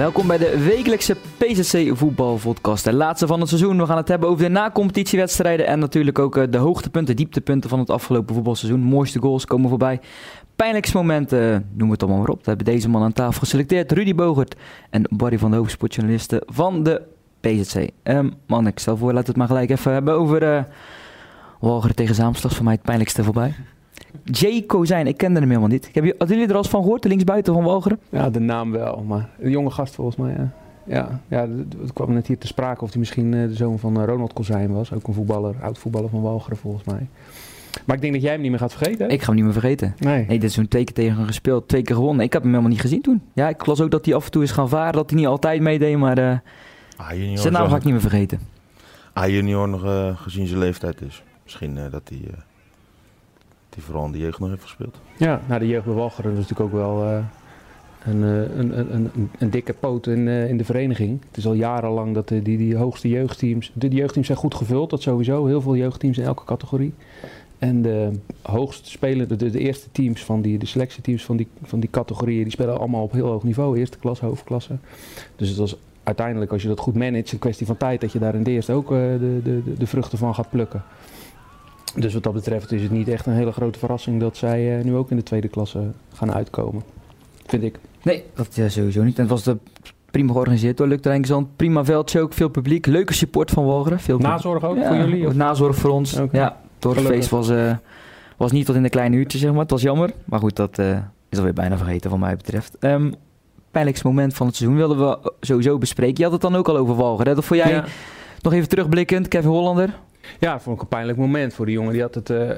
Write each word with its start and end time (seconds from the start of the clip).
Welkom 0.00 0.26
bij 0.26 0.38
de 0.38 0.58
wekelijkse 0.64 1.16
PCC 1.38 1.96
voetbalpodcast. 1.96 2.84
De 2.84 2.92
laatste 2.92 3.26
van 3.26 3.40
het 3.40 3.48
seizoen. 3.48 3.78
We 3.78 3.86
gaan 3.86 3.96
het 3.96 4.08
hebben 4.08 4.28
over 4.28 4.44
de 4.44 4.50
na-competitiewedstrijden 4.50 5.66
en 5.66 5.78
natuurlijk 5.78 6.18
ook 6.18 6.36
eh, 6.36 6.44
de 6.50 6.58
hoogtepunten, 6.58 7.16
dieptepunten 7.16 7.70
van 7.70 7.78
het 7.78 7.90
afgelopen 7.90 8.34
voetbalseizoen. 8.34 8.80
Mooiste 8.80 9.18
goals 9.18 9.44
komen 9.44 9.68
voorbij. 9.68 10.00
Pijnlijkste 10.56 10.96
momenten, 10.96 11.68
noem 11.72 11.90
het 11.90 12.02
allemaal 12.02 12.20
maar 12.20 12.30
op. 12.30 12.38
We 12.38 12.48
hebben 12.48 12.64
deze 12.64 12.88
man 12.88 13.02
aan 13.02 13.12
tafel 13.12 13.40
geselecteerd. 13.40 13.92
Rudy 13.92 14.14
Bogert 14.14 14.56
en 14.90 15.06
Barry 15.10 15.38
van 15.38 15.50
de 15.50 15.56
Hoofd, 15.56 15.70
sportjournalisten 15.70 16.42
van 16.46 16.82
de 16.82 17.02
PZC. 17.40 17.88
Um, 18.02 18.34
man, 18.46 18.66
ik 18.66 18.78
stel 18.78 18.96
voor, 18.96 19.12
laten 19.12 19.34
we 19.34 19.40
het 19.40 19.48
maar 19.48 19.56
gelijk 19.56 19.70
even 19.70 19.92
hebben 19.92 20.14
over 20.14 20.42
uh, 20.42 20.62
Walger 21.58 21.94
tegen 21.94 22.14
Zaamslag. 22.14 22.54
Voor 22.54 22.64
mij 22.64 22.74
het 22.74 22.82
pijnlijkste 22.82 23.24
voorbij. 23.24 23.54
Jay 24.24 24.62
Kozijn, 24.62 25.06
ik 25.06 25.16
kende 25.16 25.40
hem 25.40 25.48
helemaal 25.48 25.68
niet. 25.68 25.90
Heb 25.92 26.04
je, 26.04 26.14
hadden 26.18 26.36
jullie 26.36 26.48
er 26.48 26.54
al 26.54 26.62
eens 26.62 26.70
van 26.70 26.82
gehoord, 26.82 27.02
de 27.02 27.08
linksbuiten 27.08 27.54
van 27.54 27.64
Walcheren? 27.64 28.00
Ja, 28.08 28.30
de 28.30 28.40
naam 28.40 28.70
wel, 28.70 29.04
maar 29.06 29.28
een 29.38 29.50
jonge 29.50 29.70
gast 29.70 29.94
volgens 29.94 30.16
mij, 30.16 30.32
ja. 30.32 30.52
Ja, 30.86 31.20
ja 31.28 31.48
het 31.80 31.92
kwam 31.92 32.12
net 32.12 32.26
hier 32.26 32.38
te 32.38 32.46
sprake 32.46 32.84
of 32.84 32.90
hij 32.90 32.98
misschien 32.98 33.34
eh, 33.34 33.48
de 33.48 33.54
zoon 33.54 33.78
van 33.78 34.00
eh, 34.00 34.04
Ronald 34.04 34.32
Kozijn 34.32 34.72
was. 34.72 34.92
Ook 34.92 35.06
een 35.06 35.14
voetballer, 35.14 35.54
oud 35.62 35.78
voetballer 35.78 36.10
van 36.10 36.22
Walcheren 36.22 36.56
volgens 36.56 36.84
mij. 36.84 37.06
Maar 37.84 37.96
ik 37.96 38.02
denk 38.02 38.12
dat 38.12 38.22
jij 38.22 38.32
hem 38.32 38.40
niet 38.40 38.50
meer 38.50 38.58
gaat 38.58 38.72
vergeten. 38.74 39.08
Ik 39.08 39.20
ga 39.20 39.26
hem 39.26 39.34
niet 39.34 39.44
meer 39.44 39.52
vergeten. 39.52 39.94
Nee. 39.98 40.26
nee 40.26 40.38
dit 40.38 40.48
is 40.48 40.54
zo'n 40.54 40.68
twee 40.68 40.84
keer 40.84 40.94
tegen 40.94 41.16
hem 41.16 41.26
gespeeld, 41.26 41.68
twee 41.68 41.82
keer 41.82 41.94
gewonnen. 41.94 42.24
Ik 42.24 42.32
heb 42.32 42.42
hem 42.42 42.50
helemaal 42.50 42.72
niet 42.72 42.80
gezien 42.80 43.00
toen. 43.00 43.22
Ja, 43.32 43.48
ik 43.48 43.66
las 43.66 43.80
ook 43.80 43.90
dat 43.90 44.04
hij 44.04 44.14
af 44.14 44.24
en 44.24 44.30
toe 44.30 44.42
is 44.42 44.50
gaan 44.50 44.68
varen, 44.68 44.92
dat 44.92 45.10
hij 45.10 45.18
niet 45.18 45.28
altijd 45.28 45.60
meedeed, 45.60 45.96
maar 45.96 46.18
uh, 46.18 46.38
ah, 46.96 47.08
zijn 47.34 47.52
naam 47.52 47.68
ga 47.68 47.76
ik 47.76 47.84
niet 47.84 47.92
meer 47.92 48.00
vergeten. 48.00 48.40
Ah, 49.12 49.28
junior 49.28 49.68
nog 49.68 49.84
uh, 49.84 50.16
gezien 50.16 50.46
zijn 50.46 50.58
leeftijd 50.58 51.00
is. 51.00 51.22
Misschien 51.44 51.76
uh, 51.76 51.82
dat 51.90 52.02
hij 52.08 52.20
die 53.80 53.88
vooral 53.88 54.06
in 54.06 54.12
de 54.12 54.18
jeugd 54.18 54.38
nog 54.38 54.48
heeft 54.48 54.62
gespeeld. 54.62 55.00
Ja, 55.16 55.40
nou 55.46 55.60
de 55.60 55.66
jeugd 55.66 55.84
bij 55.84 55.94
Walcheren 55.94 56.30
is 56.30 56.36
natuurlijk 56.36 56.60
ook 56.60 56.72
wel 56.72 57.02
uh, 57.04 57.18
een, 58.04 58.22
een, 58.22 58.78
een, 58.78 58.94
een, 58.94 59.30
een, 59.38 59.50
dikke 59.50 59.72
poot 59.72 60.06
in, 60.06 60.26
uh, 60.26 60.48
in 60.48 60.56
de 60.56 60.64
vereniging. 60.64 61.20
Het 61.28 61.36
is 61.36 61.46
al 61.46 61.52
jarenlang 61.52 62.14
dat 62.14 62.28
die, 62.28 62.42
die 62.42 62.76
hoogste 62.76 63.08
jeugdteams... 63.08 63.72
De, 63.74 63.88
jeugdteams 63.88 64.26
zijn 64.26 64.38
goed 64.38 64.54
gevuld, 64.54 64.90
dat 64.90 65.02
sowieso. 65.02 65.46
Heel 65.46 65.60
veel 65.60 65.76
jeugdteams 65.76 66.18
in 66.18 66.24
elke 66.24 66.44
categorie. 66.44 66.94
En 67.58 67.82
de 67.82 68.10
hoogst 68.42 68.86
spelende, 68.86 69.36
de, 69.36 69.50
de, 69.50 69.58
eerste 69.58 69.88
teams 69.92 70.24
van 70.24 70.42
die, 70.42 70.58
de 70.58 70.66
selectieteams 70.66 71.24
van 71.24 71.36
die, 71.36 71.48
van 71.62 71.80
die 71.80 71.90
categorieën, 71.90 72.42
die 72.42 72.52
spelen 72.52 72.78
allemaal 72.78 73.02
op 73.02 73.12
heel 73.12 73.26
hoog 73.26 73.42
niveau. 73.42 73.78
Eerste 73.78 73.98
klas, 73.98 74.20
hoofdklasse. 74.20 74.76
Dus 75.36 75.48
het 75.48 75.58
was 75.58 75.76
uiteindelijk, 76.02 76.52
als 76.52 76.62
je 76.62 76.68
dat 76.68 76.80
goed 76.80 76.94
managt, 76.94 77.32
een 77.32 77.38
kwestie 77.38 77.66
van 77.66 77.76
tijd 77.76 78.00
dat 78.00 78.12
je 78.12 78.18
daar 78.18 78.34
in 78.34 78.42
de 78.42 78.50
eerste 78.50 78.72
ook 78.72 78.88
de, 78.88 79.40
de, 79.44 79.62
de 79.78 79.86
vruchten 79.86 80.18
van 80.18 80.34
gaat 80.34 80.50
plukken. 80.50 80.82
Dus 81.96 82.14
wat 82.14 82.22
dat 82.22 82.32
betreft 82.32 82.72
is 82.72 82.82
het 82.82 82.90
niet 82.90 83.08
echt 83.08 83.26
een 83.26 83.32
hele 83.32 83.52
grote 83.52 83.78
verrassing 83.78 84.20
dat 84.20 84.36
zij 84.36 84.78
uh, 84.78 84.84
nu 84.84 84.94
ook 84.94 85.10
in 85.10 85.16
de 85.16 85.22
tweede 85.22 85.48
klasse 85.48 85.90
gaan 86.14 86.34
uitkomen. 86.34 86.82
Vind 87.46 87.62
ik. 87.62 87.78
Nee, 88.02 88.24
dat 88.34 88.56
uh, 88.58 88.68
sowieso 88.68 89.02
niet. 89.02 89.16
En 89.16 89.22
het 89.22 89.30
was 89.30 89.42
de 89.42 89.56
prima 90.10 90.32
georganiseerd 90.32 90.76
door 90.76 90.86
Luc 90.86 90.98
Rijnkzand. 91.02 91.56
Prima 91.56 91.84
veldje 91.84 92.20
ook, 92.20 92.32
veel 92.32 92.48
publiek. 92.48 92.86
Leuke 92.86 93.12
support 93.12 93.50
van 93.50 93.64
Walcheren. 93.64 94.00
Veel 94.00 94.18
nazorg 94.18 94.64
ook 94.64 94.84
voor 94.84 94.96
jullie? 94.96 95.26
Of? 95.26 95.34
Nazorg 95.34 95.76
voor 95.76 95.90
ons. 95.90 96.18
Okay. 96.18 96.40
Ja, 96.40 96.56
het 96.80 97.28
was, 97.28 97.50
uh, 97.50 97.72
was 98.36 98.52
niet 98.52 98.66
tot 98.66 98.76
in 98.76 98.82
de 98.82 98.88
kleine 98.88 99.16
uurtjes, 99.16 99.40
zeg 99.40 99.50
maar. 99.50 99.60
Het 99.60 99.70
was 99.70 99.82
jammer. 99.82 100.10
Maar 100.24 100.40
goed, 100.40 100.56
dat 100.56 100.78
is 101.28 101.38
alweer 101.38 101.52
bijna 101.52 101.76
vergeten, 101.76 102.10
wat 102.10 102.18
mij 102.18 102.36
betreft. 102.36 102.76
Um, 102.80 103.14
pijnlijkste 103.70 104.06
moment 104.06 104.34
van 104.34 104.46
het 104.46 104.56
seizoen 104.56 104.78
wilden 104.78 104.98
we 104.98 105.32
sowieso 105.40 105.78
bespreken. 105.78 106.16
Je 106.16 106.22
had 106.22 106.32
het 106.32 106.40
dan 106.40 106.56
ook 106.56 106.68
al 106.68 106.76
over 106.76 106.94
Walcheren. 106.94 107.34
Dat 107.34 107.44
vond 107.44 107.60
jij 107.60 107.72
ja. 107.72 107.84
nog 108.42 108.52
even 108.52 108.68
terugblikkend, 108.68 109.28
Kevin 109.28 109.50
Hollander? 109.50 109.98
Ja, 110.38 110.60
vond 110.60 110.76
ik 110.76 110.82
een 110.82 110.88
pijnlijk 110.88 111.18
moment 111.18 111.54
voor 111.54 111.66
die 111.66 111.74
jongen. 111.74 111.92
Die, 111.92 112.02
had 112.02 112.14
het, 112.14 112.30
uh, 112.30 112.50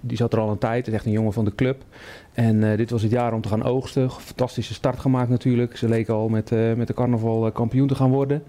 die 0.00 0.16
zat 0.16 0.32
er 0.32 0.38
al 0.38 0.50
een 0.50 0.58
tijd. 0.58 0.76
Het 0.76 0.86
is 0.86 0.92
echt 0.92 1.06
een 1.06 1.12
jongen 1.12 1.32
van 1.32 1.44
de 1.44 1.54
club. 1.54 1.82
En 2.32 2.56
uh, 2.56 2.76
dit 2.76 2.90
was 2.90 3.02
het 3.02 3.10
jaar 3.10 3.32
om 3.32 3.40
te 3.40 3.48
gaan 3.48 3.64
oogsten. 3.64 4.10
Fantastische 4.10 4.74
start 4.74 4.98
gemaakt 4.98 5.28
natuurlijk. 5.28 5.76
Ze 5.76 5.88
leken 5.88 6.14
al 6.14 6.28
met, 6.28 6.50
uh, 6.50 6.72
met 6.72 6.86
de 6.86 6.94
carnaval 6.94 7.52
kampioen 7.52 7.88
te 7.88 7.94
gaan 7.94 8.10
worden. 8.10 8.42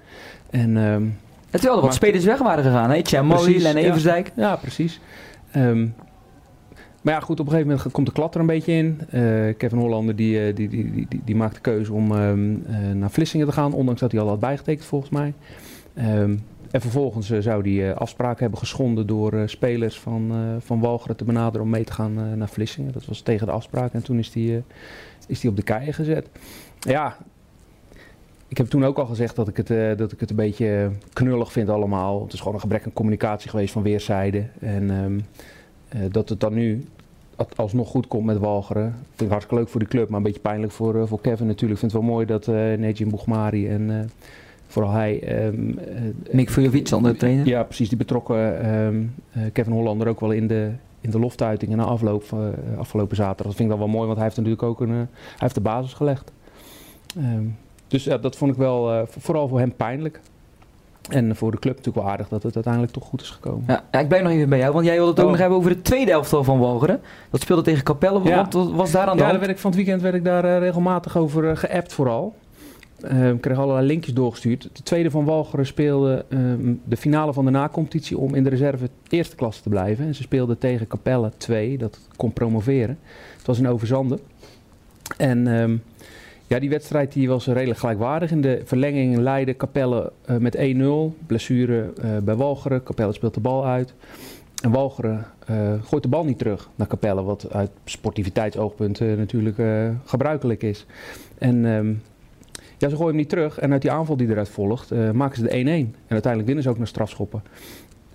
En, 0.50 0.76
um, 0.76 1.18
terwijl 1.50 1.76
er 1.76 1.82
wat 1.82 1.94
spelers 1.94 2.26
weg 2.26 2.40
waren 2.40 2.64
gegaan. 2.64 2.90
Hè? 2.90 3.02
Tjamoil 3.02 3.66
en 3.66 3.76
Eversdijk. 3.76 4.32
Ja, 4.36 4.44
ja 4.50 4.56
precies. 4.56 5.00
Um, 5.56 5.94
maar 7.02 7.14
ja, 7.14 7.20
goed, 7.20 7.40
op 7.40 7.46
een 7.46 7.52
gegeven 7.52 7.72
moment 7.72 7.92
komt 7.92 8.08
de 8.08 8.14
klat 8.14 8.36
er 8.36 8.42
een 8.42 8.48
beetje 8.48 8.74
in. 8.74 9.02
Kevin 9.58 9.78
Hollander 9.78 10.16
die, 10.16 10.54
die, 10.54 10.70
die, 10.70 10.92
die, 10.92 11.06
die, 11.10 11.22
die 11.26 11.36
maakt 11.36 11.56
de 11.56 11.62
keuze 11.62 11.94
om 11.94 12.12
um, 12.12 12.66
naar 12.94 13.12
Vlissingen 13.12 13.48
te 13.48 13.54
gaan. 13.54 13.74
Ondanks 13.74 14.02
dat 14.02 14.12
hij 14.12 14.22
al 14.22 14.28
had 14.28 14.40
bijgetekend 14.40 14.86
volgens 14.86 15.12
mij. 15.12 15.34
En 16.72 16.82
vervolgens 16.82 17.32
uh, 17.32 17.40
zou 17.40 17.64
die 17.64 17.82
uh, 17.82 17.96
afspraken 17.96 18.40
hebben 18.40 18.60
geschonden 18.60 19.08
door 19.08 19.34
uh, 19.34 19.42
spelers 19.46 20.00
van, 20.00 20.32
van 20.60 20.80
Walcheren 20.80 21.16
te 21.16 21.24
benaderen 21.24 21.62
om 21.62 21.70
mee 21.70 21.84
te 21.84 21.94
gaan 21.94 22.38
naar 22.38 22.50
Vlissingen. 22.50 22.94
Dat 22.94 23.06
was 23.06 23.22
tegen 23.22 23.46
de 23.48 23.52
afspraak 23.52 23.94
en 23.94 24.04
toen 24.04 24.20
is 24.20 24.32
die, 24.32 24.64
is 25.28 25.40
die 25.40 25.50
op 25.50 25.56
de 25.56 25.64
keien 25.64 25.94
gezet. 25.94 26.30
Ja, 26.80 27.18
ik 28.48 28.58
heb 28.58 28.68
toen 28.68 28.86
ook 28.86 28.98
al 28.98 29.06
gezegd 29.06 29.36
dat 29.36 29.48
ik 29.48 29.58
het, 29.58 29.98
dat 29.98 30.12
ik 30.12 30.20
het 30.20 30.30
een 30.30 30.36
beetje 30.36 30.92
knullig 31.14 31.52
vind 31.52 31.70
allemaal. 31.70 32.24
Het 32.24 32.34
is 32.34 32.40
gewoon 32.40 32.54
een 32.54 32.60
gebrek 32.60 32.86
aan 32.86 32.94
communicatie 32.94 33.50
geweest 33.50 33.74
van 33.74 33.82
weerszijden. 33.82 34.52
En 34.60 34.90
um, 34.90 35.26
dat 36.12 36.30
het 36.30 36.40
dan 36.40 36.54
nu 36.54 36.86
alsnog 37.56 37.90
goed 37.90 38.08
komt 38.08 38.26
met 38.26 38.38
Walcheren. 38.38 38.96
Vind 39.08 39.22
ik 39.22 39.30
hartstikke 39.30 39.56
leuk 39.56 39.70
voor 39.70 39.80
de 39.80 39.88
club, 39.88 40.10
maar 40.10 40.18
een 40.18 40.24
beetje 40.24 40.40
pijnlijk 40.40 40.72
voor, 40.72 41.08
voor 41.08 41.22
Kevin 41.22 41.48
natuurlijk. 41.48 41.82
Ik 41.82 41.90
vind 41.90 41.92
het 41.92 42.02
wel 42.02 42.12
mooi 42.12 42.26
dat 42.26 42.48
uh, 42.48 42.56
Nejim 42.56 43.10
Boegmari 43.10 43.68
en 43.68 44.12
vooral 44.68 44.92
hij. 44.92 45.44
Um, 45.46 45.80
Mick 46.32 46.50
Vujovic, 46.50 46.92
andere 46.92 47.16
trainer. 47.16 47.48
Ja, 47.48 47.64
precies. 47.64 47.90
Die 47.90 47.98
betrokken 47.98 48.70
um, 48.76 49.16
Kevin 49.54 49.74
Hollander 49.74 50.08
ook 50.08 50.20
wel 50.20 50.32
in 50.32 50.48
de, 50.48 50.72
in 51.02 51.10
de 51.10 51.20
loftuitingen 51.20 51.78
na 51.78 51.84
afloop 51.84 52.24
uh, 52.34 52.40
afgelopen 52.80 53.16
zaterdag. 53.16 53.46
Dat 53.46 53.56
vind 53.56 53.72
ik 53.72 53.78
dan 53.78 53.86
wel 53.86 53.94
mooi, 53.94 54.06
want 54.06 54.16
hij 54.16 54.26
heeft 54.26 54.38
natuurlijk 54.38 54.64
ook 54.64 54.82
een, 54.82 54.90
hij 54.90 55.08
heeft 55.38 55.56
de 55.56 55.62
basis 55.62 55.94
gelegd. 55.94 56.32
Um, 57.18 57.58
dus 57.88 58.04
ja, 58.04 58.18
dat 58.18 58.36
vond 58.36 58.52
ik 58.52 58.58
wel 58.58 59.06
vooral 59.08 59.48
voor 59.48 59.60
hem 59.60 59.74
pijnlijk. 59.76 60.20
En 61.08 61.36
voor 61.36 61.52
de 61.52 61.60
club 61.60 61.76
natuurlijk 61.76 62.06
wel 62.06 62.14
aardig 62.14 62.28
dat 62.28 62.44
het 62.44 62.56
uiteindelijk 62.56 62.94
toch 62.94 63.04
goed 63.04 63.22
is 63.22 63.30
gekomen. 63.30 63.64
Ja, 63.68 63.84
ja 63.92 64.00
ik 64.00 64.10
ben 64.10 64.24
nog 64.24 64.32
even 64.32 64.50
bij 64.50 64.58
jou, 64.60 64.74
want 64.74 64.86
jij 64.86 64.96
wilde 64.96 65.10
het 65.10 65.20
ook 65.20 65.26
oh. 65.26 65.32
nog 65.32 65.40
hebben 65.40 65.58
over 65.58 65.72
de 65.72 65.82
tweede 65.82 66.12
elftal 66.12 66.44
van 66.44 66.60
Walcheren. 66.60 67.02
Dat 67.30 67.42
speelde 67.42 67.62
tegen 67.62 67.84
Capelle. 67.84 68.24
Ja. 68.24 68.48
Wat 68.50 68.72
was 68.72 68.92
daar 68.92 69.08
aan 69.08 69.18
de 69.18 69.24
ja, 69.24 69.28
hand? 69.28 69.40
Werd 69.40 69.52
ik, 69.52 69.58
van 69.58 69.70
het 69.72 69.80
weekend 69.80 70.02
werd 70.02 70.16
ik 70.16 70.24
daar 70.24 70.60
regelmatig 70.60 71.18
over 71.18 71.58
geappt 71.58 71.94
vooral. 71.94 72.36
Ik 73.04 73.42
kreeg 73.42 73.58
allerlei 73.58 73.88
linkjes 73.88 74.14
doorgestuurd. 74.14 74.70
De 74.74 74.84
tweede 74.84 75.12
van 75.12 75.26
Walcheren 75.26 75.66
speelde 75.66 76.26
uh, 76.30 76.40
de 76.84 76.98
finale 76.98 77.34
van 77.34 77.46
de 77.46 77.52
nacompetitie 77.52 78.18
om 78.18 78.36
in 78.36 78.44
de 78.44 78.50
reserve 78.50 78.90
eerste 79.10 79.36
klasse 79.36 79.62
te 79.62 79.70
blijven. 79.70 80.06
En 80.06 80.16
ze 80.16 80.22
speelden 80.22 80.58
tegen 80.58 80.88
Capelle 80.88 81.32
2, 81.38 81.78
dat 81.78 82.00
kon 82.16 82.34
promoveren. 82.34 83.00
Het 83.38 83.46
was 83.46 83.60
in 83.60 83.68
Overzande. 83.68 84.20
En 85.18 85.48
um, 85.48 85.84
ja, 86.48 86.60
die 86.60 86.70
wedstrijd 86.70 87.14
die 87.14 87.28
was 87.28 87.48
redelijk 87.48 87.80
gelijkwaardig. 87.80 88.32
In 88.32 88.42
de 88.42 88.62
verlenging 88.64 89.18
leidde 89.18 89.56
Capelle 89.56 90.12
uh, 90.30 90.38
met 90.38 90.58
1-0. 90.58 91.26
Blessure 91.28 91.94
eh, 92.02 92.18
bij 92.18 92.36
Walcheren. 92.36 92.84
Capelle 92.84 93.14
speelt 93.14 93.34
de 93.34 93.40
bal 93.40 93.66
uit. 93.66 93.94
En 94.64 94.72
Walcheren 94.72 95.26
uh, 95.50 95.74
gooit 95.84 96.04
de 96.04 96.10
bal 96.10 96.26
niet 96.26 96.38
terug 96.38 96.70
naar 96.76 96.88
Capelle, 96.88 97.24
wat 97.24 97.52
uit 97.52 97.72
sportiviteitsoogpunt 97.86 99.00
natuurlijk 99.00 99.58
gebruikelijk 100.06 100.64
is. 100.64 100.86
En 101.38 101.66
um, 101.66 102.02
ja, 102.78 102.90
ze 102.90 102.96
gooien 102.96 103.08
hem 103.08 103.16
niet 103.16 103.30
terug. 103.30 103.60
En 103.60 103.72
uit 103.72 103.82
die 103.82 103.92
aanval 103.92 104.18
die 104.18 104.30
eruit 104.30 104.50
volgt, 104.50 104.92
uh, 104.92 105.12
maken 105.12 105.38
ze 105.38 105.44
de 105.44 105.50
1-1. 105.50 105.54
En 105.54 105.94
uiteindelijk 106.08 106.46
winnen 106.46 106.64
ze 106.64 106.70
ook 106.70 106.78
naar 106.78 106.88
strafschoppen. 106.88 107.44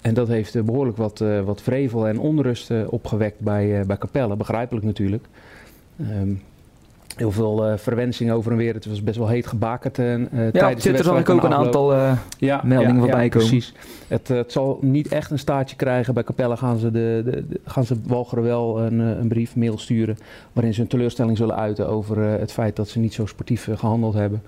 En 0.00 0.14
dat 0.14 0.28
heeft 0.28 0.54
uh, 0.54 0.62
behoorlijk 0.62 0.96
wat, 0.96 1.20
uh, 1.20 1.40
wat 1.40 1.62
vrevel 1.62 2.08
en 2.08 2.18
onrust 2.18 2.70
opgewekt 2.86 3.40
bij, 3.40 3.86
bij 3.86 3.98
Capelle. 3.98 4.36
Begrijpelijk 4.36 4.86
natuurlijk. 4.86 5.24
Um, 6.00 6.42
heel 7.16 7.30
veel 7.30 7.70
uh, 7.70 7.76
verwensing 7.76 8.30
over 8.30 8.52
en 8.52 8.58
weer. 8.58 8.74
Het 8.74 8.86
was 8.86 9.02
best 9.02 9.18
wel 9.18 9.28
heet 9.28 9.46
gebakerd 9.46 9.98
uh, 9.98 10.18
ja, 10.18 10.50
tijdens 10.50 10.84
de 10.84 10.92
wedstrijd. 10.92 11.30
ook 11.30 11.42
een 11.42 11.54
aantal 11.54 11.94
uh, 11.94 12.12
ja, 12.38 12.60
meldingen 12.64 12.94
ja, 12.94 13.00
voorbij 13.00 13.24
ja, 13.24 13.28
komen. 13.28 13.48
Precies. 13.48 13.74
Het, 14.08 14.28
het, 14.28 14.52
zal 14.52 14.78
niet 14.80 15.08
echt 15.08 15.30
een 15.30 15.38
staartje 15.38 15.76
krijgen. 15.76 16.14
Bij 16.14 16.24
Capelle 16.24 16.56
gaan 16.56 16.78
ze, 16.78 16.90
de, 16.90 17.22
de, 17.24 17.46
de 17.48 17.60
gaan 17.64 17.84
ze 17.84 17.96
Walcheren 18.06 18.44
wel 18.44 18.80
een, 18.80 18.98
een 18.98 19.28
brief, 19.28 19.56
mail 19.56 19.78
sturen... 19.78 20.16
waarin 20.52 20.74
ze 20.74 20.80
een 20.80 20.86
teleurstelling 20.86 21.36
zullen 21.36 21.56
uiten 21.56 21.88
over 21.88 22.18
het 22.18 22.52
feit 22.52 22.76
dat 22.76 22.88
ze 22.88 22.98
niet 22.98 23.14
zo 23.14 23.26
sportief 23.26 23.68
gehandeld 23.74 24.14
hebben. 24.14 24.42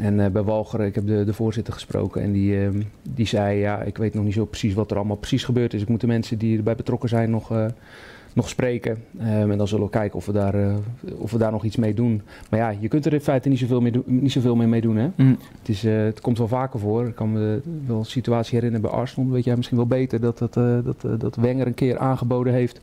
En 0.00 0.32
bij 0.32 0.42
Walcheren, 0.42 0.86
ik 0.86 0.94
heb 0.94 1.06
de, 1.06 1.24
de 1.24 1.32
voorzitter 1.32 1.72
gesproken 1.72 2.22
en 2.22 2.32
die, 2.32 2.60
ehm, 2.60 2.82
die 3.02 3.26
zei... 3.26 3.58
ja, 3.58 3.82
ik 3.82 3.96
weet 3.96 4.14
nog 4.14 4.24
niet 4.24 4.34
zo 4.34 4.44
precies 4.44 4.74
wat 4.74 4.90
er 4.90 4.96
allemaal 4.96 5.16
precies 5.16 5.44
gebeurd 5.44 5.74
is. 5.74 5.82
Ik 5.82 5.88
moet 5.88 6.00
de 6.00 6.06
mensen 6.06 6.38
die 6.38 6.56
erbij 6.56 6.76
betrokken 6.76 7.08
zijn 7.08 7.30
nog 7.30 7.50
nog 8.32 8.48
spreken. 8.48 9.04
Um, 9.20 9.50
en 9.50 9.58
dan 9.58 9.68
zullen 9.68 9.84
we 9.84 9.90
kijken 9.90 10.18
of 10.18 10.26
we, 10.26 10.32
daar, 10.32 10.54
uh, 10.54 10.74
of 11.16 11.30
we 11.30 11.38
daar 11.38 11.52
nog 11.52 11.64
iets 11.64 11.76
mee 11.76 11.94
doen. 11.94 12.22
Maar 12.50 12.60
ja, 12.60 12.74
je 12.80 12.88
kunt 12.88 13.06
er 13.06 13.12
in 13.12 13.20
feite 13.20 13.48
niet 13.48 13.58
zoveel, 13.58 13.80
mee, 13.80 13.92
do 13.92 14.02
niet 14.04 14.32
zoveel 14.32 14.56
mee, 14.56 14.66
mee 14.66 14.80
doen. 14.80 14.96
Hè? 14.96 15.08
Mm. 15.16 15.38
Het, 15.58 15.68
is, 15.68 15.84
uh, 15.84 16.04
het 16.04 16.20
komt 16.20 16.38
wel 16.38 16.48
vaker 16.48 16.80
voor. 16.80 17.06
Ik 17.06 17.14
kan 17.14 17.32
me 17.32 17.60
wel 17.86 17.98
een 17.98 18.04
situatie 18.04 18.54
herinneren 18.54 18.90
bij 18.90 18.98
Arsenal. 18.98 19.30
Weet 19.30 19.44
jij 19.44 19.56
misschien 19.56 19.76
wel 19.76 19.86
beter 19.86 20.20
dat, 20.20 20.38
dat, 20.38 20.56
uh, 20.56 20.78
dat, 20.84 21.20
dat 21.20 21.36
Wenger 21.36 21.66
een 21.66 21.74
keer 21.74 21.98
aangeboden 21.98 22.52
heeft. 22.52 22.80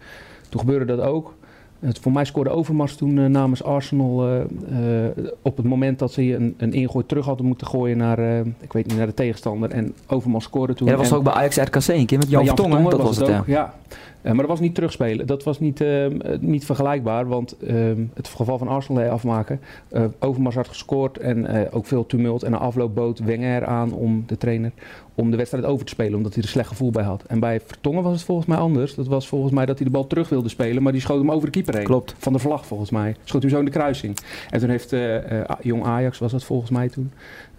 Toen 0.49 0.59
gebeurde 0.59 0.85
dat 0.85 0.99
ook. 0.99 1.35
Het, 1.79 1.99
voor 1.99 2.11
mij 2.11 2.25
scoorde 2.25 2.49
Overmars 2.49 2.95
toen 2.95 3.17
eh, 3.17 3.25
namens 3.25 3.63
Arsenal 3.63 4.27
eh, 4.27 5.05
eh, 5.05 5.13
op 5.41 5.57
het 5.57 5.65
moment 5.65 5.99
dat 5.99 6.11
ze 6.11 6.21
een, 6.21 6.55
een 6.57 6.73
ingooi 6.73 7.05
terug 7.05 7.25
hadden 7.25 7.45
moeten 7.45 7.67
gooien 7.67 7.97
naar, 7.97 8.19
eh, 8.19 8.39
ik 8.39 8.73
weet 8.73 8.87
niet, 8.87 8.97
naar 8.97 9.05
de 9.05 9.13
tegenstander. 9.13 9.71
En 9.71 9.93
Overmars 10.07 10.45
scoorde 10.45 10.73
toen. 10.73 10.87
Ja, 10.87 10.95
dat 10.95 11.01
was 11.01 11.17
ook 11.17 11.23
bij 11.23 11.33
Ajax 11.33 11.57
RKC 11.57 11.87
een 11.87 12.05
keer 12.05 12.17
met 12.17 12.29
Jan 12.29 12.43
Jan 12.43 12.55
Vertongen. 12.55 12.81
Vertongen 12.81 12.97
Dat 12.97 13.07
was 13.07 13.17
het, 13.17 13.27
ja. 13.27 13.39
ook, 13.39 13.47
ja. 13.47 13.73
Eh, 14.16 14.16
maar 14.27 14.41
dat 14.41 14.47
was 14.47 14.59
niet 14.59 14.75
terugspelen. 14.75 15.27
Dat 15.27 15.43
was 15.43 15.59
niet, 15.59 15.81
eh, 15.81 16.05
eh, 16.05 16.11
niet 16.39 16.65
vergelijkbaar, 16.65 17.27
want 17.27 17.57
eh, 17.57 17.75
het 18.13 18.27
geval 18.27 18.57
van 18.57 18.67
Arsenal 18.67 19.03
eh, 19.03 19.11
afmaken. 19.11 19.59
eh 19.89 20.03
Overmars 20.19 20.55
had 20.55 20.67
gescoord 20.67 21.17
en 21.17 21.45
eh, 21.45 21.75
ook 21.75 21.85
veel 21.85 22.05
tumult. 22.05 22.43
En 22.43 22.51
na 22.51 22.57
afloop 22.57 22.95
bood 22.95 23.19
Wenger 23.19 23.65
aan 23.65 23.93
om 23.93 24.23
de 24.27 24.37
trainer 24.37 24.71
om 25.17 25.31
de 25.31 25.37
wedstrijd 25.37 25.65
over 25.65 25.85
te 25.85 25.91
spelen, 25.91 26.15
omdat 26.15 26.33
hij 26.33 26.43
er 26.43 26.49
slecht 26.49 26.67
gevoel 26.67 26.91
bij 26.91 27.03
had. 27.03 27.23
En 27.23 27.39
bij 27.39 27.59
Vertongen 27.65 28.03
was 28.03 28.13
het 28.13 28.23
volgens 28.23 28.47
mij 28.47 28.57
anders. 28.57 28.95
Dat 28.95 29.07
was 29.07 29.27
volgens 29.27 29.53
mij 29.53 29.65
dat 29.65 29.77
hij 29.77 29.85
de 29.85 29.91
bal 29.91 30.07
terug 30.07 30.29
wilde 30.29 30.49
spelen, 30.49 30.83
maar 30.83 30.91
die 30.91 31.01
schoot 31.01 31.19
hem 31.19 31.31
over 31.31 31.45
de 31.45 31.51
keeper 31.51 31.75
heen. 31.75 31.83
Klopt. 31.83 32.15
Van 32.17 32.33
de 32.33 32.39
vlag 32.39 32.65
volgens 32.65 32.89
mij. 32.89 33.15
Schoot 33.23 33.41
hem 33.41 33.51
zo 33.51 33.59
in 33.59 33.65
de 33.65 33.71
kruising. 33.71 34.17
En 34.49 34.59
toen 34.59 34.69
heeft 34.69 34.93
eh, 34.93 35.41
eh, 35.41 35.49
Jong 35.61 35.83
Ajax, 35.83 36.17
was 36.17 36.31
dat 36.31 36.43
volgens 36.43 36.71
mij 36.71 36.89
toen, 36.89 37.11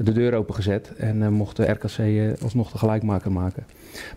de 0.05 0.13
deur 0.13 0.35
opengezet. 0.35 0.93
En 0.97 1.23
eh, 1.23 1.29
mocht 1.29 1.57
de 1.57 1.71
RKC 1.71 1.99
eh, 1.99 2.43
alsnog 2.43 2.71
de 2.71 2.79
gelijkmaker 2.79 3.33
maken. 3.33 3.65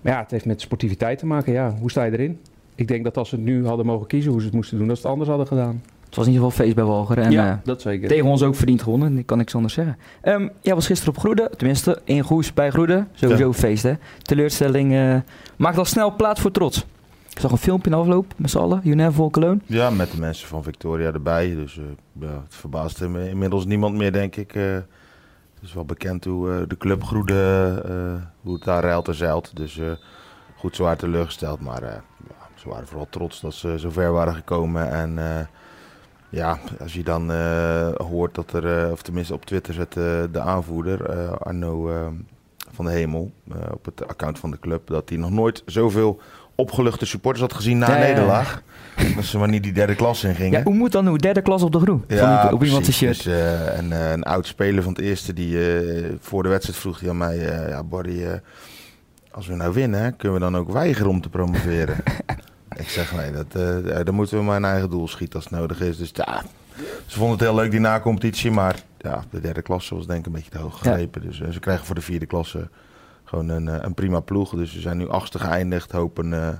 Maar 0.01 0.13
ja, 0.13 0.19
het 0.19 0.31
heeft 0.31 0.45
met 0.45 0.61
sportiviteit 0.61 1.19
te 1.19 1.25
maken. 1.25 1.53
Ja, 1.53 1.75
hoe 1.79 1.91
sta 1.91 2.03
je 2.03 2.11
erin? 2.11 2.39
Ik 2.75 2.87
denk 2.87 3.03
dat 3.03 3.17
als 3.17 3.29
ze 3.29 3.35
het 3.35 3.43
nu 3.43 3.65
hadden 3.65 3.85
mogen 3.85 4.07
kiezen 4.07 4.31
hoe 4.31 4.39
ze 4.39 4.45
het 4.45 4.55
moesten 4.55 4.77
doen, 4.77 4.87
dat 4.87 4.95
ze 4.95 5.01
het 5.01 5.11
anders 5.11 5.29
hadden 5.29 5.47
gedaan. 5.47 5.81
Het 6.05 6.15
was 6.15 6.25
in 6.27 6.33
ieder 6.33 6.47
geval 6.47 6.63
feest 6.65 6.75
bij 6.75 6.85
Walcheren. 6.85 7.23
En, 7.23 7.31
ja, 7.31 7.51
eh, 7.51 7.57
dat 7.63 7.81
zeker. 7.81 8.07
tegen 8.07 8.25
ons 8.25 8.43
ook 8.43 8.55
verdiend 8.55 8.81
gewonnen, 8.81 9.17
ik 9.17 9.25
kan 9.25 9.37
niks 9.37 9.55
anders 9.55 9.73
zeggen. 9.73 9.97
Ehm 10.21 10.47
jij 10.61 10.75
was 10.75 10.85
gisteren 10.85 11.13
op 11.13 11.19
Groede, 11.19 11.51
tenminste 11.57 12.01
in 12.03 12.21
Goes 12.23 12.53
bij 12.53 12.69
Groede. 12.71 13.05
Sowieso 13.13 13.47
Ja. 13.47 13.53
feest 13.53 13.83
hè. 13.83 13.93
Teleurstelling 14.21 14.93
eh, 14.93 15.15
maakt 15.57 15.77
al 15.77 15.85
snel 15.85 16.15
plaats 16.15 16.41
voor 16.41 16.51
trots. 16.51 16.85
Ik 17.29 17.39
zag 17.39 17.51
een 17.51 17.57
filmpje 17.57 17.91
in 17.91 17.97
afloop 17.97 18.33
met 18.37 18.49
z'n 18.49 18.57
allen, 18.57 18.79
You 18.83 18.95
Never 18.95 19.19
Walk 19.21 19.37
Alone. 19.37 19.59
Ja, 19.65 19.89
met 19.89 20.11
de 20.11 20.19
mensen 20.19 20.47
van 20.47 20.63
Victoria 20.63 21.11
erbij. 21.13 21.55
Dus 21.55 21.77
eh, 21.77 21.83
ja, 22.19 22.27
het 22.27 22.55
verbaast 22.55 22.99
hem 22.99 23.15
inmiddels 23.17 23.65
niemand 23.65 23.95
meer, 23.95 24.11
denk 24.11 24.35
ik. 24.35 24.55
Eh, 24.55 24.63
het 25.61 25.69
is 25.69 25.75
wel 25.75 25.85
bekend 25.85 26.25
hoe 26.25 26.51
eh, 26.51 26.61
de 26.67 26.77
club 26.77 27.03
Groede, 27.03 27.81
eh, 27.85 28.27
hoe 28.41 28.53
het 28.53 28.63
daar 28.63 28.83
ruilt 28.83 29.07
en 29.07 29.15
zeilt. 29.15 29.55
Dus 29.55 29.77
eh, 29.77 29.91
goed, 30.55 30.77
waren 30.77 30.97
teleurgesteld. 30.97 31.61
Maar 31.61 31.83
ja, 31.83 32.03
ze 32.55 32.69
waren 32.69 32.87
vooral 32.87 33.07
trots 33.09 33.41
dat 33.41 33.53
ze 33.53 33.79
zo 33.79 33.89
ver 33.89 34.11
waren 34.11 34.35
gekomen. 34.35 34.91
En 34.91 35.47
ja, 36.29 36.59
als 36.79 36.93
je 36.93 37.03
dan 37.03 37.31
hoort 37.97 38.35
dat 38.35 38.53
er, 38.53 38.91
of 38.91 39.01
tenminste 39.01 39.33
op 39.33 39.45
Twitter 39.45 39.73
zet 39.73 39.93
de 40.33 40.39
aanvoerder, 40.39 41.29
Arno 41.37 41.89
van 42.71 42.85
de 42.85 42.91
Hemel, 42.91 43.31
op 43.71 43.85
het 43.85 44.07
account 44.07 44.39
van 44.39 44.51
de 44.51 44.59
club, 44.59 44.87
dat 44.87 45.09
hij 45.09 45.17
nog 45.17 45.31
nooit 45.31 45.63
zoveel 45.65 46.21
opgeluchte 46.55 47.05
supporters 47.05 47.41
had 47.41 47.53
gezien 47.53 47.77
na 47.77 47.87
Ja, 47.87 47.93
een 47.93 47.99
ja, 47.99 48.05
ja. 48.07 48.11
nederlaag. 48.13 48.61
Dat 49.15 49.23
ze 49.25 49.37
maar 49.37 49.47
niet 49.47 49.63
die 49.63 49.71
derde 49.71 49.95
klas 49.95 50.23
in 50.23 50.35
gingen. 50.35 50.57
Ja, 50.59 50.63
hoe 50.63 50.73
moet 50.73 50.91
dan 50.91 51.07
hoe? 51.07 51.17
Derde 51.17 51.41
klas 51.41 51.61
op 51.61 51.71
de 51.71 51.79
groen. 51.79 52.03
van 52.07 52.41
die, 52.41 52.53
op 52.53 52.63
iemand 52.63 52.69
zijn 52.69 52.81
precies. 52.81 52.97
shirt. 52.97 53.23
Dus, 53.23 53.25
eh, 53.33 53.77
en, 53.77 53.91
eh, 53.91 54.11
een 54.11 54.23
oud 54.23 54.47
speler 54.47 54.83
van 54.83 54.93
het 54.93 55.01
eerste 55.01 55.33
die 55.33 55.75
eh, 55.75 56.05
voor 56.19 56.43
de 56.43 56.49
wedstrijd 56.49 56.79
vroeg 56.79 56.99
hij 56.99 57.09
aan 57.09 57.17
mij: 57.17 57.37
Ja, 57.69 57.83
Barry, 57.83 58.41
als 59.31 59.47
we 59.47 59.55
nou 59.55 59.73
winnen, 59.73 60.15
kunnen 60.15 60.37
we 60.37 60.43
dan 60.43 60.57
ook 60.57 60.71
weigeren 60.71 61.09
om 61.09 61.21
te 61.21 61.29
promoveren? 61.29 61.95
ik 62.83 62.89
zeg: 62.89 63.15
Nee, 63.15 63.31
dat, 63.31 63.51
dan 64.05 64.15
moeten 64.15 64.37
we 64.37 64.43
maar 64.43 64.55
een 64.55 64.65
eigen 64.65 64.89
doel 64.89 65.07
schieten 65.07 65.35
als 65.35 65.49
het 65.49 65.59
nodig 65.59 65.79
is. 65.81 65.97
Dus 65.97 66.11
ja, 66.13 66.43
ze 67.05 67.17
vonden 67.17 67.37
het 67.37 67.47
heel 67.47 67.55
leuk 67.55 67.71
die 67.71 67.79
na-competitie, 67.79 68.51
maar 68.51 68.75
ja, 68.97 69.23
de 69.29 69.41
derde 69.41 69.61
klasse 69.61 69.95
was 69.95 70.07
denk 70.07 70.19
ik 70.19 70.25
een 70.25 70.31
beetje 70.31 70.51
te 70.51 70.57
hoog 70.57 70.83
Ja. 70.83 70.91
gegrepen. 70.91 71.21
Dus 71.21 71.41
ze 71.51 71.59
krijgen 71.59 71.85
voor 71.85 71.95
de 71.95 72.01
vierde 72.01 72.25
klasse 72.25 72.69
gewoon 73.31 73.49
een, 73.49 73.67
eh, 73.67 73.75
een 73.81 73.93
prima 73.93 74.19
ploeg. 74.19 74.49
Dus 74.55 74.71
ze 74.73 74.79
zijn 74.81 74.97
nu 74.97 75.09
achtste 75.09 75.39
geëindigd, 75.39 75.91
hopen 75.91 76.33
eh, 76.33 76.47
een 76.47 76.59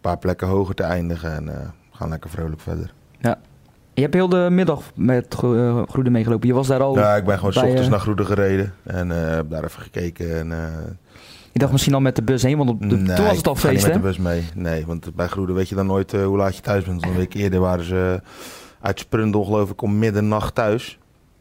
paar 0.00 0.18
plekken 0.18 0.48
hoger 0.48 0.74
te 0.74 0.82
eindigen 0.82 1.34
en 1.34 1.48
eh, 1.48 1.68
gaan 1.92 2.08
lekker 2.08 2.30
vrolijk 2.30 2.60
verder. 2.60 2.92
Je 3.94 4.02
hebt 4.02 4.14
heel 4.14 4.28
de 4.28 4.48
middag 4.50 4.82
met 4.94 5.34
Gro- 5.38 5.84
Groede 5.88 6.10
meegelopen. 6.10 6.48
Je 6.48 6.54
was 6.54 6.66
daar 6.66 6.80
al. 6.80 6.98
Ja, 6.98 7.16
ik 7.16 7.24
ben 7.24 7.36
gewoon 7.38 7.52
s 7.52 7.56
ochtends 7.56 7.88
naar 7.88 8.00
Groede 8.00 8.24
gereden 8.24 8.74
en 8.82 9.08
heb 9.10 9.50
daar 9.50 9.64
even 9.64 9.82
gekeken. 9.82 10.38
En, 10.38 10.48
Je 11.52 11.58
dacht 11.58 11.72
misschien 11.72 11.94
al 11.94 12.00
met 12.00 12.16
de 12.16 12.22
bus 12.22 12.42
heen, 12.42 12.56
want 12.56 12.70
op 12.70 12.80
de, 12.80 12.86
nee, 12.96 13.16
toen 13.16 13.24
was 13.24 13.36
het 13.36 13.46
al 13.46 13.52
ik 13.52 13.58
feest 13.58 13.82
met 13.86 13.92
hè? 13.94 14.00
de 14.00 14.06
bus 14.06 14.18
mee. 14.18 14.44
Nee, 14.54 14.86
want 14.86 15.14
bij 15.14 15.26
Groede 15.26 15.52
weet 15.52 15.68
je 15.68 15.74
dan 15.74 15.86
nooit 15.86 16.12
hoe 16.12 16.36
laat 16.36 16.56
je 16.56 16.62
thuis 16.62 16.84
bent. 16.84 17.04
Een 17.04 17.16
week 17.16 17.34
eerder 17.34 17.60
waren 17.60 17.84
ze 17.84 18.20
uit 18.80 18.98
Sprundel 18.98 19.44
geloof 19.44 19.70
ik 19.70 19.82
om 19.82 19.98
middernacht 19.98 20.54
thuis. 20.54 20.98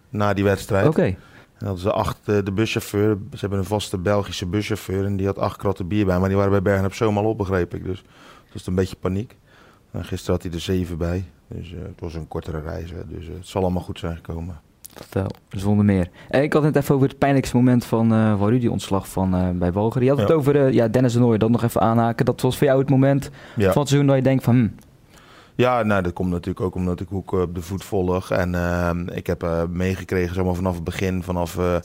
Na 0.10 0.34
die 0.34 0.44
wedstrijd. 0.44 0.88
Oké. 0.88 1.16
Hadden 1.66 1.80
ze 1.84 1.92
acht, 1.92 2.18
eh, 2.26 2.38
de 2.44 2.52
buschauffeur, 2.52 3.18
ze 3.32 3.38
hebben 3.40 3.60
een 3.60 3.66
vaste 3.66 3.98
Belgische 3.98 4.46
buschauffeur. 4.46 5.06
En 5.06 5.18
die 5.18 5.26
had 5.26 5.38
acht 5.38 5.58
kratten 5.58 5.88
bier 5.88 6.06
bij. 6.06 6.20
Maar 6.20 6.28
die 6.28 6.38
waren 6.38 6.52
bij 6.52 6.62
Bergen 6.62 6.86
op 6.86 6.94
Zoom 6.94 7.18
al 7.18 7.26
op, 7.26 7.38
begreep 7.38 7.74
ik. 7.74 7.84
Dus 7.86 7.98
het 8.44 8.54
was 8.54 8.68
een 8.68 8.76
beetje 8.76 8.96
paniek. 8.96 9.38
En 9.92 10.06
gisteren 10.06 10.34
had 10.36 10.44
hij 10.44 10.52
er 10.54 10.60
zeven 10.60 10.98
bij. 10.98 11.26
Dus 11.48 11.74
eh, 11.74 11.80
het 11.82 12.00
was 12.00 12.14
een 12.14 12.28
kortere 12.28 12.62
reis. 12.62 12.92
hè. 12.92 12.98
Dus 13.08 13.28
eh, 13.28 13.34
het 13.34 13.48
zal 13.48 13.62
allemaal 13.62 13.82
goed 13.84 14.00
zijn 14.00 14.16
gekomen. 14.16 14.60
Dat, 15.10 15.34
zonder 15.50 15.86
meer. 15.86 16.10
Eh, 16.30 16.42
ik 16.44 16.54
had 16.54 16.64
het 16.64 16.76
even 16.76 16.96
over 16.96 17.08
het 17.08 17.18
pijnlijkste 17.18 17.56
moment 17.56 17.86
van, 17.86 18.14
eh 18.14 18.38
van 18.38 18.50
Rudy 18.50 18.68
ontslag 18.68 19.10
van, 19.10 19.58
bij 19.60 19.72
Walcheren. 19.72 20.04
Je 20.04 20.10
had 20.10 20.20
het 20.20 20.30
Ja. 20.30 20.34
over 20.36 20.74
ja, 20.74 20.88
Dennis 20.88 21.14
de 21.14 21.20
Nooijer, 21.20 21.40
dat 21.40 21.50
nog 21.50 21.64
even 21.64 21.82
aanhaken. 21.82 22.26
Dat 22.26 22.42
was 22.42 22.58
voor 22.58 22.68
jou 22.68 22.80
het 22.80 22.90
moment 22.90 23.30
Ja. 23.56 23.72
van 23.72 23.82
het 23.82 23.90
seizoen 23.90 24.08
dat 24.08 24.16
je 24.16 24.22
denkt 24.22 24.44
van... 24.44 24.56
Hm, 24.56 24.68
Ja, 25.60 25.84
nou, 25.84 26.02
dat 26.02 26.14
komt 26.14 26.30
natuurlijk 26.30 26.66
ook 26.66 26.76
omdat 26.76 27.00
ik 27.00 27.08
Hoek 27.08 27.32
op 27.32 27.56
de 27.56 27.62
voet 27.62 27.84
volg. 27.84 28.32
En 28.32 28.56
ehm, 28.56 29.08
ik 29.08 29.28
heb 29.28 29.44
eh, 29.44 29.64
meegekregen, 29.66 30.36
zeg 30.36 30.44
maar, 30.44 30.56
vanaf 30.56 30.76
het 30.76 30.84
begin, 30.84 31.24
vanaf 31.24 31.58
eh, 31.58 31.76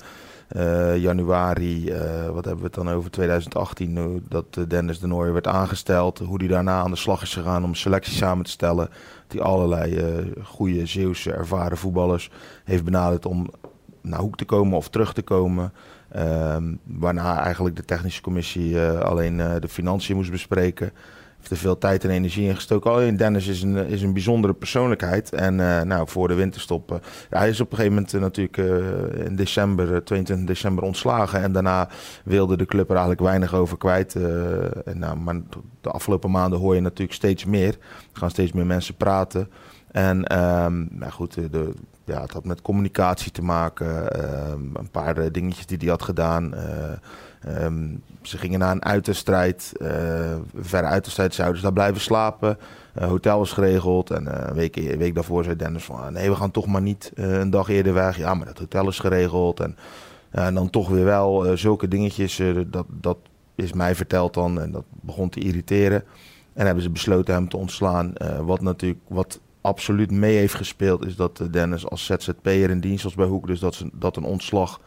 eh, 0.49 0.97
januari, 0.97 1.89
eh, 1.89 2.27
wat 2.27 2.45
hebben 2.45 2.57
we 2.57 2.65
het 2.65 2.75
dan 2.75 2.91
over, 2.91 3.11
2018, 3.11 3.99
hoe 3.99 4.21
dat 4.29 4.45
eh, 4.51 4.65
Dennis 4.69 4.99
de 4.99 5.07
Nooijer 5.07 5.33
werd 5.33 5.47
aangesteld. 5.47 6.19
Hoe 6.19 6.39
die 6.39 6.49
daarna 6.49 6.81
aan 6.81 6.91
de 6.91 6.97
slag 6.97 7.23
is 7.23 7.35
gegaan 7.35 7.65
om 7.65 7.75
selectie 7.75 8.15
samen 8.15 8.45
te 8.45 8.51
stellen. 8.51 8.89
Die 9.27 9.43
allerlei 9.43 9.97
eh 9.97 10.07
goede 10.43 10.87
Zeeuwse 10.87 11.33
ervaren 11.33 11.77
voetballers 11.77 12.31
heeft 12.65 12.85
benaderd 12.85 13.27
om 13.27 13.51
naar 14.01 14.21
Hoek 14.21 14.37
te 14.37 14.45
komen 14.45 14.77
of 14.77 14.89
terug 14.89 15.13
te 15.13 15.23
komen. 15.23 15.73
Ehm, 16.15 16.75
waarna 16.85 17.43
eigenlijk 17.43 17.77
de 17.77 17.85
technische 17.85 18.23
commissie 18.23 18.81
eh, 18.81 19.01
alleen 19.01 19.41
eh, 19.41 19.55
de 19.61 19.69
financiën 19.69 20.17
moest 20.17 20.31
bespreken 20.31 20.93
er 21.51 21.57
veel 21.57 21.79
tijd 21.79 22.05
en 22.05 22.11
energie 22.11 22.49
in 22.49 22.55
gestoken. 22.55 22.91
Alleen 22.91 23.17
Dennis 23.17 23.47
is 23.47 23.63
een, 23.63 23.77
is 23.77 24.03
een 24.03 24.13
bijzondere 24.13 24.55
persoonlijkheid. 24.55 25.33
En 25.33 25.61
eh, 25.61 25.83
nou, 25.83 26.09
voor 26.09 26.29
de 26.29 26.35
winterstop. 26.35 27.01
ja, 27.31 27.39
hij 27.39 27.49
is 27.49 27.61
op 27.61 27.71
een 27.71 27.77
gegeven 27.77 27.97
moment 27.97 28.15
eh, 28.15 28.21
natuurlijk 28.21 28.57
in 29.27 29.37
december, 29.37 29.95
eh, 29.95 30.01
22 30.01 30.47
december 30.47 30.85
ontslagen. 30.85 31.43
En 31.43 31.53
daarna 31.53 31.89
wilde 32.25 32.57
de 32.57 32.67
club 32.67 32.85
er 32.85 32.91
eigenlijk 32.91 33.21
weinig 33.21 33.55
over 33.55 33.79
kwijt. 33.79 34.15
en, 34.15 34.99
nou, 34.99 35.17
maar 35.17 35.41
de 35.81 35.91
afgelopen 35.91 36.31
maanden 36.31 36.59
hoor 36.59 36.75
je 36.75 36.81
natuurlijk 36.81 37.13
steeds 37.13 37.45
meer. 37.45 37.73
Er 38.13 38.19
gaan 38.19 38.31
steeds 38.31 38.53
meer 38.53 38.67
mensen 38.67 38.95
praten. 38.95 39.51
En 39.91 40.25
ehm, 40.25 40.85
nou 40.91 41.13
goed, 41.13 41.35
de, 41.35 41.73
ja, 42.05 42.21
het 42.21 42.33
had 42.33 42.45
met 42.45 42.63
communicatie 42.63 43.33
te 43.33 43.43
maken. 43.43 44.11
ehm, 44.11 44.61
een 44.75 44.91
paar 44.91 45.33
dingetjes 45.33 45.67
die 45.67 45.79
hij 45.79 45.89
had 45.89 46.03
gedaan. 46.03 46.55
Eh, 47.45 47.65
Ehm, 47.65 47.97
ze 48.23 48.39
gingen 48.39 48.59
naar 48.59 48.71
een 48.71 48.85
uiterstrijd. 48.85 49.73
eh 49.81 50.37
verre 50.55 50.87
uiterstrijd 50.87 51.35
zouden 51.35 51.57
ze 51.57 51.63
daar 51.63 51.73
blijven 51.73 52.01
slapen. 52.01 52.59
Eh, 52.95 53.09
hotel 53.09 53.39
was 53.39 53.53
geregeld. 53.53 54.11
En 54.11 54.27
eh, 54.27 54.49
een, 54.49 54.55
week, 54.55 54.77
een 54.77 54.99
week 54.99 55.15
daarvoor 55.15 55.45
zei 55.45 55.57
Dennis 55.57 55.85
van... 55.85 56.13
nee, 56.13 56.31
we 56.31 56.37
gaan 56.37 56.51
toch 56.51 56.67
maar 56.67 56.83
niet 56.83 57.13
een 57.15 57.51
dag 57.51 57.69
eerder 57.69 57.95
weg. 57.95 58.17
Ja, 58.17 58.35
maar 58.35 58.47
dat 58.47 58.59
hotel 58.59 58.89
is 58.89 58.99
geregeld. 58.99 59.61
En, 59.61 59.77
dan 60.55 60.71
toch 60.71 60.89
weer 60.89 61.05
wel 61.05 61.57
zulke 61.57 61.89
dingetjes. 61.89 62.43
dat, 62.67 62.87
dat 62.89 63.19
is 63.55 63.73
mij 63.73 63.95
verteld 63.95 64.35
dan. 64.35 64.61
En 64.61 64.71
dat 64.71 64.85
begon 64.91 65.29
te 65.29 65.41
irriteren. 65.41 66.05
En 66.53 66.67
hebben 66.67 66.83
ze 66.83 66.91
besloten 66.91 67.35
hem 67.35 67.49
te 67.49 67.57
ontslaan. 67.57 68.13
Wat 68.41 68.61
natuurlijk... 68.61 69.01
Wat 69.09 69.41
absoluut 69.61 70.11
mee 70.11 70.37
heeft 70.37 70.55
gespeeld... 70.55 71.07
is 71.07 71.17
dat 71.17 71.43
Dennis 71.51 71.89
als 71.89 72.05
ZZP'er 72.05 72.71
in 72.71 72.81
dienst 72.81 73.05
was 73.05 73.15
bij 73.15 73.27
Hoek. 73.27 73.47
Dus 73.47 73.61
dat, 73.61 73.85
dat 73.93 74.17
een 74.17 74.25
ontslag... 74.25 74.81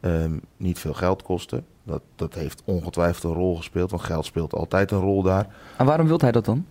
ehm, 0.00 0.32
niet 0.56 0.78
veel 0.78 0.94
geld 0.94 1.22
kostte. 1.22 1.62
Dat, 1.82 2.02
dat 2.14 2.34
heeft 2.34 2.62
ongetwijfeld 2.64 3.24
een 3.24 3.38
rol 3.38 3.56
gespeeld, 3.56 3.90
want 3.90 4.02
geld 4.02 4.24
speelt 4.24 4.54
altijd 4.54 4.90
een 4.90 5.00
rol 5.00 5.22
daar. 5.22 5.46
En 5.76 5.86
waarom 5.86 6.06
wilde 6.06 6.24
hij 6.24 6.32
dat 6.32 6.44
dan? 6.44 6.66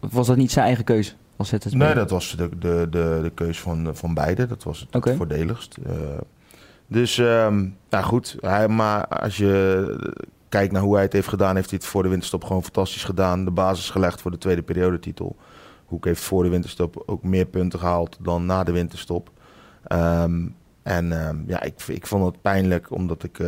Of 0.00 0.12
was 0.12 0.26
dat 0.26 0.36
niet 0.36 0.50
zijn 0.52 0.66
eigen 0.66 0.84
keuze 0.84 1.12
als 1.36 1.48
ZZP? 1.48 1.72
Nee, 1.72 1.94
dat 1.94 2.10
was 2.10 2.36
de, 2.36 2.58
de, 2.58 2.86
de, 2.90 3.18
de 3.22 3.30
keus 3.34 3.60
van, 3.60 3.96
van 3.96 4.14
beide. 4.14 4.46
Dat 4.46 4.62
was 4.62 4.86
het 4.90 5.16
voordeligst. 5.16 5.76
Eh, 5.86 5.92
dus, 6.86 7.18
ehm, 7.18 7.68
nou 7.90 8.04
goed. 8.04 8.36
Hij, 8.40 8.68
maar 8.68 9.06
als 9.06 9.36
je 9.36 10.14
kijkt 10.48 10.72
naar 10.72 10.82
hoe 10.82 10.94
hij 10.94 11.02
het 11.02 11.12
heeft 11.12 11.28
gedaan, 11.28 11.56
heeft 11.56 11.70
hij 11.70 11.78
het 11.78 11.88
voor 11.88 12.02
de 12.02 12.08
winterstop 12.08 12.44
gewoon 12.44 12.62
fantastisch 12.62 13.04
gedaan. 13.04 13.44
De 13.44 13.50
basis 13.50 13.90
gelegd 13.90 14.20
voor 14.20 14.30
de 14.30 14.38
tweede 14.38 14.62
periodetitel. 14.62 15.36
Hoek 15.86 16.04
heeft 16.04 16.22
voor 16.22 16.42
de 16.42 16.48
winterstop 16.48 17.02
ook 17.06 17.22
meer 17.22 17.46
punten 17.46 17.78
gehaald 17.78 18.16
dan 18.20 18.46
na 18.46 18.64
de 18.64 18.72
winterstop. 18.72 19.30
Ehm, 19.84 20.46
en 20.86 21.12
ehm, 21.26 21.36
ja, 21.46 21.62
ik, 21.62 21.82
ik 21.86 22.06
vond 22.06 22.24
het 22.24 22.42
pijnlijk 22.42 22.90
omdat 22.90 23.22
ik 23.22 23.38
eh, 23.38 23.46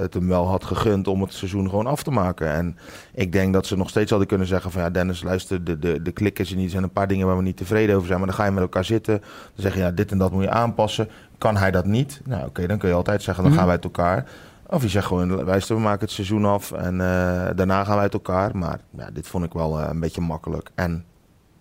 het 0.00 0.14
hem 0.14 0.28
wel 0.28 0.46
had 0.48 0.64
gegund 0.64 1.06
om 1.08 1.20
het 1.22 1.32
seizoen 1.32 1.68
gewoon 1.68 1.86
af 1.86 2.02
te 2.02 2.10
maken. 2.10 2.52
En 2.52 2.76
ik 3.14 3.32
denk 3.32 3.52
dat 3.52 3.66
ze 3.66 3.76
nog 3.76 3.88
steeds 3.88 4.10
hadden 4.10 4.28
kunnen 4.28 4.46
zeggen 4.46 4.70
van 4.70 4.82
ja 4.82 4.90
Dennis 4.90 5.22
luister, 5.22 5.64
de, 5.64 5.78
de, 5.78 6.02
de 6.02 6.12
klik 6.12 6.38
is 6.38 6.50
er 6.50 6.56
niet. 6.56 6.64
Er 6.64 6.70
zijn 6.70 6.82
een 6.82 6.90
paar 6.92 7.06
dingen 7.08 7.26
waar 7.26 7.36
we 7.36 7.42
niet 7.42 7.56
tevreden 7.56 7.94
over 7.94 8.06
zijn. 8.06 8.18
Maar 8.18 8.28
dan 8.28 8.36
ga 8.36 8.44
je 8.44 8.50
met 8.50 8.62
elkaar 8.62 8.84
zitten. 8.84 9.18
Dan 9.20 9.30
zeg 9.54 9.74
je 9.74 9.80
ja 9.80 9.90
dit 9.90 10.10
en 10.10 10.18
dat 10.18 10.32
moet 10.32 10.42
je 10.42 10.50
aanpassen. 10.50 11.08
Kan 11.38 11.56
hij 11.56 11.70
dat 11.70 11.86
niet? 11.86 12.20
Nou 12.24 12.46
oké, 12.46 12.66
dan 12.66 12.78
kun 12.78 12.88
je 12.88 12.94
altijd 12.94 13.22
zeggen 13.22 13.42
dan 13.44 13.52
Mhm. 13.52 13.60
gaan 13.60 13.68
wij 13.70 13.76
uit 13.82 13.84
elkaar. 13.96 14.26
Of 14.66 14.82
je 14.82 14.88
zegt 14.88 15.06
gewoon 15.06 15.44
luister 15.44 15.76
we 15.76 15.82
maken 15.82 16.00
het 16.00 16.10
seizoen 16.10 16.44
af 16.44 16.72
en 16.72 17.00
eh, 17.00 17.48
daarna 17.56 17.84
gaan 17.84 17.94
wij 17.94 18.02
uit 18.02 18.12
elkaar. 18.14 18.56
Maar 18.56 18.80
ja, 18.96 19.10
dit 19.10 19.26
vond 19.26 19.44
ik 19.44 19.52
wel 19.52 19.80
eh, 19.80 19.86
een 19.90 20.00
beetje 20.00 20.20
makkelijk. 20.20 20.70
En 20.74 21.04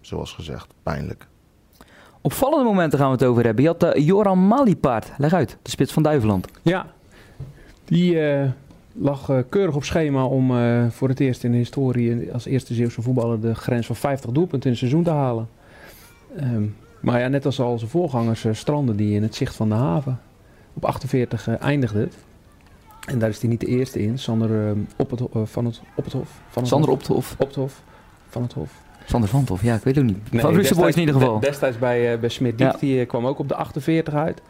zoals 0.01 0.33
gezegd 0.33 0.67
pijnlijk. 0.83 1.27
Opvallende 2.21 2.63
momenten 2.63 2.99
gaan 2.99 3.07
we 3.07 3.13
het 3.13 3.23
over 3.23 3.43
hebben. 3.45 3.63
Je 3.63 3.69
had 3.69 3.83
uh, 3.83 4.05
Joran 4.05 4.47
Malipaard. 4.47 5.11
Leg 5.17 5.33
uit, 5.33 5.57
de 5.61 5.69
spits 5.69 5.93
van 5.93 6.03
Duiveland. 6.03 6.47
Ja, 6.61 6.85
die 7.85 8.13
uh, 8.13 8.49
lag 8.93 9.29
uh, 9.29 9.39
keurig 9.49 9.75
op 9.75 9.83
schema 9.83 10.25
om 10.25 10.51
voor 10.91 11.09
het 11.09 11.19
eerst 11.19 11.43
in 11.43 11.51
de 11.51 11.57
historie 11.57 12.33
als 12.33 12.45
eerste 12.45 12.73
Zeeuwse 12.73 13.01
voetballer 13.01 13.41
de 13.41 13.55
grens 13.55 13.85
van 13.85 13.95
50 13.95 14.31
doelpunten 14.31 14.63
in 14.63 14.69
het 14.69 14.79
seizoen 14.79 15.03
te 15.03 15.09
halen. 15.09 15.49
Um, 16.41 16.75
maar 16.99 17.19
ja, 17.19 17.27
net 17.27 17.45
als 17.45 17.59
al 17.59 17.77
zijn 17.77 17.89
voorgangers 17.89 18.45
stranden 18.51 18.95
die 18.95 19.15
in 19.15 19.23
het 19.23 19.35
zicht 19.35 19.55
van 19.55 19.69
de 19.69 19.75
haven. 19.75 20.19
Op 20.73 20.85
48 20.85 21.47
eindigde 21.57 21.99
het. 21.99 22.17
En 23.07 23.19
daar 23.19 23.29
is 23.29 23.39
hij 23.39 23.49
niet 23.49 23.59
de 23.59 23.65
eerste 23.65 24.01
in. 24.01 24.19
Sander 24.19 24.75
op 24.95 25.09
het, 25.11 25.21
van 25.43 25.65
het, 25.65 25.81
op 25.95 26.03
het 26.03 26.13
Hof. 26.13 26.29
Van 26.49 26.61
het 26.61 26.71
Sander. 26.71 26.89
Van 28.29 28.41
het 28.41 28.53
Hof. 28.53 28.88
Sander 29.09 29.29
van 29.29 29.45
Hof, 29.47 29.63
ja, 29.63 29.75
ik 29.75 29.83
weet 29.83 29.95
het 29.95 30.03
ook 30.03 30.09
niet. 30.09 30.31
Nee, 30.31 30.41
van 30.41 30.53
Russe 30.53 30.75
Boys 30.75 30.93
in 30.93 30.99
ieder 30.99 31.15
geval. 31.15 31.39
Destijds 31.39 31.77
bij, 31.77 32.13
uh, 32.13 32.19
bij 32.19 32.29
Smit 32.29 32.57
Diep, 32.57 32.71
ja. 32.71 32.77
die 32.79 32.99
uh, 32.99 33.07
kwam 33.07 33.27
ook 33.27 33.39
op 33.39 33.47
de 33.47 33.55
48 33.55 34.13
uit. 34.13 34.41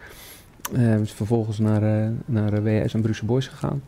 Uh, 0.74 1.00
is 1.00 1.12
vervolgens 1.12 1.60
naar, 1.60 2.12
naar 2.25 2.63
WS 2.63 2.94
en 2.94 3.01
Bruce 3.01 3.25
Boys 3.25 3.48
gegaan. 3.48 3.84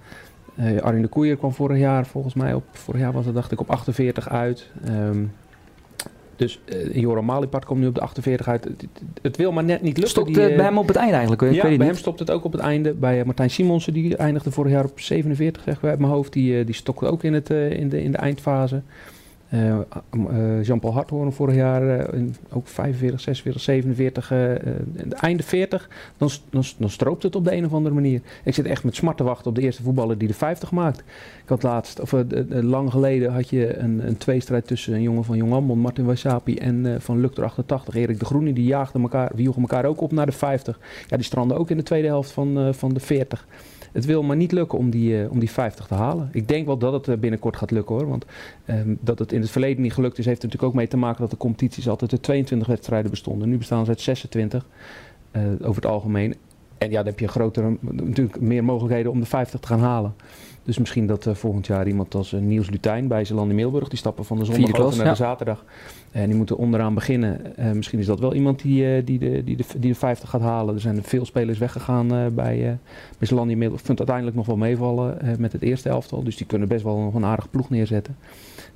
Arjen 0.81 1.01
de 1.01 1.07
Koeier 1.07 1.37
kwam 1.37 1.53
vorig 1.53 1.77
jaar, 1.77 2.05
volgens 2.05 2.33
mij 2.33 2.53
op, 2.53 2.63
vorig 2.71 3.01
jaar 3.01 3.11
was 3.11 3.25
het 3.25 3.35
dacht 3.35 3.51
ik 3.51 3.59
op 3.59 3.69
48 3.69 4.29
uit. 4.29 4.69
Um, 4.87 5.31
dus 6.41 6.59
uh, 6.65 6.95
Joram 6.95 7.25
Malipart 7.25 7.65
komt 7.65 7.79
nu 7.79 7.87
op 7.87 7.95
de 7.95 8.01
48 8.01 8.47
uit. 8.47 8.63
Het, 8.63 8.87
het 9.21 9.37
wil 9.37 9.51
maar 9.51 9.63
net 9.63 9.81
niet 9.81 9.97
lukken. 9.97 10.09
Stopt 10.09 10.27
die, 10.27 10.49
uh, 10.49 10.55
bij 10.55 10.65
hem 10.65 10.77
op 10.77 10.87
het 10.87 10.95
einde 10.95 11.11
eigenlijk? 11.13 11.41
Ik 11.41 11.53
ja, 11.53 11.63
weet 11.63 11.77
bij 11.77 11.87
hem 11.87 11.95
stopt 11.95 12.19
het 12.19 12.31
ook 12.31 12.43
op 12.43 12.51
het 12.51 12.61
einde. 12.61 12.93
Bij 12.93 13.25
Martijn 13.25 13.49
Simonsen, 13.49 13.93
die 13.93 14.15
eindigde 14.17 14.51
vorig 14.51 14.71
jaar 14.71 14.85
op 14.85 14.99
47, 14.99 15.63
zeg 15.63 15.77
ik 15.77 15.83
uit 15.83 15.99
mijn 15.99 16.11
hoofd. 16.11 16.33
Die, 16.33 16.63
die 16.63 16.75
stokte 16.75 17.05
ook 17.05 17.23
in, 17.23 17.33
het, 17.33 17.49
in, 17.49 17.89
de, 17.89 18.03
in 18.03 18.11
de 18.11 18.17
eindfase. 18.17 18.81
Uh, 19.53 19.79
uh, 20.15 20.63
Jean-Paul 20.63 20.93
Harthoorn 20.93 21.33
vorig 21.33 21.55
jaar 21.55 22.13
uh, 22.13 22.23
ook 22.51 22.67
45, 22.67 23.19
46, 23.19 23.61
47, 23.61 24.31
einde 25.09 25.43
40. 25.43 25.89
Dan, 26.17 26.29
dan, 26.49 26.63
dan, 26.77 26.89
stroopt 26.89 27.23
het 27.23 27.35
op 27.35 27.43
de 27.43 27.55
een 27.55 27.65
of 27.65 27.73
andere 27.73 27.95
manier. 27.95 28.21
Ik 28.43 28.53
zit 28.53 28.65
echt 28.65 28.83
met 28.83 28.95
smart 28.95 29.17
te 29.17 29.23
wachten 29.23 29.47
op 29.47 29.55
de 29.55 29.61
eerste 29.61 29.83
voetballer 29.83 30.17
die 30.17 30.27
de 30.27 30.33
50 30.33 30.71
maakt. 30.71 30.99
Ik 31.43 31.49
had 31.49 31.63
laatst, 31.63 31.99
of 31.99 32.13
lang 32.49 32.91
geleden, 32.91 33.33
had 33.33 33.49
je 33.49 33.77
een, 33.77 34.07
een 34.07 34.17
tweestrijd 34.17 34.67
tussen 34.67 34.93
een 34.93 35.01
jongen 35.01 35.23
van 35.23 35.37
Jong 35.37 35.53
Ambon, 35.53 35.79
Martin 35.79 36.05
Wasapi, 36.05 36.55
en 36.57 37.01
van 37.01 37.19
Lukter 37.19 37.43
88, 37.43 37.95
Erik 37.95 38.19
de 38.19 38.25
Groene. 38.25 38.53
Die 38.53 38.65
jaagden 38.65 39.01
elkaar, 39.01 39.31
elkaar 39.57 39.85
ook 39.85 40.01
op 40.01 40.11
naar 40.11 40.25
de 40.25 40.31
50. 40.31 40.79
Ja, 41.07 41.15
die 41.15 41.25
stranden 41.25 41.57
ook 41.57 41.69
in 41.69 41.77
de 41.77 41.83
tweede 41.83 42.07
helft 42.07 42.31
van, 42.31 42.73
van 42.73 42.93
de 42.93 42.99
40. 42.99 43.45
Het 43.91 44.05
wil 44.05 44.23
maar 44.23 44.35
niet 44.35 44.51
lukken 44.51 44.77
om 44.77 44.89
die, 44.89 45.23
uh, 45.23 45.31
om 45.31 45.39
die 45.39 45.51
50 45.51 45.87
te 45.87 45.93
halen. 45.93 46.29
Ik 46.31 46.47
denk 46.47 46.65
wel 46.65 46.77
dat 46.77 46.93
het 46.93 47.07
uh, 47.07 47.15
binnenkort 47.15 47.55
gaat 47.55 47.71
lukken 47.71 47.95
hoor. 47.95 48.07
Want 48.07 48.25
um, 48.65 48.97
dat 49.01 49.19
het 49.19 49.31
in 49.31 49.41
het 49.41 49.49
verleden 49.49 49.81
niet 49.81 49.93
gelukt 49.93 50.17
is, 50.17 50.25
heeft 50.25 50.37
er 50.41 50.45
natuurlijk 50.45 50.71
ook 50.73 50.77
mee 50.79 50.87
te 50.87 50.97
maken 50.97 51.21
dat 51.21 51.29
de 51.29 51.37
competities 51.37 51.89
altijd 51.89 52.11
uit 52.11 52.23
22 52.23 52.67
wedstrijden 52.67 53.11
bestonden. 53.11 53.49
Nu 53.49 53.57
bestaan 53.57 53.83
ze 53.85 53.89
uit 53.89 54.01
26 54.01 54.65
uh, 55.31 55.41
over 55.61 55.81
het 55.81 55.91
algemeen. 55.91 56.35
En 56.77 56.89
ja, 56.89 56.95
dan 56.95 57.05
heb 57.05 57.19
je 57.19 57.27
grotere, 57.27 57.77
natuurlijk 57.81 58.39
meer 58.39 58.63
mogelijkheden 58.63 59.11
om 59.11 59.19
de 59.19 59.25
50 59.25 59.59
te 59.59 59.67
gaan 59.67 59.79
halen. 59.79 60.13
Dus 60.63 60.77
misschien 60.77 61.07
dat 61.07 61.25
uh, 61.25 61.33
volgend 61.33 61.67
jaar 61.67 61.87
iemand 61.87 62.15
als 62.15 62.33
uh, 62.33 62.39
Niels 62.39 62.69
Lutijn 62.69 63.07
bij 63.07 63.25
Zeeland 63.25 63.49
in 63.49 63.55
Middelburg, 63.55 63.87
die 63.87 63.97
stappen 63.97 64.25
van 64.25 64.37
de 64.37 64.45
zondag 64.45 64.71
klas, 64.71 64.95
naar 64.95 65.05
ja. 65.05 65.11
de 65.11 65.17
zaterdag. 65.17 65.65
En 66.11 66.27
die 66.27 66.37
moeten 66.37 66.57
onderaan 66.57 66.93
beginnen. 66.93 67.41
Uh, 67.59 67.71
misschien 67.71 67.99
is 67.99 68.05
dat 68.05 68.19
wel 68.19 68.33
iemand 68.33 68.61
die, 68.61 69.03
die, 69.03 69.19
de, 69.19 69.43
die, 69.43 69.57
de, 69.57 69.63
die 69.77 69.91
de 69.91 69.97
50 69.97 70.29
gaat 70.29 70.41
halen. 70.41 70.75
Er 70.75 70.81
zijn 70.81 71.03
veel 71.03 71.25
spelers 71.25 71.57
weggegaan 71.57 72.07
bij, 72.07 72.31
bij 72.33 72.79
Zeeland 73.19 73.49
in 73.49 73.57
Middelburg. 73.57 73.79
Ik 73.79 73.85
vind 73.85 73.99
het 73.99 74.09
uiteindelijk 74.09 74.35
nog 74.35 74.45
wel 74.45 74.57
meevallen 74.57 75.17
met 75.37 75.51
het 75.51 75.61
eerste 75.61 75.89
elftal. 75.89 76.23
Dus 76.23 76.37
die 76.37 76.45
kunnen 76.45 76.67
best 76.67 76.83
wel 76.83 76.97
nog 76.97 77.13
een 77.13 77.25
aardige 77.25 77.47
ploeg 77.47 77.69
neerzetten. 77.69 78.15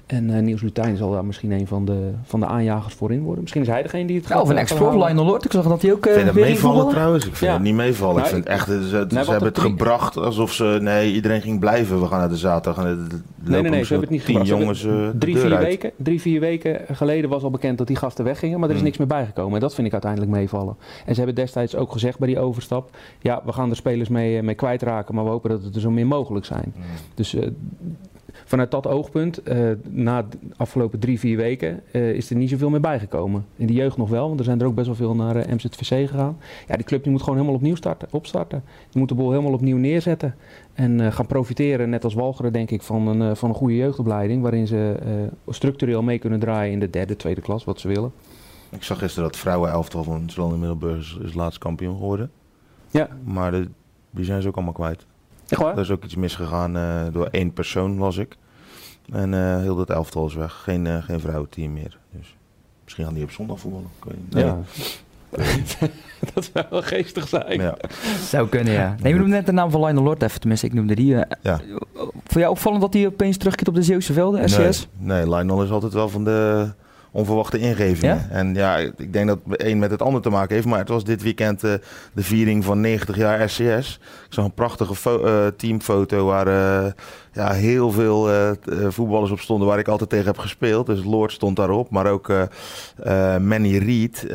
En 0.05 0.29
uh, 0.29 0.39
Niels 0.39 0.61
Lutijn 0.61 0.97
zal 0.97 1.11
daar 1.11 1.25
misschien 1.25 1.51
een 1.51 1.67
van 1.67 1.85
de, 1.85 2.11
van 2.23 2.39
de 2.39 2.45
aanjagers 2.45 2.93
voorin 2.93 3.21
worden. 3.21 3.41
Misschien 3.41 3.61
is 3.61 3.67
hij 3.67 3.81
degene 3.81 4.05
die 4.07 4.17
het 4.17 4.25
gaat 4.25 4.41
Of 4.41 4.49
een 4.49 4.57
ex-prof, 4.57 4.93
Lionel 4.93 5.25
Lord. 5.25 5.45
Ik 5.45 5.51
zag 5.51 5.67
dat 5.67 5.81
hij 5.81 5.91
ook 5.91 6.05
uh, 6.05 6.11
Ik 6.11 6.17
vind 6.17 6.33
het 6.33 6.43
meevallen 6.43 6.89
trouwens. 6.89 7.25
Ik 7.25 7.35
vind 7.35 7.51
ja. 7.51 7.57
het 7.57 7.65
niet 7.65 7.73
meevallen. 7.73 8.15
Nou, 8.15 8.27
ik 8.27 8.33
vind 8.33 8.45
echt, 8.45 8.67
ze, 8.67 8.87
ze, 8.87 9.05
ze 9.09 9.31
hebben 9.31 9.47
het 9.47 9.59
gebracht 9.59 10.17
alsof 10.17 10.53
ze... 10.53 10.77
Nee, 10.81 11.13
iedereen 11.13 11.41
ging 11.41 11.59
blijven. 11.59 11.99
We 11.99 12.07
gaan 12.07 12.19
naar 12.19 12.29
de 12.29 12.37
zaterdag. 12.37 12.85
En 12.85 13.07
nee, 13.43 13.61
nee, 13.61 13.71
nee, 13.71 13.83
ze 13.83 13.93
hebben 13.93 14.09
het 14.09 14.17
niet 14.17 14.25
gebracht. 14.25 14.47
jongens 14.47 14.83
uh, 14.83 15.09
drie, 15.19 15.37
vier 15.37 15.57
weken, 15.57 15.91
drie, 15.97 16.21
vier 16.21 16.39
weken 16.39 16.81
geleden 16.91 17.29
was 17.29 17.43
al 17.43 17.51
bekend 17.51 17.77
dat 17.77 17.87
die 17.87 17.95
gasten 17.95 18.25
weggingen. 18.25 18.59
Maar 18.59 18.67
er 18.67 18.73
is 18.73 18.79
mm. 18.79 18.85
niks 18.85 18.97
meer 18.97 19.07
bijgekomen. 19.07 19.53
En 19.53 19.59
dat 19.59 19.73
vind 19.73 19.87
ik 19.87 19.93
uiteindelijk 19.93 20.31
meevallen. 20.31 20.75
En 21.05 21.13
ze 21.13 21.21
hebben 21.21 21.35
destijds 21.35 21.75
ook 21.75 21.91
gezegd 21.91 22.19
bij 22.19 22.27
die 22.27 22.39
overstap... 22.39 22.89
Ja, 23.19 23.41
we 23.45 23.51
gaan 23.53 23.69
er 23.69 23.75
spelers 23.75 24.09
mee, 24.09 24.41
mee 24.41 24.55
kwijtraken. 24.55 25.15
Maar 25.15 25.23
we 25.23 25.29
hopen 25.29 25.49
dat 25.49 25.63
het 25.63 25.75
er 25.75 25.81
zo 25.81 25.91
min 25.91 26.07
mogelijk 26.07 26.45
zijn. 26.45 26.73
Mm. 26.75 26.83
Dus 27.13 27.35
vanuit 28.45 28.71
dat 28.71 28.87
oogpunt, 28.87 29.49
uh, 29.49 29.71
na 29.89 30.21
de 30.21 30.37
afgelopen 30.57 30.99
drie, 30.99 31.19
vier 31.19 31.37
weken, 31.37 31.81
uh, 31.91 32.11
is 32.11 32.29
er 32.29 32.35
niet 32.35 32.49
zoveel 32.49 32.69
meer 32.69 32.79
bijgekomen. 32.79 33.45
In 33.55 33.67
de 33.67 33.73
jeugd 33.73 33.97
nog 33.97 34.09
wel, 34.09 34.27
want 34.27 34.39
er 34.39 34.45
zijn 34.45 34.59
er 34.59 34.65
ook 34.65 34.75
best 34.75 34.87
wel 34.87 34.95
veel 34.95 35.15
naar 35.15 35.35
eh, 35.35 35.53
MZVC 35.53 36.09
gegaan. 36.09 36.37
Ja, 36.67 36.75
die 36.75 36.85
club 36.85 37.03
die 37.03 37.11
moet 37.11 37.21
gewoon 37.21 37.35
helemaal 37.35 37.57
opnieuw 37.57 37.75
starten, 37.75 38.07
opstarten. 38.11 38.63
Die 38.89 38.99
moet 38.99 39.09
de 39.09 39.15
boel 39.15 39.29
helemaal 39.29 39.53
opnieuw 39.53 39.77
neerzetten. 39.77 40.35
En 40.73 41.13
gaan 41.13 41.25
profiteren, 41.25 41.89
net 41.89 42.03
als 42.03 42.13
Walcheren, 42.13 42.53
denk 42.53 42.71
ik, 42.71 42.81
van 42.81 43.07
een, 43.07 43.35
van 43.35 43.49
een 43.49 43.55
goede 43.55 43.75
jeugdopleiding. 43.75 44.41
Waarin 44.41 44.67
ze 44.67 44.95
structureel 45.47 46.01
mee 46.01 46.19
kunnen 46.19 46.39
draaien 46.39 46.73
in 46.73 46.79
de 46.79 46.89
derde, 46.89 47.15
tweede 47.15 47.41
klas, 47.41 47.63
wat 47.63 47.79
ze 47.79 47.87
willen. 47.87 48.11
Ik 48.69 48.83
zag 48.83 48.99
gisteren 48.99 49.29
dat 49.29 49.37
vrouwenelftal 49.37 50.03
van 50.03 50.29
Zwolle 50.29 50.57
Middelburg 50.57 51.19
is 51.23 51.33
laatst 51.33 51.59
kampioen 51.59 51.97
geworden. 51.97 52.31
Ja. 52.91 53.09
Maar 53.23 53.51
de, 53.51 53.67
die 54.09 54.25
zijn 54.25 54.41
ze 54.41 54.47
ook 54.47 54.55
allemaal 54.55 54.73
kwijt. 54.73 55.05
Echt 55.49 55.61
waar? 55.61 55.73
Er 55.73 55.79
is 55.79 55.91
ook 55.91 56.03
iets 56.03 56.15
misgegaan 56.15 56.77
uh, 56.77 57.01
door 57.11 57.27
één 57.31 57.53
persoon, 57.53 57.97
was 57.97 58.17
ik. 58.17 58.37
En 59.11 59.33
uh, 59.33 59.57
heel 59.57 59.75
dat 59.75 59.89
elftal 59.89 60.27
is 60.27 60.33
weg. 60.33 60.61
Geen, 60.63 60.85
uh, 60.85 61.03
geen 61.03 61.19
vrouwenteam 61.19 61.73
meer. 61.73 61.97
Dus 62.11 62.35
misschien 62.83 63.05
gaan 63.05 63.13
die 63.13 63.23
op 63.23 63.31
zondag 63.31 63.59
voetballen. 63.59 63.89
Nee. 64.29 64.45
Ja. 64.45 64.57
dat 66.33 66.49
zou 66.53 66.65
wel 66.69 66.81
geestig 66.81 67.27
zijn. 67.27 67.61
Ja. 67.61 67.77
Zou 68.23 68.49
kunnen, 68.49 68.73
ja. 68.73 68.95
Nee, 69.01 69.13
we 69.13 69.19
noemden 69.19 69.37
net 69.37 69.45
de 69.45 69.51
naam 69.51 69.71
van 69.71 69.85
Lionel 69.85 70.03
Lord 70.03 70.21
even. 70.21 70.39
Tenminste, 70.39 70.65
ik 70.65 70.73
noemde 70.73 70.95
die. 70.95 71.13
Uh, 71.13 71.21
ja. 71.41 71.61
Voor 72.23 72.41
jou 72.41 72.51
opvallend 72.51 72.81
dat 72.81 72.93
hij 72.93 73.05
opeens 73.05 73.37
terugkeert 73.37 73.67
op 73.67 73.75
de 73.75 73.83
Zeeuwse 73.83 74.13
velden, 74.13 74.49
SCS? 74.49 74.87
Nee, 74.97 75.17
nee, 75.17 75.29
Lionel 75.35 75.63
is 75.63 75.69
altijd 75.69 75.93
wel 75.93 76.09
van 76.09 76.23
de 76.23 76.69
onverwachte 77.15 77.59
ingevingen. 77.59 78.15
Ja? 78.15 78.35
En 78.35 78.53
ja, 78.53 78.77
ik 78.77 79.13
denk 79.13 79.27
dat 79.27 79.39
het 79.47 79.63
een 79.63 79.79
met 79.79 79.91
het 79.91 80.01
ander 80.01 80.21
te 80.21 80.29
maken 80.29 80.55
heeft. 80.55 80.67
Maar 80.67 80.79
het 80.79 80.89
was 80.89 81.03
dit 81.03 81.21
weekend 81.21 81.63
uh, 81.63 81.73
de 82.13 82.23
viering 82.23 82.63
van 82.63 82.81
90 82.81 83.15
jaar 83.15 83.49
SCS. 83.49 83.99
Ik 84.27 84.33
zag 84.33 84.45
een 84.45 84.53
prachtige 84.53 84.93
uh, 85.09 85.47
teamfoto 85.57 86.25
waar 86.25 86.47
uh, 86.47 86.91
ja, 87.31 87.51
heel 87.51 87.91
veel 87.91 88.29
voetballers 88.87 89.31
op 89.31 89.39
stonden 89.39 89.67
waar 89.67 89.79
ik 89.79 89.87
altijd 89.87 90.09
tegen 90.09 90.25
heb 90.25 90.37
gespeeld. 90.37 90.85
Dus 90.85 91.03
Lord 91.03 91.31
stond 91.31 91.55
daarop, 91.55 91.89
maar 91.89 92.07
ook 92.07 92.31
Manny 93.41 93.77
Reed 93.77 94.25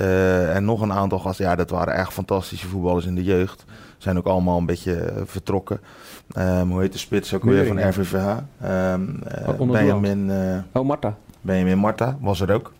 en 0.52 0.64
nog 0.64 0.80
een 0.80 0.92
aantal 0.92 1.18
gasten. 1.18 1.44
Ja, 1.44 1.54
dat 1.54 1.70
waren 1.70 1.94
echt 1.94 2.12
fantastische 2.12 2.68
voetballers 2.68 3.06
in 3.06 3.14
de 3.14 3.24
jeugd. 3.24 3.64
Zijn 3.98 4.18
ook 4.18 4.26
allemaal 4.26 4.58
een 4.58 4.66
beetje 4.66 5.12
vertrokken. 5.24 5.80
Um, 6.38 6.70
hoe 6.70 6.80
heet 6.80 6.92
de 6.92 6.98
spits 6.98 7.34
ook 7.34 7.44
weer 7.44 7.66
van 7.66 7.88
RVVH? 7.88 8.36
Um, 8.92 9.22
Benjamin... 9.58 10.32
oh, 10.72 10.84
Marta. 10.84 11.16
Benjamin 11.40 11.78
Marta 11.78 12.16
was 12.20 12.40
er 12.40 12.52
ook. 12.52 12.72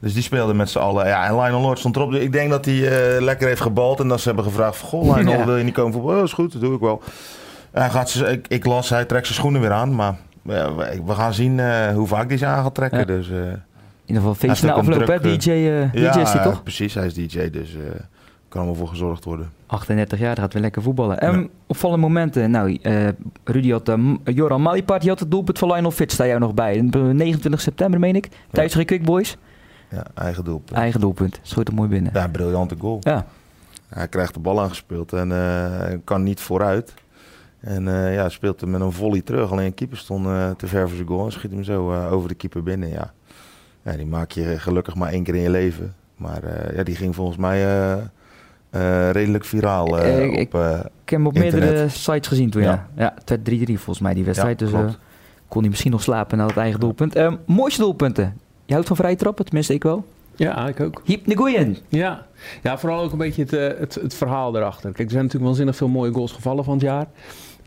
Dus 0.00 0.14
die 0.14 0.22
speelden 0.22 0.56
met 0.56 0.70
z'n 0.70 0.78
allen. 0.78 1.06
Ja, 1.06 1.26
en 1.26 1.40
Lionel 1.40 1.60
Lord 1.60 1.78
stond 1.78 1.96
erop. 1.96 2.12
Ik 2.12 2.32
denk 2.32 2.50
dat 2.50 2.64
hij 2.64 2.74
uh, 2.74 3.22
lekker 3.22 3.48
heeft 3.48 3.60
gebald. 3.60 4.00
En 4.00 4.08
dat 4.08 4.20
ze 4.20 4.26
hebben 4.26 4.44
gevraagd: 4.44 4.80
Goh, 4.80 5.16
Lionel, 5.16 5.38
ja. 5.38 5.44
wil 5.44 5.56
je 5.56 5.64
niet 5.64 5.74
komen 5.74 5.92
voetballen? 5.92 6.16
Oh, 6.16 6.22
dat 6.22 6.30
is 6.30 6.34
goed, 6.34 6.52
dat 6.52 6.60
doe 6.60 6.74
ik 6.74 6.80
wel. 6.80 7.02
Hij 7.70 7.90
gaat 7.90 8.10
ze, 8.10 8.26
ik, 8.26 8.48
ik, 8.48 8.64
las, 8.64 8.88
hij 8.88 9.04
trekt 9.04 9.26
zijn 9.26 9.38
schoenen 9.38 9.60
weer 9.60 9.72
aan. 9.72 9.94
Maar 9.94 10.16
ja, 10.42 10.74
we 11.04 11.14
gaan 11.14 11.34
zien 11.34 11.58
uh, 11.58 11.88
hoe 11.94 12.06
vaak 12.06 12.28
hij 12.28 12.38
ze 12.38 12.46
aan 12.46 12.62
gaat 12.62 12.74
trekken. 12.74 12.98
Ja. 12.98 13.04
Dus, 13.04 13.28
uh, 13.28 13.36
in 13.36 13.62
ieder 14.06 14.22
geval 14.22 14.34
feestje 14.34 14.66
na 14.66 14.72
afloop, 14.72 15.06
hè? 15.06 15.20
DJ, 15.20 15.36
DJ 15.36 15.88
ja, 15.92 16.16
is 16.16 16.32
hij 16.32 16.42
toch? 16.42 16.62
precies. 16.62 16.94
Hij 16.94 17.06
is 17.06 17.14
DJ, 17.14 17.50
dus 17.50 17.76
kan 18.56 18.64
allemaal 18.64 18.86
voor 18.86 18.94
gezorgd 18.94 19.24
worden. 19.24 19.52
38 19.66 20.18
jaar, 20.18 20.36
gaat 20.36 20.52
weer 20.52 20.62
lekker 20.62 20.82
voetballen. 20.82 21.20
En 21.20 21.40
ja. 21.40 21.46
opvallende 21.66 22.02
momenten. 22.02 22.50
Nou, 22.50 22.78
uh, 22.82 23.08
Rudy 23.44 23.70
had 23.70 23.88
um, 23.88 24.18
Joran 24.24 24.62
Malipart, 24.62 25.00
die 25.00 25.10
had 25.10 25.20
het 25.20 25.30
doelpunt 25.30 25.58
van 25.58 25.72
Lionel 25.72 25.90
Fitz, 25.90 26.16
daar 26.16 26.26
jou 26.26 26.40
nog 26.40 26.54
bij. 26.54 26.80
29 26.80 27.60
september, 27.60 28.00
meen 28.00 28.16
ik. 28.16 28.28
Tijdens 28.50 28.74
ja. 28.74 28.84
Quick 28.84 29.04
Boys. 29.04 29.36
Ja, 29.90 30.04
eigen 30.14 30.44
doelpunt. 30.44 30.78
Eigen 30.78 31.00
doelpunt. 31.00 31.40
Schoot 31.42 31.68
er 31.68 31.74
mooi 31.74 31.88
binnen. 31.88 32.12
Ja, 32.14 32.28
briljante 32.28 32.76
goal. 32.78 32.98
Ja. 33.00 33.26
Hij 33.88 34.08
krijgt 34.08 34.34
de 34.34 34.40
bal 34.40 34.60
aangespeeld 34.60 35.12
en 35.12 35.30
uh, 35.30 35.98
kan 36.04 36.22
niet 36.22 36.40
vooruit. 36.40 36.94
En 37.60 37.86
uh, 37.86 38.14
ja, 38.14 38.28
speelt 38.28 38.60
hem 38.60 38.70
met 38.70 38.80
een 38.80 38.92
volley 38.92 39.20
terug. 39.20 39.50
Alleen 39.50 39.66
een 39.66 39.74
keeper 39.74 39.96
stond 39.96 40.26
uh, 40.26 40.50
te 40.50 40.66
ver 40.66 40.88
voor 40.88 40.96
zijn 40.96 41.08
goal 41.08 41.24
en 41.24 41.32
schiet 41.32 41.50
hem 41.50 41.64
zo 41.64 42.08
over 42.10 42.28
de 42.28 42.34
keeper 42.34 42.62
binnen. 42.62 42.88
Ja. 42.88 43.12
ja, 43.82 43.92
die 43.92 44.06
maak 44.06 44.30
je 44.30 44.58
gelukkig 44.58 44.94
maar 44.94 45.12
één 45.12 45.22
keer 45.22 45.34
in 45.34 45.40
je 45.40 45.50
leven. 45.50 45.94
Maar 46.16 46.74
ja, 46.74 46.82
die 46.82 46.96
ging 46.96 47.14
volgens 47.14 47.38
mij 47.38 47.64
uh, 48.70 49.10
redelijk 49.10 49.44
viraal 49.44 50.04
uh, 50.04 50.24
ik, 50.24 50.54
op 50.54 50.60
uh, 50.60 50.70
Ik 50.78 51.10
heb 51.10 51.18
hem 51.18 51.26
op 51.26 51.34
internet. 51.34 51.60
meerdere 51.60 51.88
sites 51.88 52.28
gezien 52.28 52.50
toen, 52.50 52.62
ja. 52.62 52.88
Ja, 52.96 53.14
ja 53.26 53.34
het 53.34 53.50
3-3 53.50 53.64
volgens 53.64 54.00
mij 54.00 54.14
die 54.14 54.24
wedstrijd. 54.24 54.60
Ja, 54.60 54.66
dus 54.66 54.94
kon 55.48 55.60
hij 55.60 55.70
misschien 55.70 55.90
nog 55.90 56.02
slapen 56.02 56.38
na 56.38 56.46
het 56.46 56.56
eigen 56.56 56.80
doelpunt. 56.80 57.16
mooiste 57.46 57.80
doelpunten. 57.80 58.40
Je 58.64 58.72
houdt 58.72 58.88
van 58.88 58.96
vrije 58.96 59.16
trappen, 59.16 59.44
tenminste 59.44 59.74
ik 59.74 59.82
wel. 59.82 60.04
Ja, 60.34 60.68
ik 60.68 60.80
ook. 60.80 61.02
Hiep 61.04 61.26
Nguyen. 61.26 61.76
Ja. 61.88 62.26
ja, 62.62 62.78
vooral 62.78 63.02
ook 63.02 63.12
een 63.12 63.18
beetje 63.18 63.42
het, 63.42 63.78
het, 63.78 63.94
het, 63.94 64.14
verhaal 64.14 64.56
erachter. 64.56 64.92
Kijk, 64.92 65.04
er 65.04 65.10
zijn 65.10 65.22
natuurlijk 65.22 65.50
waanzinnig 65.50 65.76
veel 65.76 65.88
mooie 65.88 66.12
goals 66.12 66.32
gevallen 66.32 66.64
van 66.64 66.74
het 66.74 66.82
jaar. 66.82 67.06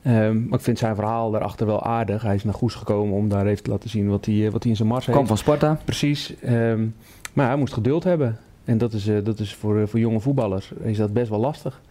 Um, 0.07 0.45
maar 0.49 0.59
ik 0.59 0.65
vind 0.65 0.77
zijn 0.77 0.95
verhaal 0.95 1.31
daarachter 1.31 1.65
wel 1.65 1.83
aardig. 1.83 2.21
Hij 2.21 2.35
is 2.35 2.43
naar 2.43 2.53
Goes 2.53 2.75
gekomen 2.75 3.15
om 3.15 3.29
daar 3.29 3.45
even 3.45 3.63
te 3.63 3.69
laten 3.69 3.89
zien 3.89 4.09
wat 4.09 4.25
hij, 4.25 4.51
wat 4.51 4.61
hij 4.61 4.71
in 4.71 4.77
zijn 4.77 4.87
mars 4.87 5.05
heeft. 5.05 5.17
Kwam 5.17 5.27
van 5.27 5.37
Sparta. 5.37 5.79
Precies. 5.85 6.33
Um, 6.45 6.95
maar 7.33 7.47
hij 7.47 7.55
moest 7.55 7.73
geduld 7.73 8.03
hebben. 8.03 8.37
En 8.69 8.77
dat 8.77 8.93
is, 8.93 9.09
dat 9.23 9.39
is 9.39 9.55
voor, 9.55 9.88
voor 9.88 9.99
jonge 9.99 10.19
voetballers 10.19 10.71
is 10.81 10.97
dat 10.97 11.13
best 11.13 11.29
wel 11.29 11.39
lastig. 11.39 11.81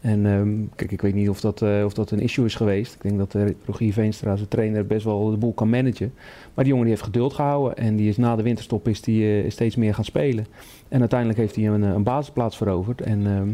En 0.00 0.26
ehm, 0.26 0.54
kijk, 0.74 0.92
ik 0.92 1.00
weet 1.00 1.14
niet 1.14 1.28
of 1.28 1.40
dat, 1.40 1.62
of 1.62 1.94
dat 1.94 2.10
een 2.10 2.20
issue 2.20 2.44
is 2.44 2.54
geweest. 2.54 2.94
Ik 2.94 3.02
denk 3.02 3.18
dat 3.18 3.36
Rogier 3.64 3.92
Veenstra, 3.92 4.36
zijn 4.36 4.48
trainer, 4.48 4.86
best 4.86 5.04
wel 5.04 5.30
de 5.30 5.36
boel 5.36 5.52
kan 5.52 5.70
managen. 5.70 6.12
Maar 6.54 6.64
die 6.64 6.72
jongen 6.72 6.82
die 6.82 6.94
heeft 6.94 7.06
geduld 7.06 7.32
gehouden 7.32 7.76
en 7.76 7.96
die 7.96 8.08
is 8.08 8.16
na 8.16 8.36
de 8.36 8.42
winterstop 8.42 8.88
is 8.88 9.00
die, 9.00 9.50
steeds 9.50 9.76
meer 9.76 9.94
gaan 9.94 10.04
spelen. 10.04 10.46
En 10.88 11.00
uiteindelijk 11.00 11.38
heeft 11.38 11.56
hij 11.56 11.66
een, 11.66 11.82
een 11.82 12.02
basisplaats 12.02 12.56
veroverd. 12.56 13.00
En 13.00 13.26
ehm, 13.26 13.48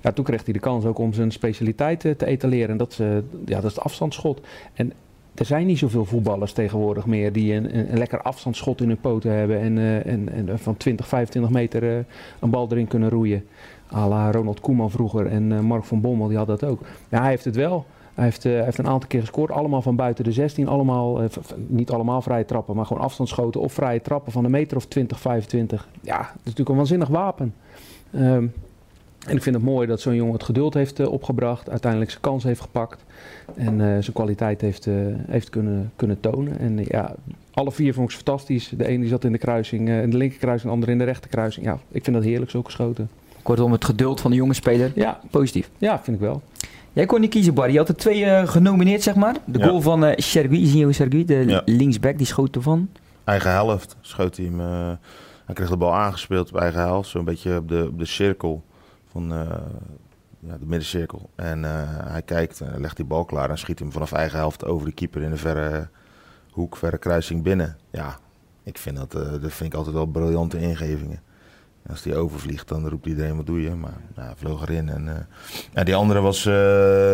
ja, 0.00 0.12
toen 0.12 0.24
kreeg 0.24 0.44
hij 0.44 0.52
de 0.52 0.58
kans 0.58 0.84
ook 0.84 0.98
om 0.98 1.12
zijn 1.12 1.30
specialiteit 1.30 2.00
te 2.00 2.26
etaleren. 2.26 2.68
En 2.68 2.76
dat, 2.76 2.90
is, 2.90 2.96
ja, 3.44 3.60
dat 3.60 3.64
is 3.64 3.74
het 3.74 3.80
afstandsschot. 3.84 4.40
En 4.74 4.92
er 5.38 5.44
zijn 5.44 5.66
niet 5.66 5.78
zoveel 5.78 6.04
voetballers 6.04 6.52
tegenwoordig 6.52 7.06
meer 7.06 7.32
die 7.32 7.54
een, 7.54 7.92
een 7.92 7.98
lekker 7.98 8.22
afstandsschot 8.22 8.80
in 8.80 8.88
hun 8.88 9.00
poten 9.00 9.32
hebben 9.32 9.60
en, 9.60 9.76
uh, 9.76 10.06
en, 10.06 10.28
en, 10.32 10.58
van 10.58 10.76
20, 10.76 11.08
25 11.08 11.52
meter 11.52 11.82
uh, 11.82 11.98
een 12.38 12.50
bal 12.50 12.68
erin 12.70 12.86
kunnen 12.86 13.10
roeien. 13.10 13.46
A 13.94 14.08
la 14.08 14.30
Ronald 14.30 14.60
Koeman 14.60 14.90
vroeger 14.90 15.26
en 15.26 15.50
uh, 15.50 15.60
Mark 15.60 15.84
van 15.84 16.00
Bommel, 16.00 16.28
die 16.28 16.36
had 16.36 16.46
dat 16.46 16.64
ook. 16.64 16.80
Ja, 17.08 17.20
hij 17.20 17.30
heeft 17.30 17.44
het 17.44 17.56
wel. 17.56 17.86
Hij 18.14 18.24
heeft, 18.24 18.42
heeft 18.42 18.78
een 18.78 18.88
aantal 18.88 19.08
keer 19.08 19.20
gescoord, 19.20 19.50
allemaal 19.50 19.82
van 19.82 19.96
buiten 19.96 20.24
de 20.24 20.32
16. 20.32 20.68
Allemaal, 20.68 21.20
niet 21.66 21.90
allemaal 21.90 22.22
vrije 22.22 22.44
trappen, 22.44 22.76
maar 22.76 22.86
gewoon 22.86 23.02
afstandsschoten 23.02 23.60
of 23.60 23.72
vrije 23.72 24.00
trappen 24.00 24.32
van 24.32 24.44
een 24.44 24.50
meter 24.50 24.76
of 24.76 24.86
20, 24.86 25.20
25. 25.20 25.88
Ja, 26.00 26.16
dat 26.16 26.26
is 26.26 26.34
natuurlijk 26.34 26.68
een 26.68 26.76
waanzinnig 26.76 27.08
wapen. 27.08 27.54
Um, 28.14 28.52
en 29.26 29.36
ik 29.36 29.42
vind 29.42 29.54
het 29.54 29.64
mooi 29.64 29.86
dat 29.86 30.00
zo'n 30.00 30.14
jongen 30.14 30.32
het 30.32 30.42
geduld 30.42 30.74
heeft 30.74 31.00
uh, 31.00 31.12
opgebracht, 31.12 31.70
uiteindelijk 31.70 32.10
zijn 32.10 32.22
kans 32.22 32.44
heeft 32.44 32.60
gepakt 32.60 33.04
en 33.56 33.74
uh, 33.74 33.86
zijn 33.86 34.12
kwaliteit 34.12 34.60
heeft, 34.60 34.86
uh, 34.86 34.94
heeft 35.28 35.50
kunnen, 35.50 35.92
kunnen 35.96 36.20
tonen. 36.20 36.58
En 36.58 36.84
ja, 36.84 37.14
alle 37.50 37.72
vier 37.72 37.94
vond 37.94 38.10
ik 38.10 38.16
ze 38.16 38.22
fantastisch. 38.24 38.68
De 38.76 38.86
ene 38.86 38.98
die 38.98 39.08
zat 39.08 39.24
in 39.24 39.32
de 39.32 39.38
kruising, 39.38 39.88
in 39.88 40.10
de 40.10 40.16
linkerkruising, 40.16 40.68
de 40.68 40.74
andere 40.74 40.92
in 40.92 40.98
de 40.98 41.04
rechterkruising. 41.04 41.66
Ja, 41.66 41.78
ik 41.90 42.04
vind 42.04 42.16
dat 42.16 42.24
heerlijk 42.24 42.50
zo 42.50 42.62
geschoten. 42.62 43.10
Kortom, 43.42 43.72
het 43.72 43.84
geduld 43.84 44.20
van 44.20 44.30
de 44.30 44.36
jonge 44.36 44.54
speler, 44.54 44.92
ja. 44.94 45.20
positief. 45.30 45.70
Ja, 45.78 46.00
vind 46.02 46.16
ik 46.16 46.22
wel. 46.22 46.42
Jij 46.92 47.06
kon 47.06 47.20
niet 47.20 47.30
kiezen, 47.30 47.54
Barry. 47.54 47.72
Je 47.72 47.78
had 47.78 47.88
er 47.88 47.96
twee 47.96 48.46
genomineerd, 48.46 49.02
zeg 49.02 49.14
maar. 49.14 49.36
De 49.44 49.62
goal 49.62 49.80
van 49.80 50.04
uh, 50.04 50.12
Sergui, 50.16 50.66
Zinho 50.66 50.92
Sergui, 50.92 51.24
de 51.24 51.44
ja. 51.46 51.62
linksback, 51.64 52.16
die 52.16 52.26
schoot 52.26 52.56
ervan. 52.56 52.88
Eigen 53.24 53.50
helft 53.50 53.96
schoot 54.00 54.36
hij 54.36 54.46
hem. 54.46 54.58
hij 55.44 55.54
kreeg 55.54 55.68
de 55.68 55.76
bal 55.76 55.94
aangespeeld 55.94 56.48
op 56.48 56.60
eigen 56.60 56.80
helft, 56.80 57.08
zo'n 57.08 57.24
beetje 57.24 57.56
op 57.56 57.68
de, 57.68 57.86
op 57.90 57.98
de 57.98 58.06
cirkel 58.06 58.62
van 59.18 59.32
uh, 59.32 59.46
ja, 60.40 60.58
de 60.58 60.66
middencirkel. 60.66 61.30
En 61.34 61.62
uh, 61.62 61.70
hij 61.86 62.22
kijkt, 62.22 62.60
en 62.60 62.80
legt 62.80 62.96
die 62.96 63.04
bal 63.04 63.24
klaar 63.24 63.50
en 63.50 63.58
schiet 63.58 63.78
hem 63.78 63.92
vanaf 63.92 64.12
eigen 64.12 64.38
helft 64.38 64.64
over 64.64 64.86
de 64.86 64.92
keeper 64.92 65.22
in 65.22 65.30
de 65.30 65.36
verre 65.36 65.88
hoek, 66.50 66.76
verre 66.76 66.98
kruising 66.98 67.42
binnen. 67.42 67.76
Ja, 67.90 68.18
ik 68.62 68.78
vind 68.78 68.96
dat, 68.96 69.12
dat 69.12 69.52
vind 69.52 69.72
ik 69.72 69.74
altijd 69.74 69.94
wel 69.94 70.06
briljante 70.06 70.58
ingevingen. 70.58 71.20
Als 71.88 72.02
die 72.02 72.16
overvliegt, 72.16 72.68
dan 72.68 72.88
roept 72.88 73.06
iedereen 73.06 73.36
wat 73.36 73.46
doe 73.46 73.62
je. 73.62 73.70
Maar 73.70 74.00
nou, 74.14 74.26
hij 74.26 74.36
vloog 74.36 74.62
erin. 74.62 74.88
En, 74.88 75.28
ja, 75.72 75.84
die 75.84 75.94
andere 75.94 76.20
was... 76.20 76.44
Uh, 76.44 76.54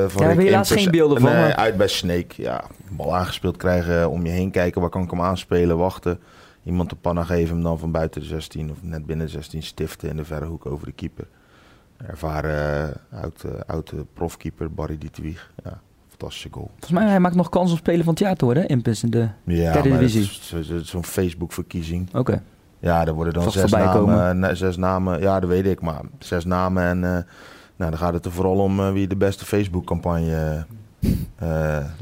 van 0.09 0.23
ja, 0.23 0.29
heb 0.29 0.39
je 0.39 0.45
helaas 0.45 0.71
geen 0.71 0.91
beelden 0.91 1.21
van? 1.21 1.33
Nee, 1.33 1.53
uit 1.53 1.77
bij 1.77 1.89
Snake. 1.89 2.43
Ja, 2.43 2.65
bal 2.91 3.17
aangespeeld 3.17 3.57
krijgen, 3.57 4.11
om 4.11 4.27
je 4.27 4.33
heen 4.33 4.51
kijken. 4.51 4.81
Waar 4.81 4.91
kan 4.91 5.03
ik 5.03 5.11
hem 5.11 5.21
aanspelen, 5.21 5.77
wachten. 5.77 6.21
Iemand 6.65 6.91
de 6.91 6.97
panna 6.97 7.25
geven, 7.25 7.55
hem 7.55 7.65
dan 7.65 7.79
van 7.79 7.91
buiten 7.91 8.21
de 8.21 8.27
16 8.27 8.71
of 8.71 8.83
net 8.83 9.07
binnen 9.07 9.27
de 9.27 9.33
16 9.33 9.63
stiften 9.63 10.09
in 10.09 10.17
de 10.17 10.25
verre 10.25 10.47
hoek 10.47 10.67
over 10.67 10.87
de 10.87 10.93
keeper 10.93 11.27
ervaren 11.97 12.93
uh, 13.13 13.23
oud, 13.23 13.43
uh, 13.47 13.53
oud 13.67 13.95
profkeeper 14.13 14.73
Barry 14.73 14.99
Dietwig. 14.99 15.53
Ja, 15.65 15.81
fantastische 16.09 16.49
goal. 16.51 16.67
Volgens 16.71 16.91
mij 16.91 17.09
hij 17.09 17.21
maakt 17.21 17.35
nog 17.35 17.49
kans 17.49 17.73
op 17.73 17.79
spelen 17.79 18.05
van 18.05 18.13
het 18.13 18.23
jaar 18.23 18.37
te 18.37 18.45
worden, 18.45 18.67
in 18.67 18.83
de 18.83 19.29
ja, 19.45 19.73
derde 19.73 19.99
divisie. 19.99 20.83
Zo'n 20.83 21.05
Facebook-verkiezing. 21.05 22.09
Oké. 22.09 22.19
Okay. 22.19 22.41
Ja, 22.79 23.07
er 23.07 23.13
worden 23.13 23.33
dan 23.33 23.53
zes 23.53 23.71
namen, 23.71 24.57
zes 24.57 24.77
namen. 24.77 25.21
Ja, 25.21 25.41
dat 25.41 25.49
weet 25.49 25.67
ik, 25.67 25.81
maar 25.81 26.01
zes 26.19 26.45
namen. 26.45 26.85
En 26.85 26.97
uh, 26.97 27.03
nou, 27.77 27.91
dan 27.91 27.99
gaat 27.99 28.13
het 28.13 28.25
er 28.25 28.33
vooral 28.33 28.59
om 28.59 28.93
wie 28.93 29.07
de 29.07 29.17
beste 29.17 29.45
Facebook-campagne 29.45 30.67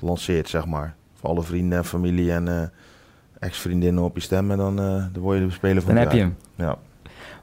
lanceert, 0.01 0.49
zeg 0.49 0.67
maar. 0.67 0.95
Voor 1.15 1.31
alle 1.31 1.43
vrienden 1.43 1.79
en 1.79 1.85
familie 1.85 2.33
en 2.33 2.73
ex-vriendinnen 3.39 4.05
op 4.05 4.15
je 4.15 4.23
stemmen, 4.23 4.57
dan, 4.57 4.77
dan 4.77 5.19
word 5.19 5.39
je 5.39 5.47
de 5.47 5.53
speler 5.53 5.83
van 5.83 5.95
dan 5.95 6.03
heb 6.03 6.13
je 6.13 6.19
hem. 6.19 6.37
Ja. 6.55 6.79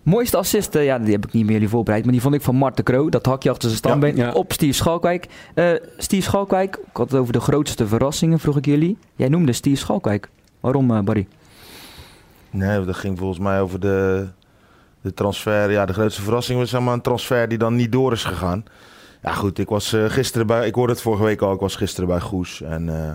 Mooiste 0.09 0.37
assist, 0.37 0.73
ja, 0.73 0.99
die 0.99 1.11
heb 1.11 1.25
ik 1.25 1.33
niet 1.33 1.43
meer 1.43 1.53
jullie 1.53 1.69
voorbereid, 1.69 2.03
maar 2.03 2.11
die 2.11 2.21
vond 2.21 2.35
ik 2.35 2.41
van 2.41 2.55
Marten 2.55 2.83
Kroo. 2.83 3.09
Dat 3.09 3.25
hakje 3.25 3.49
achter 3.49 3.69
zijn 3.69 3.81
stambeen 3.81 4.33
op 4.33 4.53
Steve 4.53 4.73
Schalkwijk. 4.73 5.27
Uh, 5.55 5.71
Steve 5.97 6.23
Schalkwijk, 6.23 6.75
ik 6.75 6.97
had 6.97 7.11
het 7.11 7.19
over 7.19 7.33
de 7.33 7.39
grootste 7.39 7.87
verrassingen, 7.87 8.39
vroeg 8.39 8.57
ik 8.57 8.65
jullie. 8.65 8.97
Jij 9.15 9.27
noemde 9.27 9.53
Steve 9.53 9.75
Schalkwijk. 9.75 10.29
Waarom, 10.59 10.91
uh, 10.91 10.99
Barry? 10.99 11.27
Nee, 12.49 12.85
dat 12.85 12.95
ging 12.95 13.17
volgens 13.17 13.39
mij 13.39 13.61
over 13.61 13.79
de, 13.79 14.27
de 15.01 15.13
transfer. 15.13 15.71
Ja, 15.71 15.85
de 15.85 15.93
grootste 15.93 16.21
verrassing 16.21 16.59
was 16.59 16.71
maar 16.71 16.93
een 16.93 17.01
transfer 17.01 17.47
die 17.47 17.57
dan 17.57 17.75
niet 17.75 17.91
door 17.91 18.11
is 18.11 18.23
gegaan. 18.23 18.63
Ja, 19.21 19.33
goed, 19.33 19.59
ik 19.59 19.69
was 19.69 19.93
uh, 19.93 20.05
gisteren 20.05 20.47
bij. 20.47 20.67
Ik 20.67 20.75
hoorde 20.75 20.93
het 20.93 21.01
vorige 21.01 21.23
week 21.23 21.41
al. 21.41 21.53
Ik 21.53 21.59
was 21.59 21.75
gisteren 21.75 22.09
bij 22.09 22.19
Goes. 22.19 22.61
En 22.61 22.87
uh, 22.87 23.11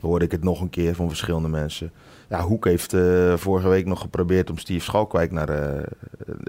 hoorde 0.00 0.24
ik 0.24 0.30
het 0.30 0.44
nog 0.44 0.60
een 0.60 0.70
keer 0.70 0.94
van 0.94 1.08
verschillende 1.08 1.48
mensen. 1.48 1.92
Ja, 2.28 2.42
Hoek 2.42 2.64
heeft 2.64 2.92
uh, 2.92 3.36
vorige 3.36 3.68
week 3.68 3.86
nog 3.86 4.00
geprobeerd 4.00 4.50
om 4.50 4.58
Steve 4.58 4.84
Schalkwijk 4.84 5.32
naar 5.32 5.50
uh, 5.50 5.82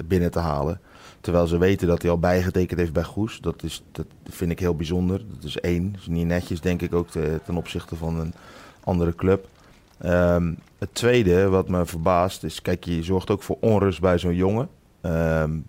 binnen 0.05 0.31
te 0.31 0.39
halen. 0.39 0.79
Terwijl 1.21 1.47
ze 1.47 1.57
weten 1.57 1.87
dat 1.87 2.01
hij 2.01 2.11
al 2.11 2.19
bijgetekend 2.19 2.79
heeft 2.79 2.93
bij 2.93 3.03
Goes. 3.03 3.39
Dat, 3.41 3.63
is, 3.63 3.83
dat 3.91 4.05
vind 4.23 4.51
ik 4.51 4.59
heel 4.59 4.75
bijzonder. 4.75 5.21
Dat 5.33 5.43
is 5.43 5.59
één. 5.59 5.95
Is 5.97 6.07
niet 6.07 6.27
netjes, 6.27 6.61
denk 6.61 6.81
ik 6.81 6.93
ook, 6.93 7.09
te, 7.09 7.39
ten 7.45 7.55
opzichte 7.55 7.95
van 7.95 8.19
een 8.19 8.33
andere 8.83 9.15
club. 9.15 9.47
Um, 10.05 10.57
het 10.77 10.93
tweede 10.93 11.49
wat 11.49 11.69
me 11.69 11.85
verbaast 11.85 12.43
is, 12.43 12.61
kijk, 12.61 12.83
je 12.83 13.03
zorgt 13.03 13.29
ook 13.29 13.43
voor 13.43 13.57
onrust 13.59 14.01
bij 14.01 14.17
zo'n 14.17 14.35
jongen. 14.35 14.69
Um, 15.01 15.65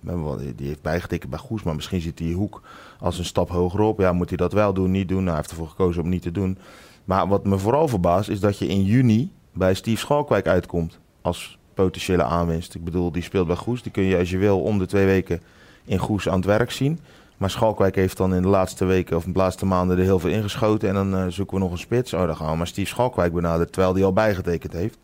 die 0.57 0.67
heeft 0.67 0.83
bijgetekend 0.83 1.31
bij 1.31 1.39
Goes, 1.39 1.63
maar 1.63 1.75
misschien 1.75 2.01
zit 2.01 2.17
die 2.17 2.35
Hoek 2.35 2.63
als 3.01 3.19
een 3.19 3.25
stap 3.25 3.49
hogerop. 3.49 3.99
Ja, 3.99 4.13
moet 4.13 4.29
hij 4.29 4.37
dat 4.37 4.53
wel 4.53 4.73
doen, 4.73 4.91
niet 4.91 5.09
doen? 5.09 5.17
Nou, 5.19 5.29
hij 5.29 5.37
heeft 5.37 5.51
ervoor 5.51 5.69
gekozen 5.69 6.03
om 6.03 6.09
niet 6.09 6.23
te 6.23 6.33
doen. 6.33 6.59
Maar 7.05 7.29
wat 7.29 7.45
me 7.45 7.59
vooral 7.59 7.89
verbaast 7.89 8.29
is 8.29 8.41
dat 8.41 8.59
je 8.59 8.67
in 8.67 8.85
juni 8.85 9.31
bij 9.57 9.75
Steve 9.75 9.99
Schalkwijk 9.99 10.47
uitkomt 10.47 10.99
als 11.23 11.59
potentiële 11.75 12.23
aanwinst. 12.23 12.75
Ik 12.75 12.85
bedoel, 12.85 13.13
die 13.13 13.23
speelt 13.23 13.47
bij 13.47 13.57
Goes. 13.57 13.83
Die 13.83 13.93
kun 13.93 14.03
je 14.03 14.19
als 14.19 14.31
je 14.31 14.39
wil 14.39 14.61
om 14.61 14.79
de 14.79 14.87
twee 14.87 15.07
weken 15.07 15.41
in 15.85 15.99
Goes 15.99 16.29
aan 16.29 16.37
het 16.37 16.45
werk 16.45 16.71
zien. 16.71 17.01
Maar 17.37 17.51
Schalkwijk 17.51 17.95
heeft 17.95 18.17
dan 18.17 18.35
in 18.35 18.43
de 18.43 18.49
laatste 18.49 18.85
weken 18.85 19.17
of 19.17 19.25
de 19.25 19.31
laatste 19.35 19.67
maanden 19.67 19.99
er 19.99 20.03
heel 20.03 20.19
veel 20.19 20.31
ingeschoten. 20.31 20.89
En 20.89 20.95
dan 20.95 21.15
uh, 21.15 21.25
zoeken 21.29 21.57
we 21.57 21.63
nog 21.63 21.73
een 21.73 21.79
spits. 21.79 22.15
Oh, 22.15 22.27
dan 22.27 22.37
gaan 22.37 22.51
we 22.51 22.57
maar 22.57 22.67
Steve 22.67 22.89
Schalkwijk 22.89 23.33
benaderen, 23.33 23.71
terwijl 23.71 23.93
die 23.93 24.05
al 24.05 24.13
bijgetekend 24.13 24.73
heeft. 24.73 24.99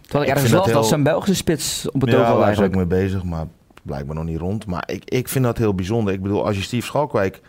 Terwijl 0.00 0.24
ik 0.24 0.30
ergens 0.30 0.52
las 0.52 0.72
dat 0.72 0.86
zijn 0.86 1.02
Belgische 1.02 1.34
spits 1.34 1.90
op 1.90 2.00
het 2.00 2.10
ja, 2.10 2.30
oog 2.30 2.40
daar 2.40 2.52
is 2.52 2.60
ook 2.60 2.74
mee 2.74 2.86
bezig, 2.86 3.24
maar 3.24 3.46
blijkbaar 3.82 4.14
nog 4.14 4.24
niet 4.24 4.38
rond. 4.38 4.66
Maar 4.66 4.82
ik, 4.86 5.04
ik 5.04 5.28
vind 5.28 5.44
dat 5.44 5.58
heel 5.58 5.74
bijzonder. 5.74 6.14
Ik 6.14 6.22
bedoel, 6.22 6.46
als 6.46 6.56
je 6.56 6.62
Steve 6.62 6.86
Schalkwijk 6.86 7.40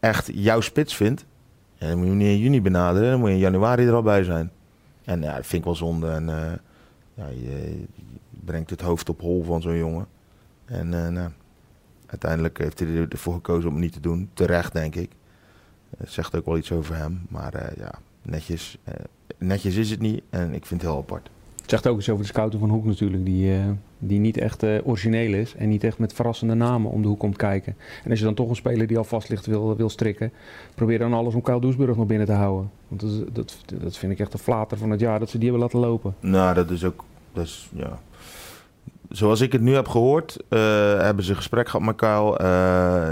echt 0.00 0.30
jouw 0.34 0.60
spits 0.60 0.96
vindt, 0.96 1.24
dan 1.78 1.96
moet 1.96 2.02
je 2.02 2.08
hem 2.08 2.16
niet 2.16 2.28
in 2.28 2.38
juni 2.38 2.62
benaderen, 2.62 3.10
dan 3.10 3.18
moet 3.18 3.28
je 3.28 3.34
in 3.34 3.40
januari 3.40 3.86
er 3.86 3.94
al 3.94 4.02
bij 4.02 4.22
zijn. 4.22 4.50
En 5.04 5.22
ja, 5.22 5.36
dat 5.36 5.46
vind 5.46 5.58
ik 5.58 5.64
wel 5.64 5.74
zonde. 5.74 6.10
En 6.10 6.28
uh, 6.28 6.52
ja, 7.14 7.26
je, 7.26 7.84
brengt 8.30 8.70
het 8.70 8.80
hoofd 8.80 9.08
op 9.08 9.20
hol 9.20 9.42
van 9.42 9.62
zo'n 9.62 9.76
jongen. 9.76 10.06
En 10.64 10.92
uh, 10.92 11.08
nou, 11.08 11.30
uiteindelijk 12.06 12.58
heeft 12.58 12.78
hij 12.78 13.06
ervoor 13.08 13.34
gekozen 13.34 13.68
om 13.68 13.74
het 13.74 13.84
niet 13.84 13.92
te 13.92 14.00
doen. 14.00 14.30
Terecht, 14.34 14.72
denk 14.72 14.94
ik. 14.94 15.10
Zegt 16.04 16.36
ook 16.36 16.46
wel 16.46 16.56
iets 16.56 16.72
over 16.72 16.96
hem. 16.96 17.26
Maar 17.28 17.54
uh, 17.54 17.76
ja, 17.76 17.92
netjes, 18.22 18.78
netjes 19.38 19.76
is 19.76 19.90
het 19.90 20.00
niet. 20.00 20.22
En 20.30 20.54
ik 20.54 20.66
vind 20.66 20.82
het 20.82 20.90
heel 20.90 21.00
apart. 21.00 21.30
Het 21.60 21.70
zegt 21.70 21.86
ook 21.86 21.98
iets 21.98 22.08
over 22.08 22.22
de 22.22 22.30
scouting 22.30 22.60
van 22.60 22.70
Hoek 22.70 22.84
natuurlijk, 22.84 23.24
die, 23.24 23.60
die 24.04 24.18
niet 24.18 24.38
echt 24.38 24.62
uh, 24.62 24.78
origineel 24.84 25.34
is 25.34 25.54
en 25.54 25.68
niet 25.68 25.84
echt 25.84 25.98
met 25.98 26.12
verrassende 26.12 26.54
namen 26.54 26.90
om 26.90 27.02
de 27.02 27.08
hoek 27.08 27.18
komt 27.18 27.36
kijken. 27.36 27.76
En 28.04 28.10
als 28.10 28.18
je 28.18 28.24
dan 28.24 28.34
toch 28.34 28.48
een 28.48 28.56
speler 28.56 28.86
die 28.86 28.98
al 28.98 29.04
vast 29.04 29.28
ligt 29.28 29.46
wil, 29.46 29.76
wil 29.76 29.88
strikken, 29.88 30.32
probeer 30.74 30.98
dan 30.98 31.12
alles 31.12 31.34
om 31.34 31.42
Kyle 31.42 31.60
Doesburg 31.60 31.96
nog 31.96 32.06
binnen 32.06 32.26
te 32.26 32.32
houden. 32.32 32.70
Want 32.88 33.00
dat, 33.00 33.34
dat, 33.34 33.56
dat 33.82 33.96
vind 33.96 34.12
ik 34.12 34.18
echt 34.18 34.32
de 34.32 34.38
flater 34.38 34.78
van 34.78 34.90
het 34.90 35.00
jaar 35.00 35.18
dat 35.18 35.30
ze 35.30 35.38
die 35.38 35.48
hebben 35.48 35.66
laten 35.66 35.80
lopen. 35.80 36.14
Nou, 36.20 36.54
dat 36.54 36.70
is 36.70 36.84
ook, 36.84 37.04
dat 37.32 37.44
is, 37.44 37.70
ja. 37.74 37.98
Zoals 39.08 39.40
ik 39.40 39.52
het 39.52 39.60
nu 39.60 39.74
heb 39.74 39.88
gehoord, 39.88 40.36
uh, 40.48 40.58
hebben 41.00 41.24
ze 41.24 41.34
gesprek 41.34 41.68
gehad 41.68 41.86
met 41.86 41.96
Kyle. 41.96 42.46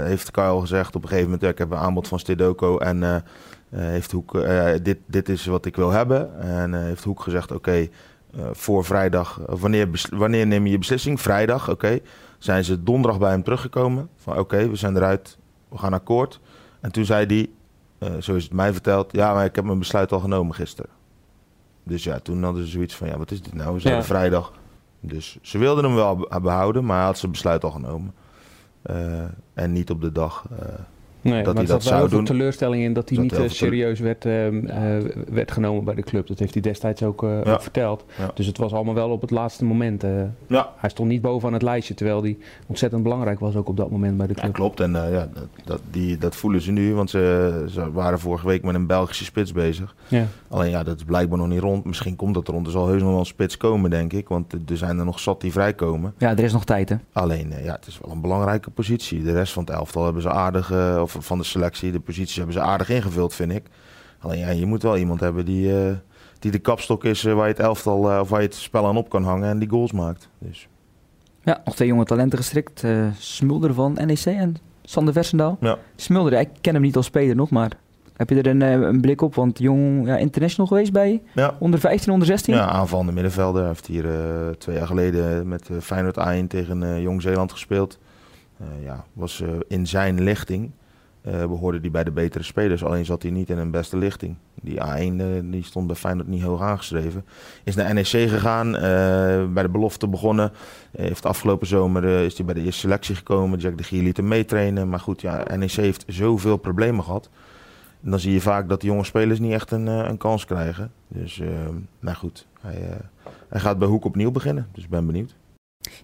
heeft 0.05 0.31
Kyle 0.31 0.59
gezegd 0.59 0.95
op 0.95 1.01
een 1.01 1.07
gegeven 1.07 1.31
moment, 1.31 1.51
ik 1.51 1.57
heb 1.57 1.71
een 1.71 1.77
aanbod 1.77 2.07
van 2.07 2.19
Stedoko 2.19 2.77
en 2.77 3.23
heeft 3.75 4.11
Hoek, 4.11 4.45
dit, 4.83 4.97
dit 5.05 5.29
is 5.29 5.45
wat 5.45 5.65
ik 5.65 5.75
wil 5.75 5.89
hebben. 5.89 6.39
En 6.41 6.83
heeft 6.83 7.03
Hoek 7.03 7.21
gezegd, 7.21 7.51
oké, 7.51 7.87
uh, 8.35 8.45
voor 8.51 8.85
vrijdag. 8.85 9.39
wanneer, 9.45 9.89
wanneer 10.09 10.47
neem 10.47 10.65
je 10.65 10.71
je 10.71 10.77
beslissing? 10.77 11.21
Vrijdag, 11.21 11.69
oké. 11.69 11.99
Zijn 12.37 12.63
ze 12.63 12.83
donderdag 12.83 13.19
bij 13.19 13.29
hem 13.29 13.43
teruggekomen. 13.43 14.09
Van 14.15 14.37
oké, 14.37 14.69
we 14.69 14.75
zijn 14.75 14.95
eruit, 14.95 15.37
we 15.69 15.77
gaan 15.77 15.93
akkoord. 15.93 16.39
En 16.79 16.91
toen 16.91 17.05
zei 17.05 17.25
hij, 17.25 17.49
uh, 18.09 18.21
zo 18.21 18.35
is 18.35 18.43
het 18.43 18.53
mij 18.53 18.71
verteld, 18.71 19.11
ja, 19.11 19.33
maar 19.33 19.45
ik 19.45 19.55
heb 19.55 19.65
mijn 19.65 19.79
besluit 19.79 20.11
al 20.11 20.19
genomen 20.19 20.55
gisteren. 20.55 20.89
Dus 21.83 22.03
ja, 22.03 22.19
toen 22.19 22.43
hadden 22.43 22.63
ze 22.63 22.69
zoiets 22.69 22.95
van, 22.95 23.07
ja, 23.07 23.17
wat 23.17 23.31
is 23.31 23.41
dit 23.41 23.53
nou? 23.53 23.73
We 23.73 23.79
zijn 23.79 23.95
ja. 23.95 24.03
vrijdag. 24.03 24.53
Dus 24.99 25.37
ze 25.41 25.57
wilden 25.57 25.83
hem 25.83 25.95
wel 25.95 26.27
behouden, 26.41 26.85
maar 26.85 26.97
hij 26.97 27.05
had 27.05 27.17
zijn 27.17 27.31
besluit 27.31 27.63
al 27.63 27.71
genomen. 27.71 28.13
Uh, 28.89 29.23
en 29.53 29.71
niet 29.71 29.89
op 29.89 30.01
de 30.01 30.11
dag 30.11 30.45
Nee, 31.21 31.43
dat 31.43 31.53
maar 31.53 31.53
hij 31.53 31.63
er 31.63 31.69
dat 31.69 31.83
zat 31.83 31.91
wel 31.91 31.99
zou 31.99 32.11
doen. 32.11 32.25
teleurstelling 32.25 32.83
in 32.83 32.93
dat 32.93 33.09
hij 33.09 33.17
niet 33.17 33.33
eh, 33.33 33.49
serieus 33.49 33.99
werd, 33.99 34.25
ehm, 34.25 34.65
eh, 34.65 34.81
werd 35.29 35.51
genomen 35.51 35.83
bij 35.83 35.95
de 35.95 36.01
club. 36.01 36.27
Dat 36.27 36.39
heeft 36.39 36.53
hij 36.53 36.61
destijds 36.61 37.03
ook, 37.03 37.23
eh, 37.23 37.43
Ja. 37.43 37.53
ook 37.53 37.61
verteld. 37.61 38.05
Ja. 38.17 38.31
Dus 38.33 38.45
het 38.45 38.57
was 38.57 38.73
allemaal 38.73 38.93
wel 38.93 39.09
op 39.09 39.21
het 39.21 39.31
laatste 39.31 39.65
moment. 39.65 40.03
eh. 40.03 40.11
Ja, 40.47 40.69
hij 40.77 40.89
stond 40.89 41.09
niet 41.09 41.21
bovenaan 41.21 41.53
het 41.53 41.61
lijstje, 41.61 41.93
terwijl 41.93 42.21
hij 42.21 42.37
ontzettend 42.67 43.03
belangrijk 43.03 43.39
was 43.39 43.55
ook 43.55 43.67
op 43.69 43.77
dat 43.77 43.89
moment 43.91 44.17
bij 44.17 44.27
de 44.27 44.33
Ja, 44.35 44.41
club. 44.41 44.53
klopt. 44.53 44.79
En 44.79 44.95
eh, 45.05 45.11
ja, 45.11 45.29
dat, 45.33 45.47
dat, 45.65 45.81
die, 45.91 46.17
dat 46.17 46.35
voelen 46.35 46.61
ze 46.61 46.71
nu, 46.71 46.93
want 46.93 47.09
ze, 47.09 47.65
ze 47.69 47.91
waren 47.91 48.19
vorige 48.19 48.47
week 48.47 48.63
met 48.63 48.75
een 48.75 48.87
Belgische 48.87 49.23
spits 49.23 49.51
bezig. 49.51 49.95
Ja. 50.07 50.25
Alleen 50.49 50.69
ja, 50.69 50.83
dat 50.83 50.95
is 50.97 51.03
blijkbaar 51.03 51.37
nog 51.37 51.47
niet 51.47 51.59
rond. 51.59 51.85
Misschien 51.85 52.15
komt 52.15 52.33
dat 52.33 52.47
rond. 52.47 52.65
Er 52.65 52.71
zal 52.71 52.87
heus 52.87 53.01
nog 53.01 53.09
wel 53.09 53.19
een 53.19 53.25
spits 53.25 53.57
komen, 53.57 53.89
denk 53.89 54.13
ik. 54.13 54.27
Want 54.27 54.53
er 54.53 54.77
zijn 54.77 54.99
er 54.99 55.05
nog 55.05 55.19
zat 55.19 55.41
die 55.41 55.51
vrijkomen. 55.51 56.13
Ja, 56.17 56.29
er 56.29 56.39
is 56.43 56.53
nog 56.53 56.65
tijd 56.65 56.89
hè. 56.89 56.95
Alleen, 57.13 57.51
eh, 57.53 57.63
ja, 57.65 57.71
het 57.73 57.87
is 57.87 57.99
wel 58.03 58.11
een 58.13 58.21
belangrijke 58.21 58.69
positie. 58.69 59.23
De 59.23 59.33
rest 59.33 59.53
van 59.53 59.63
het 59.63 59.73
elftal 59.73 60.03
hebben 60.03 60.21
ze 60.21 60.29
aardig, 60.29 60.71
eh, 60.71 60.97
of 61.01 61.10
van 61.19 61.37
de 61.37 61.43
selectie, 61.43 61.91
de 61.91 61.99
posities 61.99 62.35
hebben 62.35 62.53
ze 62.53 62.59
aardig 62.61 62.89
ingevuld, 62.89 63.33
vind 63.33 63.51
ik. 63.51 63.63
Alleen 64.19 64.39
ja, 64.39 64.49
je 64.49 64.65
moet 64.65 64.83
wel 64.83 64.97
iemand 64.97 65.19
hebben 65.19 65.45
die, 65.45 65.85
eh, 65.85 65.93
die 66.39 66.51
de 66.51 66.59
kapstok 66.59 67.03
is 67.05 67.25
eh, 67.25 67.33
waar 67.33 67.47
je 67.47 67.53
het 67.53 67.61
elftal, 67.61 68.11
eh, 68.11 68.19
of 68.19 68.29
waar 68.29 68.41
je 68.41 68.45
het 68.47 68.55
spel 68.55 68.87
aan 68.87 68.97
op 68.97 69.09
kan 69.09 69.23
hangen 69.23 69.49
en 69.49 69.59
die 69.59 69.69
goals 69.69 69.91
maakt. 69.91 70.29
Dus 70.39 70.67
Ja, 71.43 71.61
nog 71.65 71.75
twee 71.75 71.87
jonge 71.87 72.03
talenten 72.05 72.37
gestrikt. 72.37 72.83
Smulder 73.17 73.73
van 73.73 73.93
NEC 74.05 74.25
en 74.25 74.55
Sander 74.83 75.13
Versendaal. 75.13 75.57
ja. 75.59 75.77
Smulder, 75.95 76.39
ik 76.39 76.49
ken 76.61 76.73
hem 76.73 76.81
niet 76.83 76.95
als 76.95 77.05
speler 77.05 77.35
nog, 77.35 77.49
maar 77.49 77.71
heb 78.17 78.29
je 78.29 78.35
er 78.35 78.47
een, 78.47 78.61
een 78.61 79.01
blik 79.01 79.21
op? 79.21 79.35
Want 79.35 79.59
jong, 79.59 80.07
ja, 80.07 80.17
international 80.17 80.67
geweest 80.67 80.91
bij 80.91 81.21
Ja. 81.33 81.55
onder 81.59 81.79
15, 81.79 82.11
onder 82.13 82.27
16? 82.27 82.53
Ja, 82.53 82.65
aanvallende 82.67 83.11
middenvelder. 83.11 83.59
Hij 83.61 83.69
heeft 83.69 83.85
hier 83.87 84.05
twee 84.57 84.75
jaar 84.77 84.87
geleden 84.87 85.47
met 85.47 85.69
Feyenoord 85.81 86.17
A1 86.19 86.47
tegen 86.47 87.01
Jong 87.01 87.21
Zeeland 87.21 87.51
gespeeld. 87.51 87.99
Ja, 88.83 89.05
was 89.13 89.43
in 89.67 89.87
zijn 89.87 90.21
lichting. 90.23 90.71
Eh 91.21 91.45
behoorde 91.45 91.79
hij 91.79 91.91
bij 91.91 92.03
de 92.03 92.11
betere 92.11 92.43
spelers. 92.43 92.83
Alleen 92.83 93.05
zat 93.05 93.21
hij 93.21 93.31
niet 93.31 93.49
in 93.49 93.57
een 93.57 93.71
beste 93.71 93.97
lichting. 93.97 94.35
Die 94.61 94.77
A1 94.79 95.19
eh, 95.19 95.25
die 95.43 95.63
stond 95.63 95.87
bij 95.87 95.95
Feyenoord 95.95 96.27
niet 96.27 96.41
hoog 96.41 96.61
aangeschreven. 96.61 97.25
Is 97.63 97.75
naar 97.75 97.93
NEC 97.93 98.05
gegaan. 98.05 98.75
eh, 98.75 98.81
bij 99.53 99.63
de 99.63 99.69
belofte 99.69 100.07
begonnen. 100.07 100.51
Heeft 100.91 101.25
afgelopen 101.25 101.67
zomer 101.67 102.03
is 102.03 102.37
hij 102.37 102.45
bij 102.45 102.53
de 102.53 102.61
eerste 102.61 102.79
selectie 102.79 103.15
gekomen. 103.15 103.59
Jack 103.59 103.77
de 103.77 103.83
Gier 103.83 104.03
liet 104.03 104.17
hem 104.17 104.27
meetrainen. 104.27 104.89
Maar 104.89 104.99
goed, 104.99 105.21
ja, 105.21 105.55
NEC 105.55 105.71
heeft 105.71 106.03
zoveel 106.07 106.57
problemen 106.57 107.03
gehad. 107.03 107.29
En 108.03 108.09
dan 108.09 108.19
zie 108.19 108.33
je 108.33 108.41
vaak 108.41 108.69
dat 108.69 108.81
de 108.81 108.87
jonge 108.87 109.03
spelers 109.03 109.39
niet 109.39 109.51
echt 109.51 109.71
een, 109.71 109.87
een 109.87 110.17
kans 110.17 110.45
krijgen. 110.45 110.91
Dus, 111.07 111.39
eh, 111.39 111.47
nou 111.99 112.17
goed. 112.17 112.47
Hij, 112.61 112.97
hij 113.49 113.59
gaat 113.59 113.79
bij 113.79 113.87
Hoek 113.87 114.05
opnieuw 114.05 114.31
beginnen. 114.31 114.67
Dus 114.71 114.83
ik 114.83 114.89
ben 114.89 115.05
benieuwd. 115.05 115.35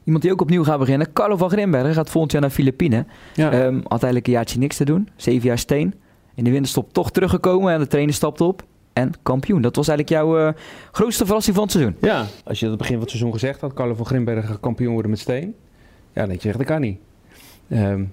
Iemand 0.04 0.24
die 0.24 0.32
ook 0.32 0.42
opnieuw 0.42 0.64
gaat 0.64 0.80
beginnen, 0.80 1.14
Carlo 1.14 1.38
van 1.38 1.50
Grimbergen, 1.50 1.94
gaat 1.94 2.10
volgend 2.10 2.32
jaar 2.32 2.42
naar 2.42 2.50
Filipijnen. 2.50 3.08
Ja. 3.34 3.52
Ehm, 3.52 3.76
had 3.76 3.90
eigenlijk 3.90 4.28
een 4.28 4.34
jaartje 4.34 4.60
niks 4.60 4.78
te 4.78 4.86
doen. 4.86 5.10
Zeven 5.16 5.48
jaar 5.48 5.58
steen. 5.58 5.94
In 6.36 6.44
de 6.44 6.52
winterstop 6.52 6.94
toch 6.94 7.12
teruggekomen 7.12 7.74
en 7.74 7.80
de 7.80 7.88
trainer 7.88 8.14
stapte 8.14 8.44
op. 8.44 8.64
En 8.94 9.12
kampioen. 9.24 9.62
Dat 9.62 9.76
was 9.76 9.88
eigenlijk 9.88 10.22
jouw 10.22 10.48
eh, 10.48 10.54
grootste 10.92 11.26
verrassing 11.26 11.56
van 11.56 11.64
het 11.64 11.74
seizoen. 11.74 11.96
Ja, 12.02 12.26
als 12.44 12.60
je 12.60 12.66
aan 12.66 12.72
het 12.72 12.80
begin 12.80 12.94
van 12.94 13.04
het 13.04 13.12
seizoen 13.12 13.34
gezegd 13.34 13.62
had, 13.62 13.74
Carlo 13.74 13.94
van 13.94 14.06
Grimbergen 14.06 14.44
gaat 14.44 14.60
kampioen 14.60 14.94
worden 14.94 15.12
met 15.12 15.20
Steen. 15.20 15.56
Ja, 16.14 16.22
dan 16.22 16.30
had 16.30 16.44
je 16.44 16.52
dat 16.52 16.64
kan 16.64 16.82
niet. 16.82 17.00
Ehm, 17.70 18.04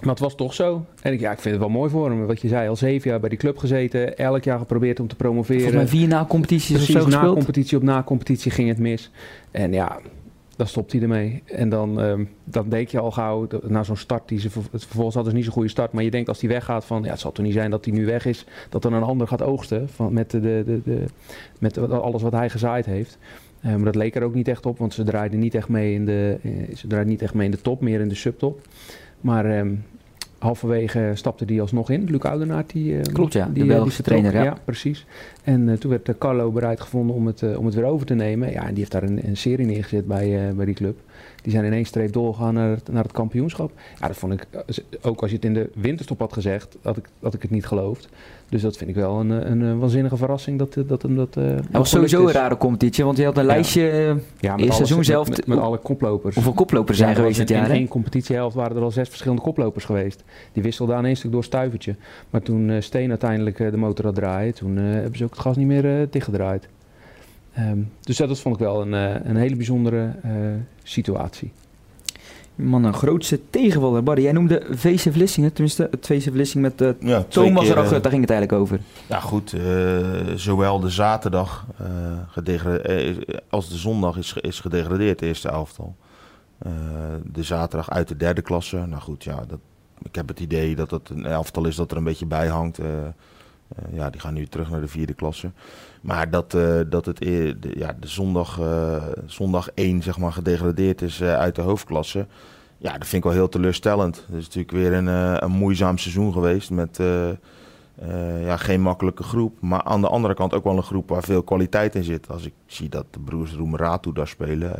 maar 0.00 0.10
het 0.10 0.18
was 0.18 0.34
toch 0.34 0.54
zo. 0.54 0.84
En 1.02 1.12
ik, 1.12 1.20
ja, 1.20 1.30
ik 1.32 1.38
vind 1.38 1.54
het 1.54 1.64
wel 1.64 1.72
mooi 1.72 1.90
voor 1.90 2.10
hem. 2.10 2.26
Wat 2.26 2.40
je 2.40 2.48
zei, 2.48 2.68
al 2.68 2.76
zeven 2.76 3.10
jaar 3.10 3.20
bij 3.20 3.28
die 3.28 3.38
club 3.38 3.58
gezeten. 3.58 4.16
Elk 4.16 4.44
jaar 4.44 4.58
geprobeerd 4.58 5.00
om 5.00 5.08
te 5.08 5.16
promoveren. 5.16 5.60
Volgens 5.60 5.82
mij 5.90 6.00
vier 6.00 6.08
na-competities 6.08 6.76
of 6.76 6.82
zo 6.82 6.98
na 6.98 7.04
gespeeld. 7.04 7.34
competitie 7.34 7.76
op 7.76 7.82
na 7.82 8.02
competitie 8.02 8.50
ging 8.50 8.68
het 8.68 8.78
mis. 8.78 9.10
En 9.50 9.72
ja, 9.72 9.98
dan 10.60 10.68
stopt 10.68 10.92
hij 10.92 11.02
ermee. 11.02 11.42
En 11.44 11.68
dan, 11.68 12.00
ehm, 12.00 12.24
dan 12.44 12.68
denk 12.68 12.88
je 12.88 12.98
al 12.98 13.10
gauw, 13.10 13.46
na 13.66 13.82
zo'n 13.82 13.96
start, 13.96 14.28
die 14.28 14.40
ze, 14.40 14.48
het 14.70 14.84
vervolgens 14.84 15.14
hadden 15.14 15.32
ze 15.32 15.36
niet 15.36 15.44
zo'n 15.44 15.54
goede 15.54 15.68
start. 15.68 15.92
Maar 15.92 16.02
je 16.02 16.10
denkt 16.10 16.28
als 16.28 16.40
hij 16.40 16.50
weggaat 16.50 16.84
van, 16.84 17.02
ja, 17.02 17.10
het 17.10 17.20
zal 17.20 17.32
toch 17.32 17.44
niet 17.44 17.54
zijn 17.54 17.70
dat 17.70 17.84
hij 17.84 17.94
nu 17.94 18.06
weg 18.06 18.26
is. 18.26 18.46
Dat 18.68 18.82
dan 18.82 18.92
een 18.92 19.02
ander 19.02 19.28
gaat 19.28 19.42
oogsten 19.42 19.88
van, 19.88 20.12
met, 20.12 20.30
de, 20.30 20.40
de, 20.40 20.80
de, 20.84 21.04
met 21.58 21.78
alles 21.78 22.22
wat 22.22 22.32
hij 22.32 22.50
gezaaid 22.50 22.86
heeft. 22.86 23.18
Eh, 23.60 23.74
maar 23.74 23.84
dat 23.84 23.94
leek 23.94 24.14
er 24.14 24.22
ook 24.22 24.34
niet 24.34 24.48
echt 24.48 24.66
op, 24.66 24.78
want 24.78 24.94
ze 24.94 25.04
draaiden 25.04 25.38
niet 25.38 25.54
echt 25.54 25.68
mee 25.68 25.94
in 25.94 26.04
de, 26.04 26.38
eh, 26.42 26.76
ze 26.76 26.86
niet 27.04 27.22
echt 27.22 27.34
mee 27.34 27.44
in 27.44 27.50
de 27.50 27.60
top, 27.60 27.80
meer 27.80 28.00
in 28.00 28.08
de 28.08 28.14
subtop. 28.14 28.60
Maar 29.20 29.44
ehm, 29.44 29.74
halverwege 30.40 31.10
stapte 31.14 31.44
die 31.44 31.60
alsnog 31.60 31.90
in, 31.90 32.04
Luc 32.04 32.22
Oudenaard. 32.22 32.70
Die, 32.70 32.98
eh, 32.98 33.02
Klopt, 33.12 33.32
ja, 33.32 33.46
de 33.46 33.52
die, 33.52 33.62
eh, 33.62 33.68
Belgische 33.68 34.02
trainer, 34.02 34.32
ja. 34.32 34.42
Ja, 34.42 34.56
precies. 34.64 35.06
En 35.44 35.68
eh, 35.68 35.76
toen 35.76 35.90
werd 35.90 36.18
Carlo 36.18 36.50
bereid 36.50 36.80
gevonden 36.80 37.16
om 37.16 37.26
het, 37.26 37.56
om 37.56 37.64
het 37.64 37.74
weer 37.74 37.84
over 37.84 38.06
te 38.06 38.14
nemen. 38.14 38.50
Ja, 38.50 38.62
en 38.62 38.68
die 38.68 38.78
heeft 38.78 38.92
daar 38.92 39.02
een, 39.02 39.26
een 39.26 39.36
serie 39.36 39.66
neergezet 39.66 40.06
bij, 40.06 40.54
bij 40.54 40.64
die 40.64 40.74
club. 40.74 40.98
Die 41.42 41.52
zijn 41.52 41.64
in 41.64 41.72
één 41.72 41.84
streep 41.84 42.12
doorgegaan 42.12 42.54
naar 42.54 42.70
het, 42.70 42.88
naar 42.92 43.02
het 43.02 43.12
kampioenschap. 43.12 43.70
Ja, 44.00 44.06
dat 44.06 44.16
vond 44.16 44.32
ik, 44.32 44.46
eh, 44.50 44.60
ook 45.02 45.20
als 45.20 45.30
je 45.30 45.36
het 45.36 45.44
in 45.44 45.54
de 45.54 45.70
winterstop 45.74 46.18
had 46.18 46.32
gezegd, 46.32 46.76
had 46.82 46.96
ik, 46.96 47.04
had 47.22 47.34
ik 47.34 47.42
het 47.42 47.50
niet 47.50 47.66
geloofd. 47.66 48.08
Dus 48.48 48.62
dat 48.62 48.76
vind 48.76 48.90
ik 48.90 48.96
wel 48.96 49.20
een, 49.20 49.30
eh, 49.42 49.50
een, 49.50 49.62
eh, 49.62 49.78
waanzinnige 49.78 50.16
verrassing 50.16 50.58
dat, 50.58 50.76
eh, 50.76 50.82
dat 50.86 51.02
hem 51.02 51.16
dat 51.16 51.36
eh, 51.36 51.44
Het 51.44 51.64
was 51.72 51.90
sowieso 51.90 52.26
een 52.26 52.32
rare 52.32 52.56
competitie, 52.56 53.04
want 53.04 53.16
je 53.16 53.24
had 53.24 53.36
een 53.36 53.42
Ja. 53.42 53.48
lijstje. 53.48 53.90
eh, 53.90 54.14
Ja, 54.38 54.56
seizoen 54.72 54.96
met, 54.96 55.06
zelf- 55.06 55.28
Met, 55.28 55.46
met 55.46 55.58
alle 55.58 55.78
koplopers. 55.78 56.34
hoeveel 56.34 56.52
koplopers 56.52 56.98
zijn 56.98 57.10
Ja, 57.10 57.16
geweest 57.16 57.38
dit 57.38 57.50
in- 57.50 57.56
jaar? 57.56 57.68
In 57.68 57.74
één 57.74 57.88
competitiehelft 57.88 58.54
waren 58.56 58.76
er 58.76 58.82
al 58.82 58.90
zes 58.90 59.08
verschillende 59.08 59.42
koplopers 59.42 59.84
geweest. 59.84 60.22
Die 60.52 60.62
wisselden 60.62 60.96
aan 60.96 61.04
één 61.04 61.16
stuk 61.16 61.32
door 61.32 61.44
stuivertje. 61.44 61.94
Maar 62.30 62.42
toen 62.42 62.70
eh, 62.70 62.80
Steen 62.80 63.08
uiteindelijk 63.08 63.60
eh, 63.60 63.70
de 63.70 63.76
motor 63.76 64.04
had 64.04 64.14
draaien, 64.14 64.54
toen 64.54 64.78
eh, 64.78 64.84
hebben 64.84 65.16
ze 65.16 65.24
ook 65.24 65.30
het 65.30 65.38
gas 65.40 65.56
niet 65.56 65.66
meer 65.66 66.00
eh, 66.00 66.06
dichtgedraaid. 66.10 66.68
Ehm, 67.60 67.78
dus 68.00 68.16
dat, 68.16 68.28
dat 68.28 68.40
vond 68.40 68.54
ik 68.54 68.60
wel 68.60 68.80
een, 68.82 68.94
eh, 68.94 69.24
een 69.30 69.36
hele 69.36 69.56
bijzondere 69.56 70.12
eh, 70.22 70.30
situatie. 70.82 71.52
Man, 72.54 72.84
een 72.84 72.94
grootste 72.94 73.40
tegenvaller. 73.50 74.02
Barry, 74.02 74.22
jij 74.22 74.32
noemde 74.32 74.62
VC 74.70 75.12
Vlissingen, 75.12 75.52
tenminste 75.52 75.88
het 75.90 76.06
VC 76.06 76.30
Vlissingen 76.32 76.72
met 76.76 76.80
eh, 76.80 77.08
Ja, 77.08 77.22
Thomas 77.22 77.64
keer, 77.64 77.74
Ragut, 77.74 78.02
daar 78.02 78.10
ging 78.12 78.22
het 78.22 78.30
eigenlijk 78.30 78.62
over. 78.62 78.80
Ja, 79.06 79.20
goed. 79.20 79.52
eh, 79.52 79.60
zowel 80.34 80.80
de 80.80 80.88
zaterdag 80.88 81.66
als 83.48 83.68
de 83.68 83.76
zondag 83.76 84.16
is, 84.16 84.32
is 84.40 84.60
gedegradeerd, 84.60 85.18
de 85.18 85.26
eerste 85.26 85.48
elftal. 85.48 85.94
Eh, 86.58 86.72
de 87.32 87.42
zaterdag 87.42 87.90
uit 87.90 88.08
de 88.08 88.16
derde 88.16 88.42
klasse. 88.42 88.76
Nou 88.76 89.02
goed, 89.02 89.24
ja, 89.24 89.44
dat, 89.48 89.58
ik 90.02 90.14
heb 90.14 90.28
het 90.28 90.40
idee 90.40 90.76
dat 90.76 90.90
het 90.90 91.08
een 91.08 91.26
elftal 91.26 91.66
is 91.66 91.76
dat 91.76 91.90
er 91.90 91.96
een 91.96 92.04
beetje 92.04 92.26
bij 92.26 92.48
hangt. 92.48 92.78
Eh, 93.76 93.96
ja, 93.96 94.10
die 94.10 94.20
gaan 94.20 94.34
nu 94.34 94.46
terug 94.46 94.70
naar 94.70 94.80
de 94.80 94.88
vierde 94.88 95.14
klasse. 95.14 95.50
Maar 96.00 96.30
dat, 96.30 96.54
eh, 96.54 96.80
dat 96.88 97.06
het 97.06 97.24
eer- 97.24 97.60
de, 97.60 97.72
ja, 97.78 97.96
de 98.00 98.08
zondag, 98.08 98.60
eh, 98.60 99.02
zondag 99.26 99.68
1 99.74 100.02
zeg 100.02 100.18
maar, 100.18 100.32
gedegradeerd 100.32 101.02
is 101.02 101.22
uit 101.22 101.54
de 101.54 101.62
hoofdklasse. 101.62 102.26
Ja, 102.78 102.92
dat 102.92 103.06
vind 103.06 103.24
ik 103.24 103.30
wel 103.30 103.38
heel 103.38 103.48
teleurstellend. 103.48 104.16
Het 104.26 104.36
is 104.36 104.44
natuurlijk 104.44 104.70
weer 104.70 104.92
een, 104.92 105.06
een 105.44 105.50
moeizaam 105.50 105.98
seizoen 105.98 106.32
geweest 106.32 106.70
met 106.70 106.98
ja, 108.44 108.56
geen 108.56 108.80
makkelijke 108.80 109.22
groep. 109.22 109.60
Maar 109.60 109.82
aan 109.82 110.00
de 110.00 110.08
andere 110.08 110.34
kant 110.34 110.54
ook 110.54 110.64
wel 110.64 110.76
een 110.76 110.82
groep 110.82 111.08
waar 111.08 111.22
veel 111.22 111.42
kwaliteit 111.42 111.94
in 111.94 112.04
zit. 112.04 112.28
Als 112.28 112.44
ik 112.44 112.52
zie 112.66 112.88
dat 112.88 113.04
de 113.10 113.20
broers 113.20 113.52
Roemeratu 113.52 114.12
daar 114.12 114.28
spelen. 114.28 114.74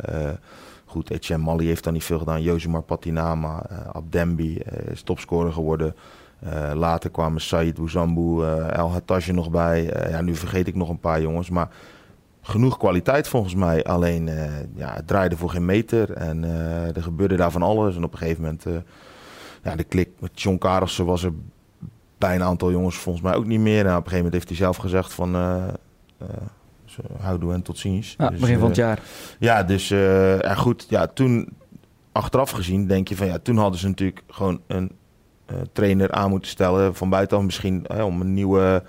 goed, 0.85 1.09
Etienne 1.09 1.45
Mali 1.45 1.65
heeft 1.67 1.83
dan 1.83 1.93
niet 1.93 2.03
veel 2.03 2.19
gedaan. 2.19 2.41
Josimar 2.41 2.81
Patinama, 2.81 3.65
Abdembi 3.91 4.61
is 4.91 5.01
topscorer 5.01 5.53
geworden. 5.53 5.95
Eh, 6.41 6.71
later 6.73 7.09
kwamen 7.09 7.41
Said 7.41 7.73
Bouzambou, 7.73 8.45
eh 8.45 8.77
El 8.77 8.91
Hattaje 8.91 9.33
nog 9.33 9.49
bij. 9.49 9.89
Eh, 9.89 10.11
ja, 10.11 10.21
nu 10.21 10.35
vergeet 10.35 10.67
ik 10.67 10.75
nog 10.75 10.89
een 10.89 10.99
paar 10.99 11.21
jongens. 11.21 11.49
Maar 11.49 11.69
genoeg 12.41 12.77
kwaliteit 12.77 13.27
volgens 13.27 13.55
mij. 13.55 13.83
Alleen 13.83 14.29
ja, 14.75 14.93
het 14.93 15.07
draaide 15.07 15.37
voor 15.37 15.49
geen 15.49 15.65
meter. 15.65 16.11
En 16.11 16.43
er 16.95 17.03
gebeurde 17.03 17.35
daar 17.35 17.51
van 17.51 17.61
alles. 17.61 17.95
En 17.95 18.03
op 18.03 18.11
een 18.11 18.17
gegeven 18.17 18.43
moment, 18.43 18.65
ja, 19.63 19.75
de 19.75 19.83
klik 19.83 20.09
met 20.19 20.41
John 20.41 20.57
Karelsen 20.57 21.05
was 21.05 21.23
er 21.23 21.31
bij 22.17 22.35
een 22.35 22.43
aantal 22.43 22.71
jongens 22.71 22.95
volgens 22.95 23.23
mij 23.23 23.35
ook 23.35 23.45
niet 23.45 23.59
meer. 23.59 23.85
En 23.85 23.85
op 23.85 23.87
een 23.87 23.95
gegeven 23.95 24.15
moment 24.15 24.33
heeft 24.33 24.47
hij 24.47 24.57
zelf 24.57 24.77
gezegd 24.77 25.13
van... 25.13 25.35
houdoe 27.19 27.53
en 27.53 27.61
tot 27.61 27.77
ziens. 27.77 28.15
Ja, 28.17 28.29
Dus, 28.29 28.39
begin 28.39 28.59
van 28.59 28.67
het 28.67 28.77
jaar. 28.77 28.99
ja, 29.39 29.63
dus 29.63 29.91
en 29.91 30.57
goed, 30.57 30.85
ja, 30.89 31.07
toen 31.07 31.49
achteraf 32.11 32.49
gezien 32.51 32.87
denk 32.87 33.07
je 33.07 33.15
van 33.15 33.27
ja, 33.27 33.37
toen 33.39 33.57
hadden 33.57 33.79
ze 33.79 33.87
natuurlijk 33.87 34.23
gewoon 34.27 34.61
een 34.67 34.91
trainer 35.71 36.11
aan 36.11 36.29
moeten 36.29 36.49
stellen 36.49 36.95
van 36.95 37.09
buitenaf 37.09 37.43
misschien 37.43 37.87
eh, 37.87 38.05
om 38.05 38.21
een 38.21 38.33
nieuwe, 38.33 38.83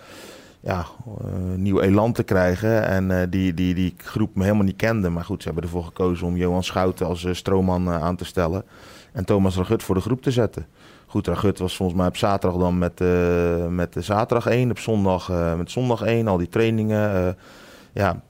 ja, 0.61 0.87
eh, 1.21 1.25
nieuw 1.57 1.81
elan 1.81 2.13
te 2.13 2.23
krijgen 2.23 2.87
en 2.87 3.21
eh, 3.21 3.27
die, 3.31 3.55
die 3.55 3.75
die 3.75 3.95
groep 3.97 4.35
me 4.35 4.43
helemaal 4.43 4.65
niet 4.65 4.77
kende. 4.77 5.09
Maar 5.09 5.25
goed, 5.25 5.43
ze 5.43 5.49
hebben 5.49 5.65
ervoor 5.65 5.85
gekozen 5.85 6.27
om 6.27 6.37
Johan 6.37 6.65
Schouten 6.65 7.07
als 7.07 7.25
eh, 7.25 7.35
stroomman 7.35 7.87
eh, 7.89 8.03
aan 8.03 8.17
te 8.17 8.25
stellen 8.25 8.65
en 9.13 9.25
Thomas 9.25 9.57
Ragut 9.57 9.83
voor 9.83 9.95
de 9.95 10.01
groep 10.01 10.23
te 10.23 10.31
zetten. 10.31 10.67
Goed, 11.07 11.27
Ragut 11.27 11.59
was 11.59 11.77
volgens 11.77 11.99
mij 11.99 12.09
op 12.09 12.17
zaterdag 12.17 12.61
dan 12.61 12.79
met, 12.79 13.01
eh, 13.01 13.67
met 13.67 13.93
de 13.93 14.01
zaterdag 14.01 14.47
1, 14.47 14.71
op 14.71 14.79
zondag 14.79 15.31
eh, 15.31 15.57
met 15.57 15.71
zondag 15.71 16.03
1, 16.03 16.29
al 16.29 16.37
die 16.39 16.49
trainingen. 16.49 17.15
eh, 17.15 17.33
ja, 17.93 18.23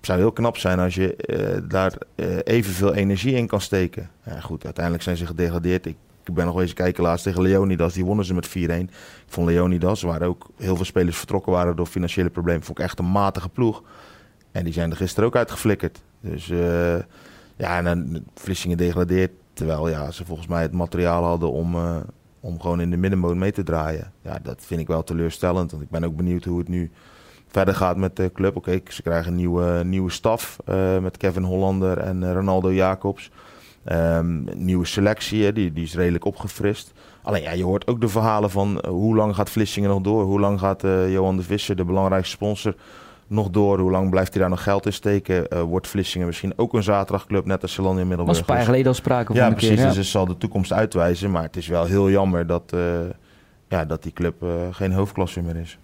zou 0.00 0.18
heel 0.18 0.32
knap 0.32 0.56
zijn 0.56 0.78
als 0.78 0.94
je 0.94 1.16
eh, 1.16 1.62
daar 1.68 1.92
eh, 2.14 2.26
evenveel 2.44 2.94
energie 2.94 3.34
in 3.34 3.46
kan 3.46 3.60
steken. 3.60 4.10
Ja, 4.24 4.40
goed, 4.40 4.64
uiteindelijk 4.64 5.04
zijn 5.04 5.16
ze 5.16 5.26
gedegradeerd. 5.26 5.86
Ik, 5.86 5.96
ik 6.28 6.34
ben 6.34 6.46
nog 6.46 6.60
eens 6.60 6.72
kijken 6.72 7.02
laatst 7.02 7.24
tegen 7.24 7.42
Leonidas. 7.42 7.94
Die 7.94 8.04
wonnen 8.04 8.24
ze 8.24 8.34
met 8.34 8.48
4-1. 8.48 8.50
Ik 8.50 8.88
vond 9.26 9.46
Leonidas, 9.46 10.02
waren 10.02 10.28
ook 10.28 10.46
heel 10.56 10.76
veel 10.76 10.84
spelers 10.84 11.16
vertrokken 11.16 11.52
waren 11.52 11.76
door 11.76 11.86
financiële 11.86 12.30
problemen. 12.30 12.62
Vond 12.62 12.78
ik 12.78 12.84
echt 12.84 12.98
een 12.98 13.10
matige 13.10 13.48
ploeg. 13.48 13.82
En 14.52 14.64
die 14.64 14.72
zijn 14.72 14.90
er 14.90 14.96
gisteren 14.96 15.28
ook 15.28 15.36
uitgeflikkerd. 15.36 16.02
Dus 16.20 16.50
eh, 16.50 16.98
ja, 17.56 17.76
en 17.76 17.84
dan 17.84 18.22
Vlissingen 18.34 18.76
degradeert. 18.76 19.32
Terwijl 19.52 19.88
ja, 19.88 20.10
ze 20.10 20.24
volgens 20.24 20.46
mij 20.46 20.62
het 20.62 20.72
materiaal 20.72 21.24
hadden 21.24 21.52
om, 21.52 21.74
eh, 21.74 21.96
om 22.40 22.60
gewoon 22.60 22.80
in 22.80 22.90
de 22.90 22.96
middenmoot 22.96 23.36
mee 23.36 23.52
te 23.52 23.62
draaien. 23.62 24.12
Ja, 24.22 24.38
dat 24.42 24.62
vind 24.64 24.80
ik 24.80 24.86
wel 24.86 25.04
teleurstellend. 25.04 25.70
Want 25.70 25.82
ik 25.82 25.90
ben 25.90 26.04
ook 26.04 26.16
benieuwd 26.16 26.44
hoe 26.44 26.58
het 26.58 26.68
nu 26.68 26.90
verder 27.46 27.74
gaat 27.74 27.96
met 27.96 28.16
de 28.16 28.30
club. 28.32 28.56
Oké, 28.56 28.80
ze 28.88 29.02
krijgen 29.02 29.30
een 29.30 29.36
nieuwe, 29.36 29.82
nieuwe 29.84 30.10
staf 30.10 30.56
uh, 30.68 30.98
met 30.98 31.16
Kevin 31.16 31.42
Hollander 31.42 31.98
en 31.98 32.22
uh, 32.22 32.32
Ronaldo 32.32 32.72
Jacobs. 32.72 33.30
Um, 33.92 34.46
nieuwe 34.54 34.86
selectie, 34.86 35.52
die, 35.52 35.72
die 35.72 35.84
is 35.84 35.94
redelijk 35.94 36.24
opgefrist. 36.24 36.92
Alleen 37.22 37.42
ja, 37.42 37.52
je 37.52 37.64
hoort 37.64 37.86
ook 37.86 38.00
de 38.00 38.08
verhalen 38.08 38.50
van 38.50 38.80
uh, 38.84 38.90
hoe 38.90 39.16
lang 39.16 39.34
gaat 39.34 39.50
Vlissingen 39.50 39.90
nog 39.90 40.00
door? 40.00 40.24
Hoe 40.24 40.40
lang 40.40 40.58
gaat 40.58 40.82
Johan 41.08 41.36
de 41.36 41.42
Visser, 41.42 41.76
de 41.76 41.84
belangrijkste 41.84 42.34
sponsor, 42.34 42.74
nog 43.26 43.50
door? 43.50 43.78
Hoe 43.78 43.90
lang 43.90 44.10
blijft 44.10 44.32
hij 44.32 44.40
daar 44.40 44.50
nog 44.50 44.62
geld 44.62 44.86
in 44.86 44.92
steken? 44.92 45.66
wordt 45.68 45.88
Vlissingen 45.88 46.26
misschien 46.26 46.52
ook 46.56 46.72
een 46.72 46.82
zaterdagclub, 46.82 47.44
net 47.44 47.62
als 47.62 47.72
Salon 47.72 47.98
in 47.98 48.08
Middelburg? 48.08 48.26
Was 48.26 48.38
een 48.38 48.44
paar 48.44 48.56
jaar 48.56 48.64
geleden 48.64 48.86
al 48.86 48.94
sprake 48.94 49.26
van 49.26 49.36
Ja, 49.36 49.50
precies. 49.50 49.68
keer, 49.68 49.78
ja. 49.78 49.86
Dus 49.86 49.96
het 49.96 50.06
zal 50.06 50.26
de 50.26 50.36
toekomst 50.36 50.72
uitwijzen. 50.72 51.30
Maar 51.30 51.42
het 51.42 51.56
is 51.56 51.66
wel 51.66 51.84
heel 51.84 52.10
jammer 52.10 52.46
dat, 52.46 52.76
ja, 53.68 53.84
dat 53.84 54.02
die 54.02 54.12
club 54.12 54.44
geen 54.70 54.92
hoofdklasse 54.92 55.42
meer 55.42 55.56
is. 55.56 55.78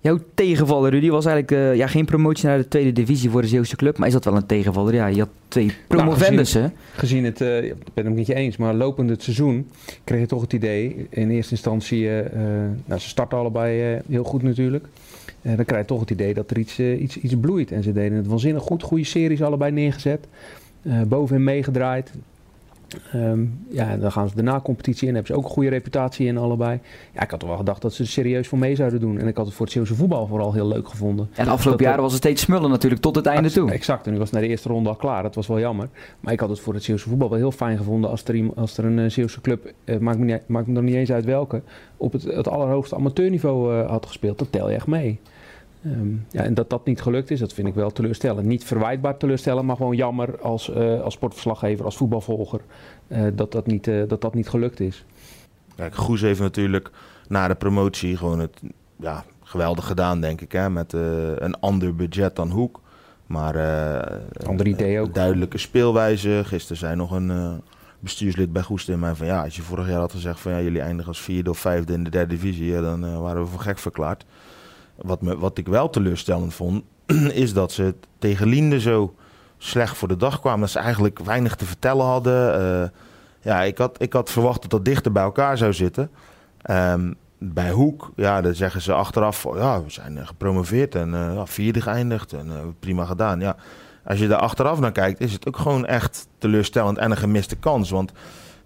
Jouw 0.00 0.18
tegenvaller, 0.34 0.90
Rudy, 0.90 1.10
was 1.10 1.26
eigenlijk 1.26 1.62
uh, 1.62 1.76
ja, 1.76 1.86
geen 1.86 2.04
promotie 2.04 2.46
naar 2.46 2.58
de 2.58 2.68
tweede 2.68 2.92
divisie 2.92 3.30
voor 3.30 3.42
de 3.42 3.48
Zeeuwse 3.48 3.76
club. 3.76 3.98
Maar 3.98 4.06
is 4.06 4.12
dat 4.12 4.24
wel 4.24 4.36
een 4.36 4.46
tegenvaller? 4.46 4.94
Ja, 4.94 5.06
je 5.06 5.18
had 5.18 5.28
twee 5.48 5.72
promovendussen. 5.86 6.60
Nou, 6.60 6.72
gezien, 6.94 6.98
gezien, 6.98 7.24
het, 7.24 7.40
uh, 7.40 7.64
ik 7.64 7.94
ben 7.94 8.04
het 8.04 8.14
met 8.14 8.26
je 8.26 8.34
eens, 8.34 8.56
maar 8.56 8.74
lopend 8.74 9.10
het 9.10 9.22
seizoen 9.22 9.70
kreeg 10.04 10.20
je 10.20 10.26
toch 10.26 10.40
het 10.40 10.52
idee. 10.52 11.06
In 11.10 11.30
eerste 11.30 11.52
instantie, 11.52 12.02
uh, 12.02 12.20
nou, 12.84 13.00
ze 13.00 13.08
starten 13.08 13.38
allebei 13.38 14.00
heel 14.08 14.24
goed 14.24 14.42
natuurlijk. 14.42 14.84
dan 15.42 15.64
krijg 15.64 15.82
je 15.82 15.88
toch 15.88 16.00
het 16.00 16.10
idee 16.10 16.34
dat 16.34 16.50
er 16.50 16.58
iets, 16.58 16.78
iets, 16.78 17.16
iets 17.16 17.34
bloeit. 17.40 17.72
En 17.72 17.82
ze 17.82 17.92
deden 17.92 18.16
het 18.16 18.26
waanzinnig 18.26 18.62
goed. 18.62 18.82
Goede 18.82 19.04
series 19.04 19.42
allebei 19.42 19.72
neergezet. 19.72 20.26
bovenin 21.08 21.44
meegedraaid. 21.44 22.12
Um, 23.14 23.66
ja, 23.68 23.96
dan 23.96 24.12
gaan 24.12 24.28
ze 24.28 24.34
de 24.34 24.42
na-competitie 24.42 25.08
in. 25.08 25.14
Hebben 25.14 25.32
ze 25.32 25.38
ook 25.38 25.44
een 25.44 25.54
goede 25.54 25.68
reputatie 25.68 26.26
in 26.26 26.38
allebei. 26.38 26.80
Ja, 27.14 27.22
ik 27.22 27.30
had 27.30 27.40
toch 27.40 27.48
wel 27.48 27.58
gedacht 27.58 27.82
dat 27.82 27.94
ze 27.94 28.02
er 28.02 28.08
serieus 28.08 28.48
voor 28.48 28.58
mee 28.58 28.76
zouden 28.76 29.00
doen. 29.00 29.18
En 29.18 29.26
ik 29.26 29.36
had 29.36 29.46
het 29.46 29.54
voor 29.54 29.64
het 29.64 29.74
Zeeuwse 29.74 29.94
voetbal 29.94 30.26
vooral 30.26 30.52
heel 30.52 30.68
leuk 30.68 30.88
gevonden. 30.88 31.28
En 31.34 31.44
de 31.44 31.50
afgelopen 31.50 31.84
jaren 31.84 32.02
was 32.02 32.12
het 32.12 32.22
steeds 32.22 32.42
smullen 32.42 32.70
natuurlijk 32.70 33.02
tot 33.02 33.16
het 33.16 33.26
einde 33.26 33.50
toe. 33.50 33.70
Exact. 33.70 34.06
En 34.06 34.12
nu 34.12 34.18
was 34.18 34.26
het 34.26 34.34
naar 34.34 34.46
de 34.46 34.48
eerste 34.48 34.68
ronde 34.68 34.88
al 34.88 34.94
klaar. 34.94 35.22
Dat 35.22 35.34
was 35.34 35.46
wel 35.46 35.58
jammer. 35.58 35.88
Maar 36.20 36.32
ik 36.32 36.40
had 36.40 36.48
het 36.48 36.60
voor 36.60 36.74
het 36.74 36.82
Zeeuwse 36.82 37.08
voetbal 37.08 37.28
wel 37.28 37.38
heel 37.38 37.52
fijn 37.52 37.76
gevonden 37.76 38.10
als 38.10 38.24
er, 38.24 38.50
als 38.56 38.78
er 38.78 38.84
een 38.84 38.98
uh, 38.98 39.10
Zeeuwse 39.10 39.40
club, 39.40 39.72
uh, 39.84 39.98
maakt, 39.98 40.18
me 40.18 40.24
niet, 40.24 40.40
maakt 40.46 40.66
me 40.66 40.72
nog 40.72 40.82
niet 40.82 40.94
eens 40.94 41.12
uit 41.12 41.24
welke, 41.24 41.62
op 41.96 42.12
het, 42.12 42.22
het 42.22 42.48
allerhoogste 42.48 42.96
amateurniveau 42.96 43.74
uh, 43.74 43.90
had 43.90 44.06
gespeeld. 44.06 44.38
Dat 44.38 44.52
tel 44.52 44.68
je 44.68 44.74
echt 44.74 44.86
mee. 44.86 45.20
Um, 45.92 46.26
ja, 46.30 46.42
en 46.42 46.54
dat 46.54 46.70
dat 46.70 46.84
niet 46.84 47.00
gelukt 47.00 47.30
is, 47.30 47.40
dat 47.40 47.52
vind 47.52 47.68
ik 47.68 47.74
wel 47.74 47.90
teleurstellend. 47.90 48.46
Niet 48.46 48.64
verwijtbaar 48.64 49.16
teleurstellend, 49.16 49.66
maar 49.66 49.76
gewoon 49.76 49.96
jammer 49.96 50.40
als, 50.40 50.68
uh, 50.68 51.00
als 51.00 51.14
sportverslaggever, 51.14 51.84
als 51.84 51.96
voetbalvolger, 51.96 52.60
uh, 53.08 53.26
dat, 53.34 53.52
dat, 53.52 53.66
niet, 53.66 53.86
uh, 53.86 54.08
dat 54.08 54.20
dat 54.20 54.34
niet 54.34 54.48
gelukt 54.48 54.80
is. 54.80 55.04
Kijk, 55.76 55.94
Goes 55.94 56.20
heeft 56.20 56.40
natuurlijk 56.40 56.90
na 57.28 57.48
de 57.48 57.54
promotie 57.54 58.16
gewoon 58.16 58.38
het 58.38 58.60
ja, 58.96 59.24
geweldig 59.42 59.86
gedaan, 59.86 60.20
denk 60.20 60.40
ik. 60.40 60.52
Hè, 60.52 60.70
met 60.70 60.92
een 60.92 61.60
ander 61.60 61.94
budget 61.94 62.36
dan 62.36 62.50
Hoek. 62.50 62.80
Maar 63.26 63.54
ander 64.46 64.66
idee 64.66 65.00
ook. 65.00 65.14
duidelijke 65.14 65.58
speelwijze. 65.58 66.42
Gisteren 66.44 66.76
zei 66.76 66.96
nog 66.96 67.10
een 67.10 67.60
bestuurslid 67.98 68.52
bij 68.52 68.62
Goes 68.62 68.88
in 68.88 68.98
mij 68.98 69.14
van 69.14 69.26
ja, 69.26 69.42
als 69.42 69.56
je 69.56 69.62
vorig 69.62 69.88
jaar 69.88 69.98
had 69.98 70.12
gezegd 70.12 70.40
van 70.40 70.52
ja, 70.52 70.60
jullie 70.60 70.80
eindigen 70.80 71.08
als 71.08 71.20
vierde 71.20 71.50
of 71.50 71.58
vijfde 71.58 71.92
in 71.92 72.04
de 72.04 72.10
derde 72.10 72.34
divisie, 72.34 72.66
ja, 72.66 72.80
dan 72.80 73.20
waren 73.22 73.42
we 73.42 73.48
voor 73.48 73.60
gek 73.60 73.78
verklaard. 73.78 74.24
Wat, 75.00 75.22
me, 75.22 75.38
wat 75.38 75.58
ik 75.58 75.66
wel 75.66 75.90
teleurstellend 75.90 76.54
vond, 76.54 76.82
is 77.44 77.52
dat 77.52 77.72
ze 77.72 77.94
tegen 78.18 78.46
Linde 78.46 78.80
zo 78.80 79.14
slecht 79.58 79.96
voor 79.96 80.08
de 80.08 80.16
dag 80.16 80.40
kwamen. 80.40 80.60
Dat 80.60 80.70
ze 80.70 80.78
eigenlijk 80.78 81.18
weinig 81.18 81.54
te 81.54 81.64
vertellen 81.64 82.06
hadden. 82.06 82.60
Uh, 82.60 82.88
ja, 83.40 83.62
ik 83.62 83.78
had, 83.78 84.02
ik 84.02 84.12
had 84.12 84.30
verwacht 84.30 84.60
dat 84.60 84.70
dat 84.70 84.84
dichter 84.84 85.12
bij 85.12 85.22
elkaar 85.22 85.58
zou 85.58 85.72
zitten. 85.72 86.10
Um, 86.70 87.14
bij 87.38 87.70
Hoek, 87.70 88.12
ja, 88.16 88.40
dan 88.40 88.54
zeggen 88.54 88.82
ze 88.82 88.92
achteraf, 88.92 89.46
ja, 89.54 89.82
we 89.82 89.90
zijn 89.90 90.26
gepromoveerd 90.26 90.94
en 90.94 91.08
uh, 91.08 91.40
vierde 91.44 91.80
geëindigd 91.80 92.32
en 92.32 92.76
prima 92.80 93.04
gedaan. 93.04 93.40
Ja, 93.40 93.56
als 94.04 94.18
je 94.18 94.28
daar 94.28 94.38
achteraf 94.38 94.80
naar 94.80 94.92
kijkt, 94.92 95.20
is 95.20 95.32
het 95.32 95.48
ook 95.48 95.56
gewoon 95.56 95.86
echt 95.86 96.28
teleurstellend 96.38 96.98
en 96.98 97.10
een 97.10 97.16
gemiste 97.16 97.56
kans. 97.56 97.90
Want 97.90 98.12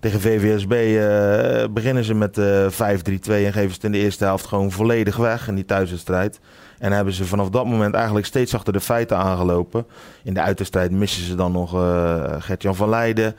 tegen 0.02 0.20
VVSB 0.20 0.72
uh, 0.72 1.64
beginnen 1.70 2.04
ze 2.04 2.14
met 2.14 2.38
uh, 2.38 2.70
5-3-2 2.70 2.74
en 2.74 3.52
geven 3.52 3.52
ze 3.52 3.74
het 3.74 3.84
in 3.84 3.92
de 3.92 3.98
eerste 3.98 4.24
helft 4.24 4.46
gewoon 4.46 4.70
volledig 4.70 5.16
weg 5.16 5.48
in 5.48 5.54
die 5.54 5.64
thuiswedstrijd. 5.64 6.40
En 6.78 6.92
hebben 6.92 7.12
ze 7.12 7.24
vanaf 7.24 7.50
dat 7.50 7.66
moment 7.66 7.94
eigenlijk 7.94 8.26
steeds 8.26 8.54
achter 8.54 8.72
de 8.72 8.80
feiten 8.80 9.16
aangelopen. 9.16 9.86
In 10.24 10.34
de 10.34 10.40
uitwedstrijd 10.40 10.90
missen 10.90 11.24
ze 11.24 11.34
dan 11.34 11.52
nog 11.52 11.74
uh, 11.74 12.24
Gert-Jan 12.38 12.74
van 12.74 12.88
Leijden. 12.88 13.36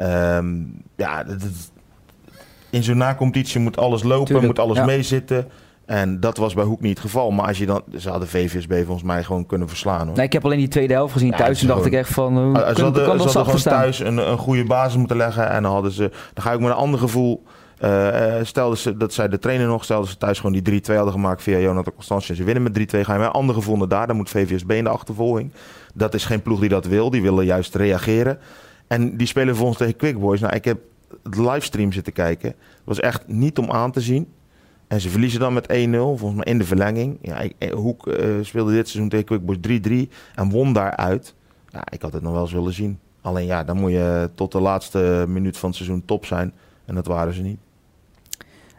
Um, 0.00 0.82
ja, 0.96 1.24
in 2.70 2.82
zo'n 2.82 2.96
nacompetitie 2.96 3.60
moet 3.60 3.76
alles 3.76 4.02
lopen, 4.02 4.24
Tuurlijk, 4.24 4.46
moet 4.46 4.58
alles 4.58 4.76
ja. 4.76 4.84
meezitten. 4.84 5.48
En 5.86 6.20
dat 6.20 6.36
was 6.36 6.54
bij 6.54 6.64
Hoek 6.64 6.80
niet 6.80 6.90
het 6.90 7.00
geval. 7.00 7.30
Maar 7.30 7.46
als 7.46 7.58
je 7.58 7.66
dan, 7.66 7.82
ze 7.98 8.10
hadden 8.10 8.28
VVSB 8.28 8.72
volgens 8.84 9.02
mij 9.02 9.24
gewoon 9.24 9.46
kunnen 9.46 9.68
verslaan. 9.68 10.06
Hoor. 10.06 10.16
Nee, 10.16 10.26
ik 10.26 10.32
heb 10.32 10.44
alleen 10.44 10.58
die 10.58 10.68
tweede 10.68 10.92
helft 10.92 11.12
gezien 11.12 11.30
thuis. 11.30 11.60
en 11.62 11.66
dacht 11.68 11.84
ik 11.86 11.92
echt 11.92 12.12
van, 12.12 12.38
Uh, 12.38 12.52
kan, 12.52 12.74
ze 12.76 12.82
hadden, 12.82 13.04
kan 13.04 13.30
ze 13.30 13.38
hadden 13.38 13.62
thuis 13.62 13.98
een, 13.98 14.16
een 14.30 14.38
goede 14.38 14.64
basis 14.64 14.96
moeten 14.96 15.16
leggen. 15.16 15.50
En 15.50 15.62
dan 15.62 15.72
hadden 15.72 15.92
ze. 15.92 16.10
Dan 16.34 16.44
ga 16.44 16.52
ik 16.52 16.60
met 16.60 16.68
een 16.68 16.74
ander 16.74 17.00
gevoel. 17.00 17.42
eh, 17.78 18.38
eh, 18.38 18.44
stelden 18.46 18.78
ze, 18.78 18.96
dat 18.96 19.12
zei 19.12 19.28
de 19.28 19.38
trainer 19.38 19.66
nog, 19.66 19.84
stelden 19.84 20.08
ze 20.10 20.16
thuis 20.16 20.40
gewoon 20.40 20.62
die 20.62 20.82
3-2 20.82 20.94
hadden 20.94 21.12
gemaakt 21.12 21.42
via 21.42 21.58
Jonathan 21.58 21.92
Constantia. 21.94 22.34
Ze 22.34 22.44
winnen 22.44 22.62
met 22.62 22.72
3-2, 22.94 23.00
ga 23.00 23.12
je 23.12 23.18
met 23.18 23.28
een 23.28 23.32
ander 23.34 23.54
gevoel 23.54 23.76
naar 23.76 23.88
daar. 23.88 24.06
Dan 24.06 24.16
moet 24.16 24.28
VVSB 24.30 24.70
in 24.70 24.84
de 24.84 24.90
achtervolging. 24.90 25.52
Dat 25.94 26.14
is 26.14 26.24
geen 26.24 26.42
ploeg 26.42 26.60
die 26.60 26.68
dat 26.68 26.86
wil. 26.86 27.10
Die 27.10 27.22
willen 27.22 27.44
juist 27.44 27.74
reageren. 27.74 28.38
En 28.86 29.16
die 29.16 29.26
spelen 29.26 29.56
volgens 29.56 29.78
tegen 29.78 29.96
Quick 29.96 30.18
Boys. 30.18 30.40
Nou, 30.40 30.54
ik 30.54 30.64
heb 30.64 30.78
het 31.22 31.36
livestream 31.38 31.92
zitten 31.92 32.12
kijken. 32.12 32.48
Het 32.48 32.84
was 32.84 33.00
echt 33.00 33.22
niet 33.26 33.58
om 33.58 33.70
aan 33.70 33.90
te 33.92 34.00
zien. 34.00 34.28
En 34.88 35.00
ze 35.00 35.10
verliezen 35.10 35.40
dan 35.40 35.52
met 35.52 35.68
1-0, 35.68 35.68
volgens 35.92 36.34
mij 36.34 36.44
in 36.44 36.58
de 36.58 36.64
verlenging. 36.64 37.18
Ja, 37.22 37.44
eh, 37.58 37.72
Hoek 37.72 38.06
eh, 38.06 38.28
speelde 38.40 38.72
dit 38.72 38.88
seizoen 38.88 39.08
tegen 39.10 39.24
Quick 39.24 39.44
Boys 39.44 39.58
3-3 39.60 40.10
en 40.34 40.50
won 40.50 40.72
daaruit. 40.72 41.34
Ik 41.88 42.02
had 42.02 42.12
het 42.12 42.22
nog 42.22 42.32
wel 42.32 42.42
eens 42.42 42.52
willen 42.52 42.72
zien. 42.72 42.98
Alleen 43.20 43.46
ja, 43.46 43.64
dan 43.64 43.76
moet 43.76 43.90
je 43.90 44.30
tot 44.34 44.52
de 44.52 44.60
laatste 44.60 45.24
minuut 45.28 45.56
van 45.56 45.68
het 45.68 45.78
seizoen 45.78 46.04
top 46.04 46.26
zijn. 46.26 46.52
En 46.84 46.94
dat 46.94 47.06
waren 47.06 47.34
ze 47.34 47.42
niet. 47.42 47.58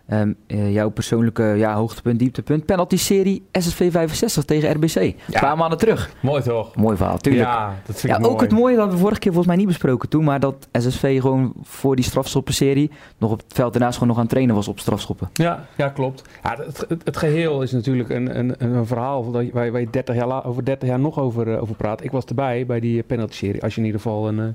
Ehm, 0.08 0.34
eh, 0.48 0.74
jouw 0.74 0.90
persoonlijke 0.90 1.44
ja, 1.44 1.76
hoogtepunt, 1.76 2.20
dieptepunt. 2.20 2.66
Penalty-serie 2.66 3.44
SSV 3.52 3.92
65 3.92 4.46
tegen 4.46 4.72
RBC. 4.72 4.96
Een 4.96 5.16
paar 5.40 5.58
maanden 5.58 5.78
terug. 5.78 6.12
Mooi 6.22 6.42
toch? 6.44 6.76
Mooi 6.76 6.98
verhaal, 6.98 7.18
tuurlijk. 7.18 7.44
Ja, 7.46 7.76
dat 7.86 8.00
vind 8.00 8.14
Ja, 8.14 8.20
ik 8.20 8.26
ook 8.26 8.32
mooi. 8.32 8.44
het 8.44 8.52
mooie 8.54 8.76
dat 8.76 8.92
we 8.92 8.98
vorige 8.98 9.20
keer 9.20 9.32
volgens 9.32 9.48
mij 9.48 9.56
niet 9.56 9.68
besproken 9.68 10.10
toen, 10.10 10.24
maar 10.24 10.40
dat 10.40 10.68
SSV 10.72 11.22
gewoon 11.22 11.54
voor 11.62 11.96
die 11.96 12.06
strafschoppenserie 12.06 12.92
nog 13.18 13.32
op 13.32 13.38
het 13.44 13.54
veld 13.54 13.72
daarnaast 13.74 13.94
gewoon 13.94 14.08
nog 14.08 14.18
aan 14.18 14.24
het 14.24 14.32
trainen 14.32 14.56
was 14.56 14.68
op 14.68 14.80
strafschoppen. 14.80 15.30
Ja, 15.34 15.66
ja 15.78 15.90
klopt. 15.90 16.22
Ja, 16.44 16.56
het, 16.66 16.86
het, 16.88 17.02
het 17.04 17.18
geheel 17.18 17.62
is 17.62 17.72
natuurlijk 17.72 18.10
een, 18.10 18.38
een, 18.40 18.56
een 18.58 18.86
verhaal 18.86 19.32
waar 19.32 19.44
je, 19.44 19.52
waar 19.72 19.80
je 19.80 19.90
30 19.90 20.16
jaar 20.16 20.28
la- 20.28 20.44
over 20.46 20.66
30 20.66 20.90
jaar 20.90 21.00
nog 21.00 21.20
over, 21.20 21.54
eh, 21.54 21.62
over 21.62 21.76
praat. 21.76 22.04
Ik 22.04 22.12
was 22.12 22.26
erbij 22.26 22.66
bij 22.66 22.80
die 22.80 23.04
penalty-serie. 23.04 23.64
Als 23.64 23.74
je 23.76 23.80
in 23.80 23.86
ieder 23.86 24.02
geval 24.02 24.28
een, 24.28 24.40
eh, 24.40 24.46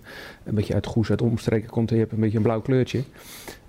een 0.45 0.55
beetje 0.55 0.75
uit 0.75 0.87
Goes, 0.87 1.11
uit 1.11 1.23
omstreken 1.23 1.71
komt 1.71 1.89
en 1.91 1.95
je 1.95 2.01
hebt 2.01 2.13
een 2.15 2.21
beetje 2.21 2.37
een 2.37 2.43
blauw 2.43 2.61
kleurtje. 2.61 3.03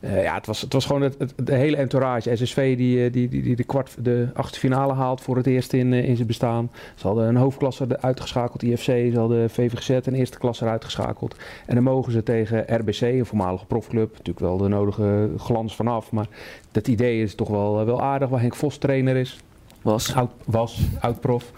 Eh, 0.03 0.23
ja, 0.23 0.33
het 0.33 0.45
was, 0.45 0.61
het 0.61 0.73
was 0.73 0.85
gewoon 0.85 1.01
het, 1.01 1.15
het, 1.17 1.33
de 1.35 1.55
hele 1.55 1.77
entourage. 1.77 2.35
SSV 2.35 2.77
die, 2.77 3.05
eh, 3.05 3.13
die, 3.13 3.29
die, 3.29 3.41
die 3.41 3.55
de, 3.55 3.63
kwart, 3.63 3.95
de 3.99 4.27
achtste 4.33 4.59
finale 4.59 4.93
haalt 4.93 5.21
voor 5.21 5.35
het 5.35 5.47
eerst 5.47 5.73
in, 5.73 5.93
eh, 5.93 6.07
in 6.07 6.15
zijn 6.15 6.27
bestaan. 6.27 6.71
Ze 6.95 7.07
hadden 7.07 7.27
een 7.27 7.35
hoofdklasse 7.35 8.01
uitgeschakeld, 8.01 8.63
IFC. 8.63 8.83
Ze 8.83 9.13
hadden 9.15 9.49
VVGZ 9.49 9.89
een 9.89 10.13
eerste 10.13 10.37
klasse 10.37 10.63
eruit 10.63 10.85
geschakeld. 10.85 11.35
En 11.65 11.75
dan 11.75 11.83
mogen 11.83 12.11
ze 12.11 12.23
tegen 12.23 12.65
RBC, 12.67 13.01
een 13.01 13.25
voormalige 13.25 13.65
profclub. 13.65 14.11
Natuurlijk 14.11 14.39
wel 14.39 14.57
de 14.57 14.67
nodige 14.67 15.29
glans 15.37 15.75
vanaf. 15.75 16.11
Maar 16.11 16.27
dat 16.71 16.87
idee 16.87 17.21
is 17.21 17.35
toch 17.35 17.49
wel, 17.49 17.85
wel 17.85 18.01
aardig. 18.01 18.29
Waar 18.29 18.39
Henk 18.39 18.55
Vos 18.55 18.77
trainer 18.77 19.15
is. 19.15 19.39
Was. 19.81 20.15
Oud, 20.15 20.31
was, 20.45 20.79
oud-prof. 20.99 21.51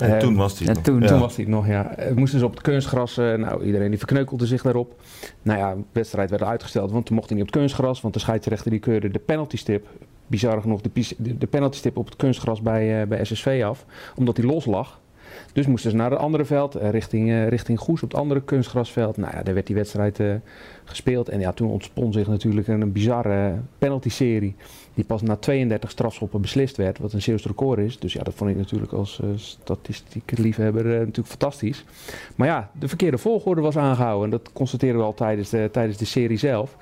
En 0.00 0.12
Eh, 0.14 0.18
toen 0.18 0.36
was 0.36 0.58
hij 0.58 0.68
en 0.68 0.74
nog. 0.74 0.82
toen-. 0.82 1.00
Toen 1.06 1.18
was 1.18 1.36
hij 1.36 1.44
het 1.44 1.54
nog, 1.54 1.66
ja. 1.66 1.92
Het 1.96 2.16
moesten 2.16 2.38
ze 2.38 2.44
op 2.44 2.50
het 2.52 2.60
kunstgras. 2.62 3.18
eh, 3.18 3.34
nou, 3.34 3.64
iedereen 3.64 3.88
die 3.88 3.98
verkneukelde 3.98 4.46
zich 4.46 4.62
daarop. 4.62 5.00
Nou 5.42 5.58
ja, 5.58 5.74
de 5.74 5.80
wedstrijd 5.92 6.30
werd 6.30 6.42
uitgesteld, 6.42 6.90
want 6.90 7.06
toen 7.06 7.14
mocht 7.16 7.28
hij 7.28 7.36
niet 7.38 7.46
op 7.46 7.52
het 7.52 7.60
kunstgras. 7.62 8.00
Want 8.00 8.14
de 8.14 8.20
scheidsrechter 8.20 8.70
die 8.70 8.80
keurde 8.80 9.10
de 9.10 9.18
penaltystip, 9.18 9.86
bizar 10.26 10.60
genoeg, 10.60 10.80
de, 10.80 10.90
de 11.38 11.46
penaltystip 11.46 11.96
op 11.96 12.04
het 12.06 12.16
kunstgras 12.16 12.62
bij, 12.62 13.00
eh, 13.00 13.06
bij 13.08 13.24
SSV 13.24 13.62
af. 13.64 13.84
Omdat 14.16 14.36
hij 14.36 14.46
los 14.46 14.64
lag. 14.66 15.00
Dus 15.52 15.66
moesten 15.66 15.90
ze 15.90 15.96
naar 15.96 16.10
het 16.10 16.20
andere 16.20 16.44
veld, 16.44 16.74
eh, 16.74 16.90
richting, 16.90 17.28
eh, 17.28 17.48
richting 17.48 17.78
Goes 17.78 18.02
op 18.02 18.10
het 18.10 18.20
andere 18.20 18.42
kunstgrasveld. 18.42 19.16
Nou 19.16 19.36
ja, 19.36 19.42
daar 19.42 19.54
werd 19.54 19.66
die 19.66 19.76
wedstrijd 19.76 20.20
eh, 20.20 20.34
gespeeld. 20.84 21.28
En 21.28 21.40
ja, 21.40 21.52
toen 21.52 21.70
ontspon 21.70 22.12
zich 22.12 22.26
natuurlijk 22.26 22.68
een, 22.68 22.92
bizarre 22.92 23.54
penalty-serie. 23.78 24.54
Die 24.94 25.04
pas 25.04 25.22
na 25.22 25.36
32 25.36 25.90
strafschoppen 25.90 26.40
beslist 26.40 26.76
werd, 26.76 26.98
wat 26.98 27.12
een 27.12 27.22
Zeeuws 27.22 27.46
record 27.46 27.78
is. 27.78 27.98
Dus 27.98 28.12
ja, 28.12 28.22
dat 28.22 28.34
vond 28.34 28.50
ik 28.50 28.56
natuurlijk 28.56 28.92
als 28.92 29.20
statistiek 29.34 30.38
liefhebber 30.38 30.84
natuurlijk 30.84 31.28
fantastisch. 31.28 31.84
Maar 32.34 32.46
ja, 32.46 32.70
de 32.78 32.88
verkeerde 32.88 33.18
volgorde 33.18 33.60
was 33.60 33.76
aangehouden. 33.76 34.24
En 34.24 34.30
dat 34.30 34.52
constateren 34.52 34.96
we 34.96 35.02
al 35.02 35.14
tijdens 35.14 35.50
de, 35.50 35.68
tijdens 35.72 35.98
de 35.98 36.04
serie 36.04 36.36
zelf. 36.36 36.76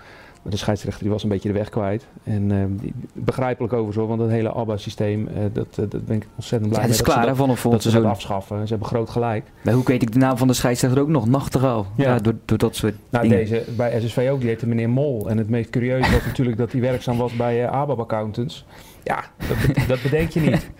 De 0.51 0.57
scheidsrechter 0.57 1.03
die 1.03 1.13
was 1.13 1.23
een 1.23 1.29
beetje 1.29 1.49
de 1.49 1.59
weg 1.59 1.69
kwijt. 1.69 2.07
En 2.25 2.51
uh, 2.51 2.65
die, 2.69 2.93
begrijpelijk 3.13 3.73
over 3.73 4.07
want 4.07 4.21
het 4.21 4.31
hele 4.31 4.49
ABBA-systeem, 4.49 5.29
uh, 5.29 5.45
dat, 5.53 5.67
uh, 5.71 5.87
dat 5.89 6.07
ben 6.07 6.17
ik 6.17 6.27
ontzettend 6.35 6.71
blij 6.71 6.83
ja, 6.83 6.89
mee. 6.89 6.97
Is 6.97 7.03
klaar 7.03 7.37
van 7.37 7.51
een 7.51 7.57
dat 7.63 7.83
ze 7.83 7.91
dat 7.91 8.05
afschaffen. 8.05 8.63
Ze 8.63 8.69
hebben 8.69 8.89
groot 8.89 9.11
gelijk. 9.11 9.45
Bij 9.63 9.75
hoe 9.75 9.85
weet 9.85 10.03
ik 10.03 10.13
de 10.13 10.19
naam 10.19 10.37
van 10.37 10.47
de 10.47 10.55
scheidsrechter 10.55 11.01
ook 11.01 11.09
nog? 11.09 11.27
Nachtegaal. 11.27 11.87
Ja, 11.97 12.05
ja 12.05 12.19
door, 12.19 12.35
door 12.45 12.59
dat 12.59 12.77
soort 12.77 12.95
nou, 13.11 13.29
dingen. 13.29 13.39
deze 13.39 13.65
bij 13.77 14.01
SSV 14.01 14.29
ook, 14.31 14.41
die 14.41 14.49
heette 14.49 14.67
meneer 14.67 14.91
Mol. 14.91 15.29
En 15.29 15.39
het 15.39 15.49
meest 15.49 15.71
curieuze 15.71 16.11
was 16.11 16.25
natuurlijk 16.25 16.57
dat 16.57 16.73
hij 16.73 16.81
werkzaam 16.81 17.17
was 17.17 17.37
bij 17.37 17.69
ABAB 17.69 18.01
Accountants. 18.01 18.65
Ja, 19.03 19.25
dat, 19.49 19.77
dat 19.89 20.03
bedenk 20.03 20.31
je 20.31 20.41
niet. 20.41 20.71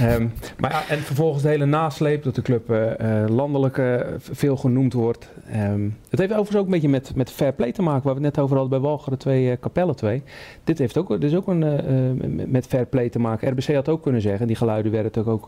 Um, 0.00 0.32
maar 0.58 0.86
en 0.88 0.98
vervolgens 0.98 1.42
de 1.42 1.48
hele 1.48 1.64
nasleep 1.64 2.22
dat 2.22 2.34
de 2.34 2.42
club 2.42 2.70
uh, 2.70 3.24
landelijk 3.28 3.76
uh, 3.76 4.00
veel 4.18 4.56
genoemd 4.56 4.92
wordt. 4.92 5.28
Um, 5.56 5.96
het 6.10 6.18
heeft 6.18 6.32
overigens 6.32 6.58
ook 6.58 6.64
een 6.64 6.70
beetje 6.70 6.88
met, 6.88 7.12
met 7.14 7.30
fair 7.30 7.52
play 7.52 7.72
te 7.72 7.82
maken, 7.82 8.02
waar 8.02 8.14
we 8.14 8.24
het 8.24 8.34
net 8.34 8.44
over 8.44 8.56
hadden 8.56 8.80
bij 8.80 8.88
Walcheren 8.88 9.18
2, 9.18 9.44
uh, 9.44 9.52
Capelle 9.60 9.94
2. 9.94 10.22
Dit 10.64 10.78
heeft 10.78 10.96
ook, 10.96 11.08
dit 11.08 11.22
is 11.22 11.34
ook 11.34 11.46
een, 11.46 12.50
met 12.50 12.66
fair 12.66 12.86
play 12.86 13.08
te 13.08 13.18
maken. 13.18 13.50
RBC 13.50 13.74
had 13.74 13.88
ook 13.88 14.02
kunnen 14.02 14.20
zeggen, 14.20 14.46
die 14.46 14.56
geluiden 14.56 14.92
werden 14.92 15.26
ook 15.26 15.46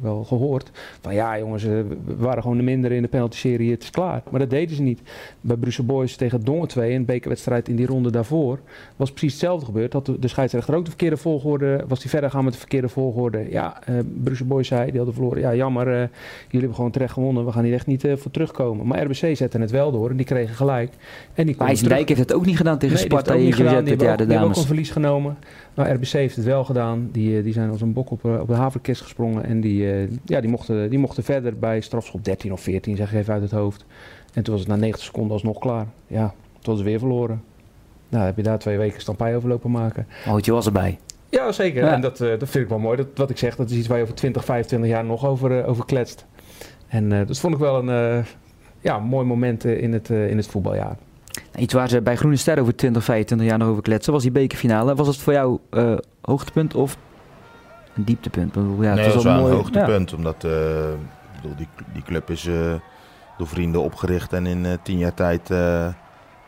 wel 0.00 0.24
gehoord. 0.24 0.70
Van 1.00 1.14
ja 1.14 1.38
jongens, 1.38 1.62
we 1.62 1.86
waren 2.16 2.42
gewoon 2.42 2.56
de 2.56 2.62
minder 2.62 2.92
in 2.92 3.02
de 3.02 3.08
penalty-serie, 3.08 3.70
het 3.70 3.82
is 3.82 3.90
klaar. 3.90 4.22
Maar 4.30 4.40
dat 4.40 4.50
deden 4.50 4.76
ze 4.76 4.82
niet. 4.82 5.00
Bij 5.40 5.56
Brussel 5.56 5.84
Boys 5.84 6.16
tegen 6.16 6.40
Dongen 6.40 6.68
2, 6.68 6.94
een 6.94 7.04
bekerwedstrijd 7.04 7.68
in 7.68 7.76
die 7.76 7.86
ronde 7.86 8.10
daarvoor, 8.10 8.58
was 8.96 9.10
precies 9.10 9.32
hetzelfde 9.32 9.66
gebeurd. 9.66 9.92
De, 10.06 10.18
de 10.18 10.28
scheidsrechter 10.28 10.74
ook 10.74 10.84
de 10.84 10.90
verkeerde 10.90 11.16
volgorde, 11.16 11.84
was 11.88 12.00
die 12.00 12.10
verder 12.10 12.30
gaan 12.30 12.44
met 12.44 12.52
de 12.52 12.58
verkeerde 12.58 12.88
volgorde 12.88 13.49
ja, 13.50 13.78
uh, 13.88 13.98
Brussel 14.22 14.46
Boys 14.46 14.68
zei, 14.68 14.86
die 14.86 14.96
hadden 14.96 15.14
verloren. 15.14 15.40
Ja, 15.40 15.54
jammer, 15.54 15.86
uh, 15.86 15.92
jullie 15.94 16.08
hebben 16.50 16.74
gewoon 16.74 16.90
terecht 16.90 17.12
gewonnen. 17.12 17.44
We 17.44 17.52
gaan 17.52 17.64
hier 17.64 17.74
echt 17.74 17.86
niet 17.86 18.04
uh, 18.04 18.16
voor 18.16 18.30
terugkomen. 18.30 18.86
Maar 18.86 19.02
RBC 19.02 19.36
zette 19.36 19.58
het 19.58 19.70
wel 19.70 19.92
door 19.92 20.10
en 20.10 20.16
die 20.16 20.26
kregen 20.26 20.54
gelijk. 20.54 20.92
En 21.34 21.46
die 21.46 21.54
maar 21.58 21.66
IJsdijk 21.66 22.08
heeft 22.08 22.20
het 22.20 22.32
ook 22.32 22.46
niet 22.46 22.56
gedaan 22.56 22.78
tegen 22.78 22.96
nee, 22.96 23.04
Sparta. 23.04 23.34
Die, 23.34 23.52
gedaan. 23.52 23.84
die, 23.84 23.94
hebben, 23.96 24.10
ook, 24.10 24.18
die 24.18 24.26
hebben 24.26 24.48
ook 24.48 24.56
een 24.56 24.62
verlies 24.62 24.90
genomen. 24.90 25.36
Maar 25.74 25.92
RBC 25.92 26.08
heeft 26.08 26.36
het 26.36 26.44
wel 26.44 26.64
gedaan. 26.64 27.08
Die, 27.12 27.42
die 27.42 27.52
zijn 27.52 27.70
als 27.70 27.80
een 27.80 27.92
bok 27.92 28.10
op, 28.10 28.24
op 28.24 28.48
de 28.48 28.54
haverkist 28.54 29.02
gesprongen. 29.02 29.44
En 29.44 29.60
die, 29.60 30.08
ja, 30.24 30.40
die, 30.40 30.50
mochten, 30.50 30.90
die 30.90 30.98
mochten 30.98 31.24
verder 31.24 31.58
bij 31.58 31.80
strafschop 31.80 32.24
13 32.24 32.52
of 32.52 32.60
14, 32.60 32.96
zeg 32.96 33.12
ik 33.12 33.18
even 33.18 33.32
uit 33.32 33.42
het 33.42 33.50
hoofd. 33.50 33.84
En 34.32 34.42
toen 34.42 34.54
was 34.54 34.62
het 34.62 34.72
na 34.72 34.76
90 34.76 35.04
seconden 35.04 35.32
alsnog 35.32 35.58
klaar. 35.58 35.86
Ja, 36.06 36.26
toen 36.52 36.74
was 36.74 36.76
het 36.78 36.84
weer 36.84 36.98
verloren. 36.98 37.42
Nou, 38.08 38.24
heb 38.24 38.36
je 38.36 38.42
daar 38.42 38.58
twee 38.58 38.78
weken 38.78 39.00
stampij 39.00 39.36
over 39.36 39.48
lopen 39.48 39.70
maken. 39.70 40.06
Oh, 40.28 40.40
je 40.40 40.52
was 40.52 40.66
erbij. 40.66 40.98
Ja, 41.30 41.52
zeker. 41.52 41.84
Ja. 41.84 41.92
En 41.92 42.00
dat, 42.00 42.20
uh, 42.20 42.28
dat 42.28 42.48
vind 42.48 42.64
ik 42.64 42.68
wel 42.68 42.78
mooi. 42.78 42.96
Dat, 42.96 43.06
wat 43.14 43.30
ik 43.30 43.38
zeg, 43.38 43.56
dat 43.56 43.70
is 43.70 43.76
iets 43.76 43.88
waar 43.88 43.96
je 43.96 44.02
over 44.02 44.14
20, 44.14 44.44
25 44.44 44.90
jaar 44.90 45.04
nog 45.04 45.26
over, 45.26 45.50
uh, 45.50 45.68
over 45.68 45.84
kletst. 45.84 46.26
En 46.88 47.10
uh, 47.10 47.26
dat 47.26 47.38
vond 47.38 47.54
ik 47.54 47.60
wel 47.60 47.88
een 47.88 48.24
ja, 48.80 48.98
mooi 48.98 49.26
moment 49.26 49.64
in, 49.64 49.92
het, 49.92 50.08
in 50.08 50.36
het 50.36 50.46
voetbaljaar. 50.46 50.96
Iets 51.56 51.74
waar 51.74 51.88
ze 51.88 52.02
bij 52.02 52.16
Groene 52.16 52.36
Ster 52.36 52.60
over 52.60 52.76
20, 52.76 53.04
25 53.04 53.48
jaar 53.48 53.58
nog 53.58 53.68
over 53.68 53.82
kletsen, 53.82 54.12
was 54.12 54.22
die 54.22 54.32
bekerfinale. 54.32 54.94
Was 54.94 55.06
het 55.06 55.16
voor 55.16 55.32
jou 55.32 55.58
hoogtepunt 56.20 56.74
of 56.74 56.96
een 57.94 58.04
dieptepunt? 58.04 58.54
Ja, 58.54 58.94
nee, 58.94 59.04
het 59.04 59.14
was 59.14 59.24
wel 59.24 59.34
een 59.34 59.40
mooi... 59.40 59.54
hoogtepunt. 59.54 60.10
Ja. 60.10 60.16
Omdat 60.16 60.38
bedoel, 60.38 61.56
die, 61.56 61.68
die 61.92 62.02
club 62.02 62.30
is 62.30 62.48
door 63.38 63.46
vrienden 63.46 63.82
opgericht 63.82 64.32
en 64.32 64.46
in 64.46 64.66
tien 64.82 64.98
jaar 64.98 65.14
tijd 65.14 65.50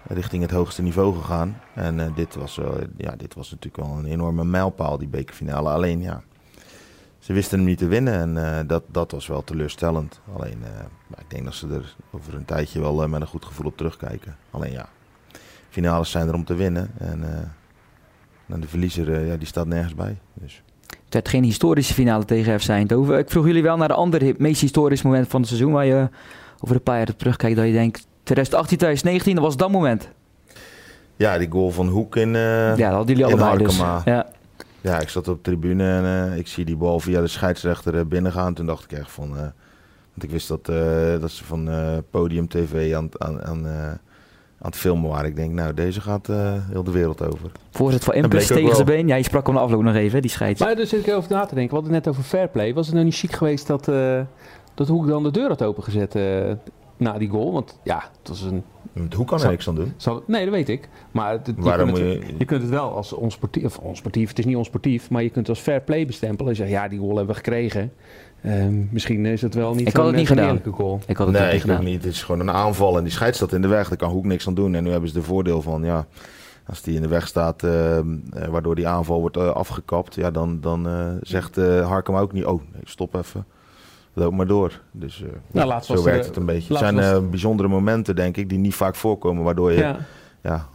richting 0.06 0.42
het 0.42 0.50
hoogste 0.50 0.82
niveau 0.82 1.14
gegaan. 1.14 1.60
En 1.74 1.98
uh, 1.98 2.06
dit, 2.14 2.34
was, 2.34 2.58
uh, 2.58 2.66
ja, 2.96 3.16
dit 3.16 3.34
was 3.34 3.50
natuurlijk 3.50 3.88
wel 3.88 3.98
een 3.98 4.06
enorme 4.06 4.44
mijlpaal, 4.44 4.98
die 4.98 5.08
bekerfinale. 5.08 5.70
Alleen 5.70 6.00
ja, 6.00 6.22
ze 7.18 7.32
wisten 7.32 7.58
hem 7.58 7.66
niet 7.66 7.78
te 7.78 7.86
winnen 7.86 8.14
en 8.14 8.36
uh, 8.36 8.68
dat, 8.68 8.82
dat 8.86 9.10
was 9.10 9.26
wel 9.26 9.44
teleurstellend. 9.44 10.20
Alleen, 10.36 10.58
ik 11.18 11.30
denk 11.30 11.44
dat 11.44 11.54
ze 11.54 11.68
er 11.68 11.96
over 12.10 12.34
een 12.34 12.44
tijdje 12.44 12.80
wel 12.80 13.08
met 13.08 13.20
een 13.20 13.26
goed 13.26 13.44
gevoel 13.44 13.66
op 13.66 13.76
terugkijken. 13.76 14.36
Alleen 14.50 14.72
ja, 14.72 14.88
finales 15.68 16.10
zijn 16.10 16.28
er 16.28 16.34
om 16.34 16.44
te 16.44 16.54
winnen. 16.54 16.90
En 16.98 18.60
de 18.60 18.68
verliezer, 18.68 19.26
ja, 19.26 19.36
die 19.36 19.46
staat 19.46 19.66
nergens 19.66 19.94
bij. 19.94 20.18
Dus. 20.34 20.62
Het 20.86 21.24
werd 21.24 21.28
geen 21.28 21.44
historische 21.44 21.94
finale 21.94 22.24
tegen 22.24 22.60
FC 22.60 22.68
Eindhoven. 22.68 23.18
Ik 23.18 23.30
vroeg 23.30 23.46
jullie 23.46 23.62
wel 23.62 23.76
naar 23.76 23.88
de 23.88 23.94
andere 23.94 24.34
meest 24.38 24.60
historische 24.60 25.06
moment 25.06 25.28
van 25.28 25.40
het 25.40 25.48
seizoen... 25.48 25.72
waar 25.72 25.86
je 25.86 26.08
over 26.60 26.76
een 26.76 26.82
paar 26.82 26.96
jaar 26.96 27.16
terugkijkt 27.16 27.56
dat 27.56 27.66
je 27.66 27.72
denkt 27.72 28.06
2018, 28.22 28.78
2019, 28.78 29.34
dat 29.34 29.44
was 29.44 29.56
dat 29.56 29.70
moment. 29.70 30.08
Ja, 31.16 31.38
die 31.38 31.50
goal 31.50 31.70
van 31.70 31.88
Hoek 31.88 32.16
in 32.16 32.28
uh, 32.28 32.76
Ja, 32.76 32.76
dat 32.76 32.96
hadden 32.96 33.16
jullie 33.16 33.24
allebei 33.24 33.64
dus. 33.64 33.76
Ja. 34.04 34.26
ja, 34.80 35.00
ik 35.00 35.08
zat 35.08 35.28
op 35.28 35.34
de 35.34 35.50
tribune 35.50 35.84
en 35.84 36.30
uh, 36.30 36.38
ik 36.38 36.46
zie 36.46 36.64
die 36.64 36.76
bal 36.76 37.00
via 37.00 37.20
de 37.20 37.26
scheidsrechter 37.26 38.08
binnengaan. 38.08 38.54
Toen 38.54 38.66
dacht 38.66 38.84
ik 38.84 38.98
echt 38.98 39.10
van... 39.10 39.30
Uh, 39.30 39.40
want 40.14 40.22
ik 40.22 40.30
wist 40.30 40.48
dat, 40.48 40.64
dat 41.20 41.30
ze 41.30 41.44
van 41.44 41.70
Podium 42.10 42.48
TV 42.48 42.94
aan, 42.94 43.08
aan, 43.18 43.42
aan, 43.44 43.66
aan 43.66 43.98
het 44.58 44.76
filmen 44.76 45.10
waren. 45.10 45.26
Ik 45.26 45.36
denk, 45.36 45.52
nou, 45.52 45.74
deze 45.74 46.00
gaat 46.00 46.26
heel 46.70 46.82
de 46.82 46.90
wereld 46.90 47.22
over. 47.22 47.50
Voorzet 47.70 48.04
van 48.04 48.14
Impuls 48.14 48.46
tegen 48.46 48.74
zijn 48.74 48.86
been. 48.86 49.06
Ja, 49.06 49.16
je 49.16 49.22
sprak 49.22 49.48
om 49.48 49.54
de 49.54 49.60
afloop 49.60 49.82
nog 49.82 49.94
even, 49.94 50.22
die 50.22 50.30
scheids. 50.30 50.60
Maar 50.60 50.76
daar 50.76 50.86
zit 50.86 51.06
ik 51.06 51.14
over 51.14 51.30
na 51.30 51.44
te 51.44 51.54
denken. 51.54 51.74
We 51.74 51.80
hadden 51.80 51.94
het 51.94 52.04
net 52.04 52.14
over 52.14 52.28
fair 52.28 52.48
play. 52.48 52.74
Was 52.74 52.86
het 52.86 52.94
nou 52.94 53.06
niet 53.06 53.16
chic 53.16 53.32
geweest 53.32 53.66
dat, 53.66 53.84
dat 54.74 54.88
Hoek 54.88 55.06
dan 55.06 55.22
de 55.22 55.30
deur 55.30 55.48
had 55.48 55.62
opengezet 55.62 56.14
na 57.02 57.18
die 57.18 57.28
goal. 57.28 57.52
Want 57.52 57.78
ja, 57.84 58.02
het 58.18 58.28
was 58.28 58.42
een... 58.42 58.62
Hoe 59.16 59.24
kan 59.24 59.40
er 59.40 59.50
niks 59.50 59.68
aan 59.68 59.74
doen? 59.74 59.92
Zal, 59.96 60.22
nee, 60.26 60.44
dat 60.44 60.54
weet 60.54 60.68
ik. 60.68 60.88
Maar 61.10 61.32
het, 61.32 61.52
Waarom 61.56 61.88
je, 61.88 61.94
kunt 61.94 62.14
het, 62.20 62.30
je... 62.30 62.34
je 62.38 62.44
kunt 62.44 62.62
het 62.62 62.70
wel 62.70 62.94
als 62.94 63.12
onsportief, 63.12 63.64
of 63.64 63.78
onsportief, 63.78 64.28
het 64.28 64.38
is 64.38 64.44
niet 64.44 64.56
onsportief, 64.56 65.10
maar 65.10 65.22
je 65.22 65.30
kunt 65.30 65.46
het 65.46 65.56
als 65.56 65.64
fair 65.64 65.80
play 65.80 66.06
bestempelen. 66.06 66.50
En 66.50 66.56
zeggen, 66.56 66.76
ja, 66.76 66.88
die 66.88 66.98
goal 66.98 67.16
hebben 67.16 67.34
we 67.34 67.34
gekregen. 67.34 67.92
Um, 68.46 68.88
misschien 68.90 69.26
is 69.26 69.42
het 69.42 69.54
wel 69.54 69.74
niet 69.74 69.88
ik 69.88 69.96
had 69.96 70.06
het 70.06 70.16
niet 70.16 70.26
gedaan. 70.26 70.60
goal. 70.70 71.00
Ik 71.06 71.16
had 71.16 71.26
het 71.26 71.36
nee, 71.36 71.46
niet 71.46 71.54
ik 71.54 71.60
gedaan. 71.60 71.84
niet. 71.84 72.04
Het 72.04 72.12
is 72.12 72.22
gewoon 72.22 72.40
een 72.40 72.50
aanval 72.50 72.96
en 72.96 73.02
die 73.02 73.12
scheidt 73.12 73.36
staat 73.36 73.52
in 73.52 73.62
de 73.62 73.68
weg. 73.68 73.88
Daar 73.88 73.98
kan 73.98 74.10
Hoek 74.10 74.24
niks 74.24 74.46
aan 74.46 74.54
doen. 74.54 74.74
En 74.74 74.84
nu 74.84 74.90
hebben 74.90 75.08
ze 75.08 75.14
de 75.14 75.22
voordeel 75.22 75.62
van, 75.62 75.84
ja, 75.84 76.06
als 76.66 76.82
die 76.82 76.94
in 76.94 77.02
de 77.02 77.08
weg 77.08 77.26
staat, 77.26 77.62
uh, 77.62 77.98
waardoor 78.50 78.74
die 78.74 78.86
aanval 78.86 79.20
wordt 79.20 79.36
uh, 79.36 79.48
afgekapt, 79.48 80.14
ja, 80.14 80.30
dan, 80.30 80.60
dan 80.60 80.88
uh, 80.88 81.06
zegt 81.20 81.56
Harkem 81.56 82.14
ook 82.14 82.32
niet, 82.32 82.44
oh, 82.44 82.60
nee, 82.72 82.82
stop 82.84 83.14
even 83.14 83.46
loop 84.12 84.32
maar 84.32 84.46
door. 84.46 84.80
Dus 84.90 85.20
uh, 85.20 85.28
nou, 85.50 85.66
laatst 85.66 85.86
zo 85.86 85.94
was 85.94 86.04
werkt 86.04 86.20
er, 86.20 86.26
het 86.26 86.36
een 86.36 86.46
beetje. 86.46 86.68
Het 86.74 86.78
zijn 86.78 86.96
uh, 86.96 87.30
bijzondere 87.30 87.68
momenten, 87.68 88.16
denk 88.16 88.36
ik, 88.36 88.48
die 88.48 88.58
niet 88.58 88.74
vaak 88.74 88.94
voorkomen, 88.94 89.44
waardoor 89.44 89.72
je... 89.72 89.78
Ja. 89.78 89.96
ja. 90.42 90.66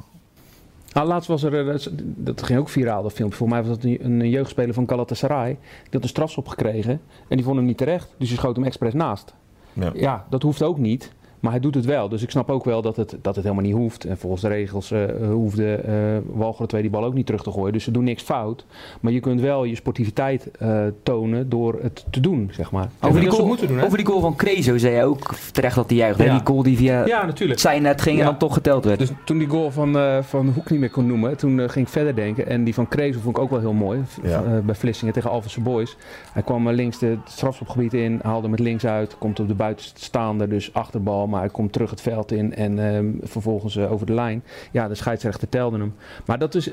Nou, 0.93 1.07
laatst 1.07 1.27
was 1.27 1.43
er, 1.43 1.89
dat 1.99 2.43
ging 2.43 2.59
ook 2.59 2.69
viraal, 2.69 3.03
dat 3.03 3.13
filmpje. 3.13 3.37
Voor 3.37 3.49
mij 3.49 3.63
was 3.63 3.69
dat 3.69 3.83
een, 3.83 4.05
een 4.05 4.29
jeugdspeler 4.29 4.73
van 4.73 4.89
Galatasaray. 4.89 5.49
Die 5.49 5.89
had 5.91 6.03
een 6.03 6.09
strafschop 6.09 6.47
gekregen 6.47 7.01
en 7.27 7.35
die 7.35 7.43
vond 7.43 7.57
hem 7.57 7.65
niet 7.65 7.77
terecht. 7.77 8.15
Dus 8.17 8.27
die 8.27 8.37
schoot 8.37 8.55
hem 8.55 8.65
expres 8.65 8.93
naast. 8.93 9.33
Ja, 9.73 9.91
ja 9.93 10.25
dat 10.29 10.41
hoeft 10.41 10.63
ook 10.63 10.77
niet. 10.77 11.11
Maar 11.47 11.55
hij 11.55 11.65
doet 11.65 11.75
het 11.75 11.85
wel. 11.85 12.09
Dus 12.09 12.21
ik 12.23 12.29
snap 12.29 12.49
ook 12.49 12.65
wel 12.65 12.81
dat 12.81 12.95
het, 12.95 13.15
dat 13.21 13.35
het 13.35 13.43
helemaal 13.43 13.65
niet 13.65 13.73
hoeft. 13.73 14.05
En 14.05 14.17
volgens 14.17 14.41
de 14.41 14.47
regels 14.47 14.91
uh, 14.91 15.05
hoefde 15.31 15.83
uh, 15.87 16.37
Walcheren 16.37 16.67
2 16.67 16.81
die 16.81 16.91
bal 16.91 17.03
ook 17.03 17.13
niet 17.13 17.25
terug 17.25 17.43
te 17.43 17.51
gooien. 17.51 17.73
Dus 17.73 17.83
ze 17.83 17.91
doen 17.91 18.03
niks 18.03 18.23
fout. 18.23 18.65
Maar 19.01 19.11
je 19.11 19.19
kunt 19.19 19.41
wel 19.41 19.63
je 19.63 19.75
sportiviteit 19.75 20.51
uh, 20.61 20.81
tonen 21.03 21.49
door 21.49 21.79
het 21.81 22.05
te 22.09 22.19
doen, 22.19 22.49
zeg 22.51 22.71
maar. 22.71 22.89
Over 23.01 23.19
die, 23.19 23.29
goal, 23.29 23.55
doen, 23.55 23.81
over 23.81 23.97
die 23.97 24.05
goal 24.05 24.19
van 24.19 24.35
Crezo 24.35 24.77
zei 24.77 24.95
je 24.95 25.03
ook 25.03 25.35
terecht 25.51 25.75
dat 25.75 25.89
hij 25.89 25.97
juicht. 25.97 26.23
Ja. 26.23 26.33
Die 26.33 26.45
goal 26.45 26.63
die 26.63 26.77
via 26.77 27.05
ja, 27.05 27.25
natuurlijk. 27.25 27.59
zijn 27.59 27.81
net 27.81 28.01
ging 28.01 28.15
ja. 28.15 28.21
en 28.21 28.29
dan 28.29 28.37
toch 28.37 28.53
geteld 28.53 28.85
werd. 28.85 28.99
Dus 28.99 29.11
toen 29.25 29.37
die 29.37 29.47
goal 29.47 29.71
van, 29.71 30.23
van 30.23 30.49
Hoek 30.55 30.69
niet 30.69 30.79
meer 30.79 30.89
kon 30.89 31.07
noemen, 31.07 31.37
toen 31.37 31.69
ging 31.69 31.85
ik 31.85 31.91
verder 31.91 32.15
denken. 32.15 32.47
En 32.47 32.63
die 32.63 32.73
van 32.73 32.87
Crezo 32.87 33.19
vond 33.19 33.37
ik 33.37 33.43
ook 33.43 33.49
wel 33.49 33.59
heel 33.59 33.73
mooi. 33.73 34.01
Ja. 34.23 34.61
bij 34.65 34.75
Vlissingen 34.75 35.13
tegen 35.13 35.29
Alphense 35.29 35.61
Boys. 35.61 35.97
Hij 36.31 36.43
kwam 36.43 36.69
links 36.69 36.99
het 36.99 37.19
strafschopgebied 37.25 37.93
in, 37.93 38.19
haalde 38.23 38.47
met 38.47 38.59
links 38.59 38.85
uit. 38.85 39.17
Komt 39.17 39.39
op 39.39 39.47
de 39.47 39.53
buitenstaande, 39.53 40.47
dus 40.47 40.73
achterbal. 40.73 41.27
Maar 41.27 41.36
hij 41.39 41.49
komt 41.49 41.73
terug 41.73 41.89
het 41.89 42.01
veld 42.01 42.31
in 42.31 42.55
en 42.55 42.79
um, 42.79 43.19
vervolgens 43.21 43.75
uh, 43.75 43.91
over 43.91 44.05
de 44.05 44.13
lijn. 44.13 44.43
Ja, 44.71 44.87
de 44.87 44.95
scheidsrechter 44.95 45.49
telde 45.49 45.77
hem. 45.77 45.93
Maar 46.25 46.39
dat 46.39 46.55
is, 46.55 46.69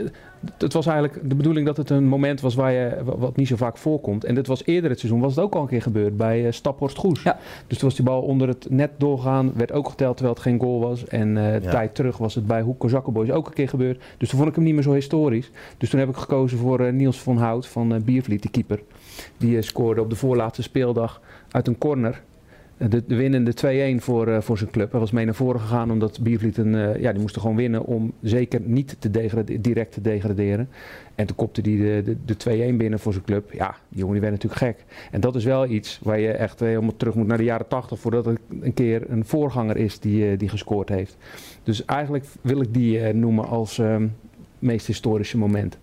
het 0.58 0.72
was 0.72 0.86
eigenlijk 0.86 1.28
de 1.28 1.34
bedoeling 1.34 1.66
dat 1.66 1.76
het 1.76 1.90
een 1.90 2.06
moment 2.06 2.40
was 2.40 2.54
waar 2.54 2.72
je, 2.72 2.96
wat 3.04 3.36
niet 3.36 3.48
zo 3.48 3.56
vaak 3.56 3.78
voorkomt. 3.78 4.24
En 4.24 4.34
dit 4.34 4.46
was 4.46 4.64
eerder 4.64 4.90
het 4.90 4.98
seizoen, 4.98 5.20
was 5.20 5.34
het 5.34 5.44
ook 5.44 5.54
al 5.54 5.62
een 5.62 5.68
keer 5.68 5.82
gebeurd 5.82 6.16
bij 6.16 6.44
uh, 6.44 6.52
Staphorst 6.52 6.98
Goes. 6.98 7.22
Ja. 7.22 7.38
Dus 7.66 7.78
toen 7.78 7.88
was 7.88 7.96
die 7.96 8.06
bal 8.06 8.22
onder 8.22 8.48
het 8.48 8.66
net 8.70 8.90
doorgaan, 8.98 9.52
werd 9.54 9.72
ook 9.72 9.88
geteld 9.88 10.16
terwijl 10.16 10.34
het 10.34 10.44
geen 10.44 10.60
goal 10.60 10.80
was. 10.80 11.06
En 11.06 11.36
uh, 11.36 11.62
ja. 11.62 11.70
tijd 11.70 11.94
terug 11.94 12.16
was 12.16 12.34
het 12.34 12.46
bij 12.46 12.62
Hoek 12.62 12.78
Kozakkenboys 12.78 13.30
ook 13.30 13.46
een 13.46 13.52
keer 13.52 13.68
gebeurd. 13.68 14.02
Dus 14.18 14.28
toen 14.28 14.38
vond 14.38 14.50
ik 14.50 14.54
hem 14.54 14.64
niet 14.64 14.74
meer 14.74 14.82
zo 14.82 14.92
historisch. 14.92 15.50
Dus 15.78 15.90
toen 15.90 16.00
heb 16.00 16.08
ik 16.08 16.16
gekozen 16.16 16.58
voor 16.58 16.92
Niels 16.92 17.20
van 17.20 17.36
Hout 17.36 17.66
van 17.66 18.02
Biervliet, 18.04 18.42
de 18.42 18.50
keeper. 18.50 18.80
Die 19.36 19.62
scoorde 19.62 20.00
op 20.00 20.10
de 20.10 20.16
voorlaatste 20.16 20.62
speeldag 20.62 21.20
uit 21.50 21.66
een 21.66 21.78
corner 21.78 22.22
de, 22.76 23.02
de 23.06 23.14
winnende 23.14 23.96
2-1 23.98 24.02
voor, 24.02 24.28
uh, 24.28 24.40
voor 24.40 24.58
zijn 24.58 24.70
club. 24.70 24.90
Hij 24.90 25.00
was 25.00 25.10
mee 25.10 25.24
naar 25.24 25.34
voren 25.34 25.60
gegaan 25.60 25.90
omdat 25.90 26.20
Biervliet 26.20 26.56
een, 26.56 26.74
uh, 26.74 27.00
ja, 27.00 27.12
die 27.12 27.20
moesten 27.20 27.40
gewoon 27.40 27.56
winnen 27.56 27.84
om 27.84 28.12
zeker 28.22 28.60
niet 28.60 28.96
te 28.98 29.10
direct 29.60 29.92
te 29.92 30.00
degraderen. 30.00 30.68
En 31.14 31.26
toen 31.26 31.36
kopte 31.36 31.60
hij 31.60 31.76
de, 31.76 32.16
de, 32.24 32.34
de 32.36 32.72
2-1 32.72 32.76
binnen 32.76 32.98
voor 32.98 33.12
zijn 33.12 33.24
club. 33.24 33.52
Ja, 33.52 33.76
die 33.88 33.98
jongen 33.98 34.12
die 34.12 34.20
werd 34.20 34.32
natuurlijk 34.32 34.62
gek. 34.62 34.84
En 35.10 35.20
dat 35.20 35.34
is 35.34 35.44
wel 35.44 35.66
iets 35.66 36.00
waar 36.02 36.20
je 36.20 36.30
echt 36.30 36.60
helemaal 36.60 36.96
terug 36.96 37.14
moet 37.14 37.26
naar 37.26 37.38
de 37.38 37.44
jaren 37.44 37.68
80 37.68 37.98
voordat 37.98 38.26
er 38.26 38.36
een 38.60 38.74
keer 38.74 39.10
een 39.10 39.24
voorganger 39.24 39.76
is 39.76 39.98
die, 40.00 40.36
die 40.36 40.48
gescoord 40.48 40.88
heeft. 40.88 41.16
Dus 41.62 41.84
eigenlijk 41.84 42.24
wil 42.40 42.60
ik 42.60 42.74
die 42.74 43.12
noemen 43.12 43.48
als 43.48 43.80
meest 44.58 44.86
historische 44.86 45.38
moment. 45.38 45.78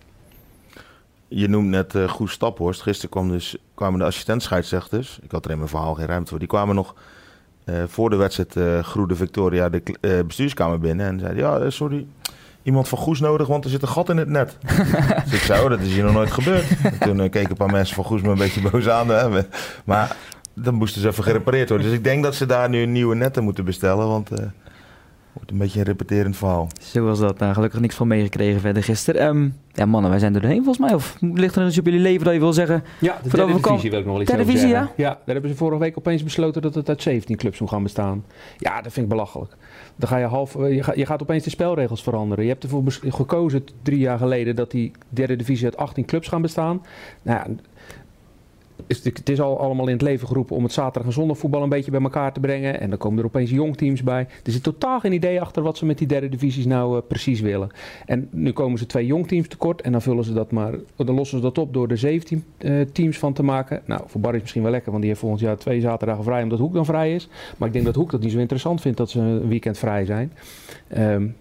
Je 1.34 1.48
noemt 1.48 1.68
net 1.68 1.94
uh, 1.94 2.08
Goes 2.08 2.32
Staphorst. 2.32 2.82
Gisteren 2.82 3.10
kwam 3.10 3.28
dus, 3.30 3.56
kwamen 3.74 3.98
de 3.98 4.04
assistent-scheidsrechters. 4.04 5.18
Ik 5.22 5.30
had 5.30 5.44
er 5.44 5.50
in 5.50 5.56
mijn 5.56 5.68
verhaal 5.68 5.94
geen 5.94 6.06
ruimte 6.06 6.30
voor. 6.30 6.38
Die 6.38 6.48
kwamen 6.48 6.74
nog 6.74 6.94
uh, 7.64 7.82
voor 7.86 8.10
de 8.10 8.16
wedstrijd 8.16 8.56
uh, 8.56 8.78
groede 8.78 9.16
Victoria 9.16 9.68
de 9.68 9.82
bestuurskamer 10.26 10.78
binnen. 10.78 11.06
En 11.06 11.18
zeiden, 11.18 11.42
ja, 11.42 11.70
sorry. 11.70 12.06
iemand 12.62 12.88
van 12.88 12.98
Goes 12.98 13.20
nodig, 13.20 13.46
want 13.46 13.64
er 13.64 13.70
zit 13.70 13.82
een 13.82 13.88
gat 13.88 14.08
in 14.08 14.16
het 14.16 14.28
net. 14.28 14.56
dus 15.24 15.32
ik 15.32 15.40
zei, 15.40 15.62
oh, 15.64 15.70
dat 15.70 15.80
is 15.80 15.92
hier 15.92 16.04
nog 16.04 16.12
nooit 16.12 16.32
gebeurd. 16.32 16.66
En 16.82 16.98
toen 17.16 17.16
keken 17.30 17.50
een 17.50 17.56
paar 17.56 17.70
mensen 17.70 17.94
van 17.94 18.04
Goes 18.04 18.20
me 18.20 18.28
een 18.28 18.38
beetje 18.38 18.70
boos 18.70 18.88
aan. 18.88 19.08
Hè. 19.08 19.42
Maar 19.84 20.16
dan 20.54 20.74
moesten 20.74 21.00
ze 21.00 21.08
even 21.08 21.24
gerepareerd 21.24 21.68
worden. 21.68 21.86
Dus 21.86 21.96
ik 21.96 22.04
denk 22.04 22.22
dat 22.22 22.34
ze 22.34 22.46
daar 22.46 22.68
nu 22.68 22.86
nieuwe 22.86 23.14
netten 23.14 23.44
moeten 23.44 23.64
bestellen, 23.64 24.06
want... 24.06 24.30
Wordt 25.32 25.50
een 25.50 25.58
beetje 25.58 25.78
een 25.78 25.84
repeterend 25.84 26.36
verhaal. 26.36 26.68
Zo 26.80 27.04
was 27.04 27.18
dat. 27.18 27.38
Nou, 27.38 27.54
gelukkig 27.54 27.80
niks 27.80 27.94
van 27.94 28.06
meegekregen 28.06 28.60
verder 28.60 28.82
gisteren. 28.82 29.26
Um, 29.26 29.56
ja, 29.72 29.86
mannen, 29.86 30.10
wij 30.10 30.18
zijn 30.18 30.34
er 30.34 30.40
doorheen 30.40 30.64
volgens 30.64 30.86
mij. 30.86 30.94
Of 30.94 31.16
ligt 31.20 31.56
er 31.56 31.66
iets 31.66 31.78
op 31.78 31.84
jullie 31.84 32.00
leven 32.00 32.24
dat 32.24 32.34
je 32.34 32.40
wil 32.40 32.52
zeggen? 32.52 32.84
Ja, 32.98 33.18
de 33.22 33.28
derde 33.28 33.52
divisie 33.52 33.90
wil 33.90 33.98
ik 33.98 34.04
nog 34.04 34.14
wel 34.14 34.22
iets 34.22 34.30
televisie, 34.30 34.58
over 34.58 34.70
zeggen. 34.70 34.92
Ja? 34.96 35.08
ja, 35.08 35.10
daar 35.24 35.34
hebben 35.34 35.50
ze 35.50 35.56
vorige 35.56 35.80
week 35.80 35.98
opeens 35.98 36.22
besloten 36.22 36.62
dat 36.62 36.74
het 36.74 36.88
uit 36.88 37.02
17 37.02 37.36
clubs 37.36 37.58
moet 37.58 37.68
gaan 37.68 37.82
bestaan. 37.82 38.24
Ja, 38.58 38.82
dat 38.82 38.92
vind 38.92 39.06
ik 39.06 39.08
belachelijk. 39.08 39.56
Dan 39.96 40.08
ga 40.08 40.16
je, 40.16 40.26
half, 40.26 40.56
eh, 40.56 40.74
je, 40.74 40.82
gaat, 40.82 40.96
je 40.96 41.06
gaat 41.06 41.22
opeens 41.22 41.44
de 41.44 41.50
spelregels 41.50 42.02
veranderen. 42.02 42.44
Je 42.44 42.50
hebt 42.50 42.62
ervoor 42.62 42.82
gekozen 43.08 43.64
drie 43.82 43.98
jaar 43.98 44.18
geleden 44.18 44.56
dat 44.56 44.70
die 44.70 44.92
derde 45.08 45.36
divisie 45.36 45.64
uit 45.64 45.76
18 45.76 46.04
clubs 46.04 46.28
gaan 46.28 46.42
bestaan. 46.42 46.82
Nou 47.22 47.38
ja, 47.38 47.54
het 48.86 49.28
is 49.28 49.40
al 49.40 49.60
allemaal 49.60 49.86
in 49.86 49.92
het 49.92 50.02
leven 50.02 50.26
geroepen 50.28 50.56
om 50.56 50.62
het 50.62 50.72
zaterdag 50.72 51.04
en 51.04 51.12
zondag 51.12 51.38
voetbal 51.38 51.62
een 51.62 51.68
beetje 51.68 51.90
bij 51.90 52.00
elkaar 52.00 52.32
te 52.32 52.40
brengen. 52.40 52.80
En 52.80 52.88
dan 52.88 52.98
komen 52.98 53.18
er 53.18 53.24
opeens 53.24 53.50
jongteams 53.50 54.02
bij. 54.02 54.26
Er 54.44 54.52
zit 54.52 54.62
totaal 54.62 55.00
geen 55.00 55.12
idee 55.12 55.40
achter 55.40 55.62
wat 55.62 55.76
ze 55.76 55.84
met 55.84 55.98
die 55.98 56.06
derde 56.06 56.28
divisies 56.28 56.66
nou 56.66 56.96
uh, 56.96 57.02
precies 57.08 57.40
willen. 57.40 57.70
En 58.06 58.28
nu 58.30 58.52
komen 58.52 58.78
ze 58.78 58.86
twee 58.86 59.06
jongteams 59.06 59.48
tekort 59.48 59.80
en 59.80 59.92
dan 59.92 60.02
vullen 60.02 60.24
ze 60.24 60.32
dat 60.32 60.50
maar, 60.50 60.74
dan 60.96 61.14
lossen 61.14 61.38
ze 61.38 61.44
dat 61.44 61.58
op 61.58 61.72
door 61.72 61.88
er 61.88 61.98
17 61.98 62.44
uh, 62.58 62.80
teams 62.92 63.18
van 63.18 63.32
te 63.32 63.42
maken. 63.42 63.82
Nou, 63.84 64.02
voor 64.06 64.20
Barry 64.20 64.36
is 64.36 64.42
misschien 64.42 64.62
wel 64.62 64.70
lekker, 64.70 64.90
want 64.90 65.02
die 65.02 65.10
heeft 65.10 65.22
volgend 65.22 65.42
jaar 65.42 65.56
twee 65.56 65.80
zaterdagen 65.80 66.24
vrij 66.24 66.42
omdat 66.42 66.58
Hoek 66.58 66.74
dan 66.74 66.84
vrij 66.84 67.14
is. 67.14 67.28
Maar 67.56 67.68
ik 67.68 67.74
denk 67.74 67.84
dat 67.86 67.94
Hoek 67.94 68.10
dat 68.10 68.20
niet 68.20 68.32
zo 68.32 68.38
interessant 68.38 68.80
vindt 68.80 68.98
dat 68.98 69.10
ze 69.10 69.20
een 69.20 69.48
weekend 69.48 69.78
vrij 69.78 70.04
zijn. 70.04 70.32
Um, 70.98 71.36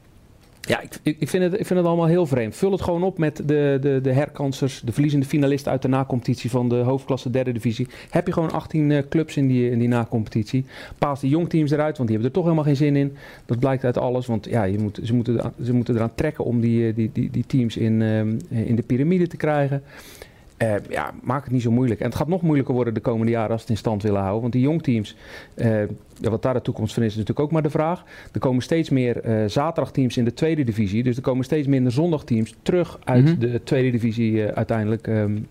ja, 0.62 0.82
ik, 0.82 0.99
ik, 1.03 1.30
vind 1.30 1.43
het, 1.43 1.53
ik 1.53 1.66
vind 1.66 1.80
het 1.80 1.88
allemaal 1.88 2.05
heel 2.05 2.26
vreemd. 2.26 2.55
Vul 2.55 2.72
het 2.72 2.82
gewoon 2.82 3.03
op 3.03 3.18
met 3.18 3.38
de, 3.38 3.78
de, 3.82 3.99
de 4.01 4.12
herkansers, 4.12 4.82
de 4.86 4.91
verliezende 4.91 5.26
finalisten 5.26 5.72
uit 5.72 5.82
de 5.82 5.88
nacompetitie 5.88 6.49
van 6.49 6.70
de 6.70 6.76
hoofdklasse 6.76 7.30
derde 7.30 7.51
divisie. 7.51 7.88
Heb 8.09 8.28
je 8.28 8.34
gewoon 8.34 8.51
18 8.51 8.89
uh, 8.89 8.97
eh, 8.97 9.05
clubs 9.09 9.38
in 9.38 9.47
die, 9.47 9.72
in 9.72 9.80
die 9.80 9.88
nacompetitie. 9.88 10.66
Paas 10.97 11.20
die 11.20 11.30
jongteams 11.30 11.72
eruit, 11.72 11.97
want 11.97 12.09
die 12.09 12.18
hebben 12.18 12.28
er 12.28 12.34
toch 12.34 12.43
helemaal 12.43 12.64
geen 12.64 12.76
zin 12.76 12.95
in. 12.95 13.18
Dat 13.45 13.59
blijkt 13.59 13.84
uit 13.84 13.97
alles, 13.97 14.26
want 14.26 14.45
ja, 14.45 14.64
je 14.64 14.78
moet, 14.78 14.99
ze, 15.03 15.14
moeten, 15.14 15.53
ze 15.64 15.74
moeten 15.74 15.95
eraan 15.95 16.16
trekken 16.16 16.45
om 16.45 16.59
die, 16.59 16.88
eh, 16.88 16.95
die, 16.95 17.09
die, 17.14 17.30
die 17.30 17.45
teams 17.47 17.78
in, 17.78 18.01
uh, 18.01 18.20
in 18.68 18.76
de 18.76 18.84
piramide 18.86 19.28
te 19.28 19.38
krijgen. 19.38 19.84
Uh, 20.62 20.76
ja, 20.89 21.14
maak 21.22 21.43
het 21.43 21.53
niet 21.53 21.62
zo 21.62 21.72
moeilijk. 21.72 21.99
En 21.99 22.05
het 22.05 22.16
gaat 22.16 22.28
nog 22.28 22.41
moeilijker 22.41 22.74
worden 22.74 22.93
de 22.93 22.99
komende 22.99 23.32
jaren 23.32 23.51
als 23.51 23.62
het 23.62 23.70
in 23.70 23.78
stand 23.78 24.03
willen 24.03 24.20
houden. 24.20 24.41
Want 24.41 24.53
die 24.53 24.62
jongteams, 24.62 25.16
uh, 25.55 25.80
ja, 26.20 26.30
wat 26.30 26.41
daar 26.41 26.53
de 26.53 26.62
toekomst 26.62 26.93
van 26.93 27.03
is, 27.03 27.09
is 27.09 27.16
natuurlijk 27.16 27.45
ook 27.45 27.51
maar 27.51 27.62
de 27.62 27.70
vraag. 27.70 28.03
Er 28.32 28.39
komen 28.39 28.64
steeds 28.64 28.89
meer 28.89 29.26
uh, 29.26 29.47
zaterdagteams 29.47 30.18
in 30.18 30.26
de 30.26 30.34
tweede 30.34 30.64
divisie. 30.64 31.03
Dus 31.03 31.16
er 31.16 31.22
komen 31.22 31.45
steeds 31.45 31.68
minder 31.68 31.91
zondagteams 31.91 32.55
terug 32.62 32.99
uit 33.03 33.26
mm 33.26 33.32
-hmm. 33.32 33.39
de 33.39 33.64
tweede 33.64 33.91
divisie 33.91 34.45
uiteindelijk. 34.45 35.07
Um, 35.07 35.47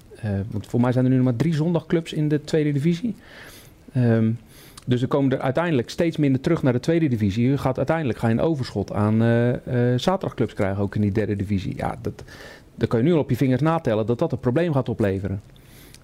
want 0.50 0.66
voor 0.66 0.80
mij 0.80 0.92
zijn 0.92 1.04
er 1.04 1.10
nu 1.10 1.16
nog 1.16 1.24
maar 1.24 1.36
drie 1.36 1.54
zondagclubs 1.54 2.12
in 2.12 2.28
de 2.28 2.44
tweede 2.44 2.72
divisie. 2.72 3.14
Um, 3.96 4.38
dus 4.86 5.02
er 5.02 5.08
komen 5.08 5.32
er 5.32 5.40
uiteindelijk 5.40 5.90
steeds 5.90 6.16
minder 6.16 6.40
terug 6.40 6.62
naar 6.62 6.72
de 6.72 6.80
tweede 6.80 7.08
divisie. 7.08 7.48
Je 7.48 7.58
gaat 7.58 7.76
uiteindelijk 7.76 8.18
ga 8.18 8.28
je 8.28 8.34
een 8.34 8.40
overschot 8.40 8.92
aan 8.92 9.18
zaterdagclubs 9.96 10.54
krijgen, 10.54 10.82
ook 10.82 10.94
in 10.94 11.00
die 11.00 11.12
derde 11.12 11.36
divisie. 11.36 11.76
Ja, 11.76 11.98
dat, 12.02 12.24
dan 12.80 12.88
kun 12.88 12.98
je 12.98 13.04
nu 13.04 13.12
al 13.12 13.18
op 13.18 13.30
je 13.30 13.36
vingers 13.36 13.60
natellen 13.60 14.06
dat 14.06 14.18
dat 14.18 14.32
een 14.32 14.38
probleem 14.38 14.72
gaat 14.72 14.88
opleveren. 14.88 15.40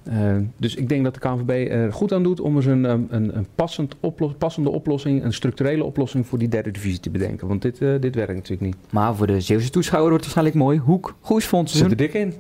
Uh, 0.09 0.37
dus 0.57 0.75
ik 0.75 0.89
denk 0.89 1.05
dat 1.05 1.15
de 1.15 1.21
KNVB 1.21 1.71
er 1.71 1.93
goed 1.93 2.13
aan 2.13 2.23
doet 2.23 2.41
om 2.41 2.57
eens 2.57 2.67
een, 2.67 2.85
een, 2.85 3.37
een 3.37 3.47
passend 3.55 3.95
oplos 4.01 4.33
passende 4.39 4.71
oplossing, 4.71 5.25
een 5.25 5.33
structurele 5.33 5.85
oplossing 5.85 6.27
voor 6.27 6.39
die 6.39 6.49
derde 6.49 6.71
divisie 6.71 7.01
te 7.01 7.11
bedenken. 7.11 7.49
Want 7.49 7.63
dit, 7.63 7.81
uh, 7.81 8.01
dit 8.01 8.15
werkt 8.15 8.35
natuurlijk 8.35 8.61
niet. 8.61 8.77
Maar 8.91 9.15
voor 9.15 9.27
de 9.27 9.41
Zeeuwse 9.41 9.71
toeschouwer 9.71 10.11
wordt 10.11 10.25
het 10.25 10.35
waarschijnlijk 10.35 10.67
mooi. 10.67 10.79
Hoek, 10.79 11.17
Goes, 11.21 11.45
volgend 11.45 11.71
seizoen. 11.71 11.91
Zit 11.91 12.01
er 12.01 12.07
dik 12.07 12.23
in. 12.23 12.35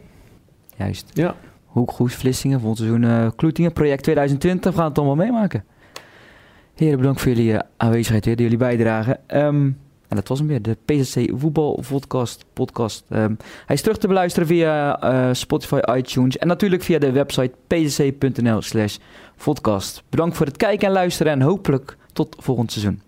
Juist. 0.76 1.10
Ja. 1.12 1.36
Hoek, 1.66 1.90
Goes, 1.90 2.14
Vlissingen, 2.14 2.60
volgend 2.60 2.78
seizoen 2.78 3.02
uh, 3.02 3.30
Kloetingen, 3.36 3.72
project 3.72 4.02
2020. 4.02 4.72
We 4.72 4.78
gaan 4.78 4.88
het 4.88 4.98
allemaal 4.98 5.16
meemaken. 5.16 5.64
Heren, 6.74 6.98
bedankt 6.98 7.20
voor 7.20 7.32
jullie 7.32 7.58
aanwezigheid, 7.76 8.24
weer, 8.24 8.40
jullie 8.40 8.56
bijdrage. 8.56 9.18
Um, 9.28 9.78
en 10.08 10.16
dat 10.16 10.28
was 10.28 10.38
hem 10.38 10.48
weer, 10.48 10.62
de 10.62 10.76
PZC 10.84 11.30
Voetbal 11.34 11.84
Podcast. 11.88 12.44
podcast. 12.52 13.04
Um, 13.10 13.36
hij 13.66 13.76
is 13.76 13.82
terug 13.82 13.98
te 13.98 14.06
beluisteren 14.06 14.48
via 14.48 15.04
uh, 15.04 15.34
Spotify, 15.34 15.80
iTunes 15.96 16.38
en 16.38 16.46
natuurlijk 16.48 16.82
via 16.82 16.98
de 16.98 17.12
website 17.12 17.52
pzc.nl 17.66 18.62
slash 18.62 18.96
podcast. 19.44 20.02
Bedankt 20.08 20.36
voor 20.36 20.46
het 20.46 20.56
kijken 20.56 20.86
en 20.86 20.92
luisteren 20.92 21.32
en 21.32 21.40
hopelijk 21.40 21.96
tot 22.12 22.36
volgend 22.38 22.72
seizoen. 22.72 23.00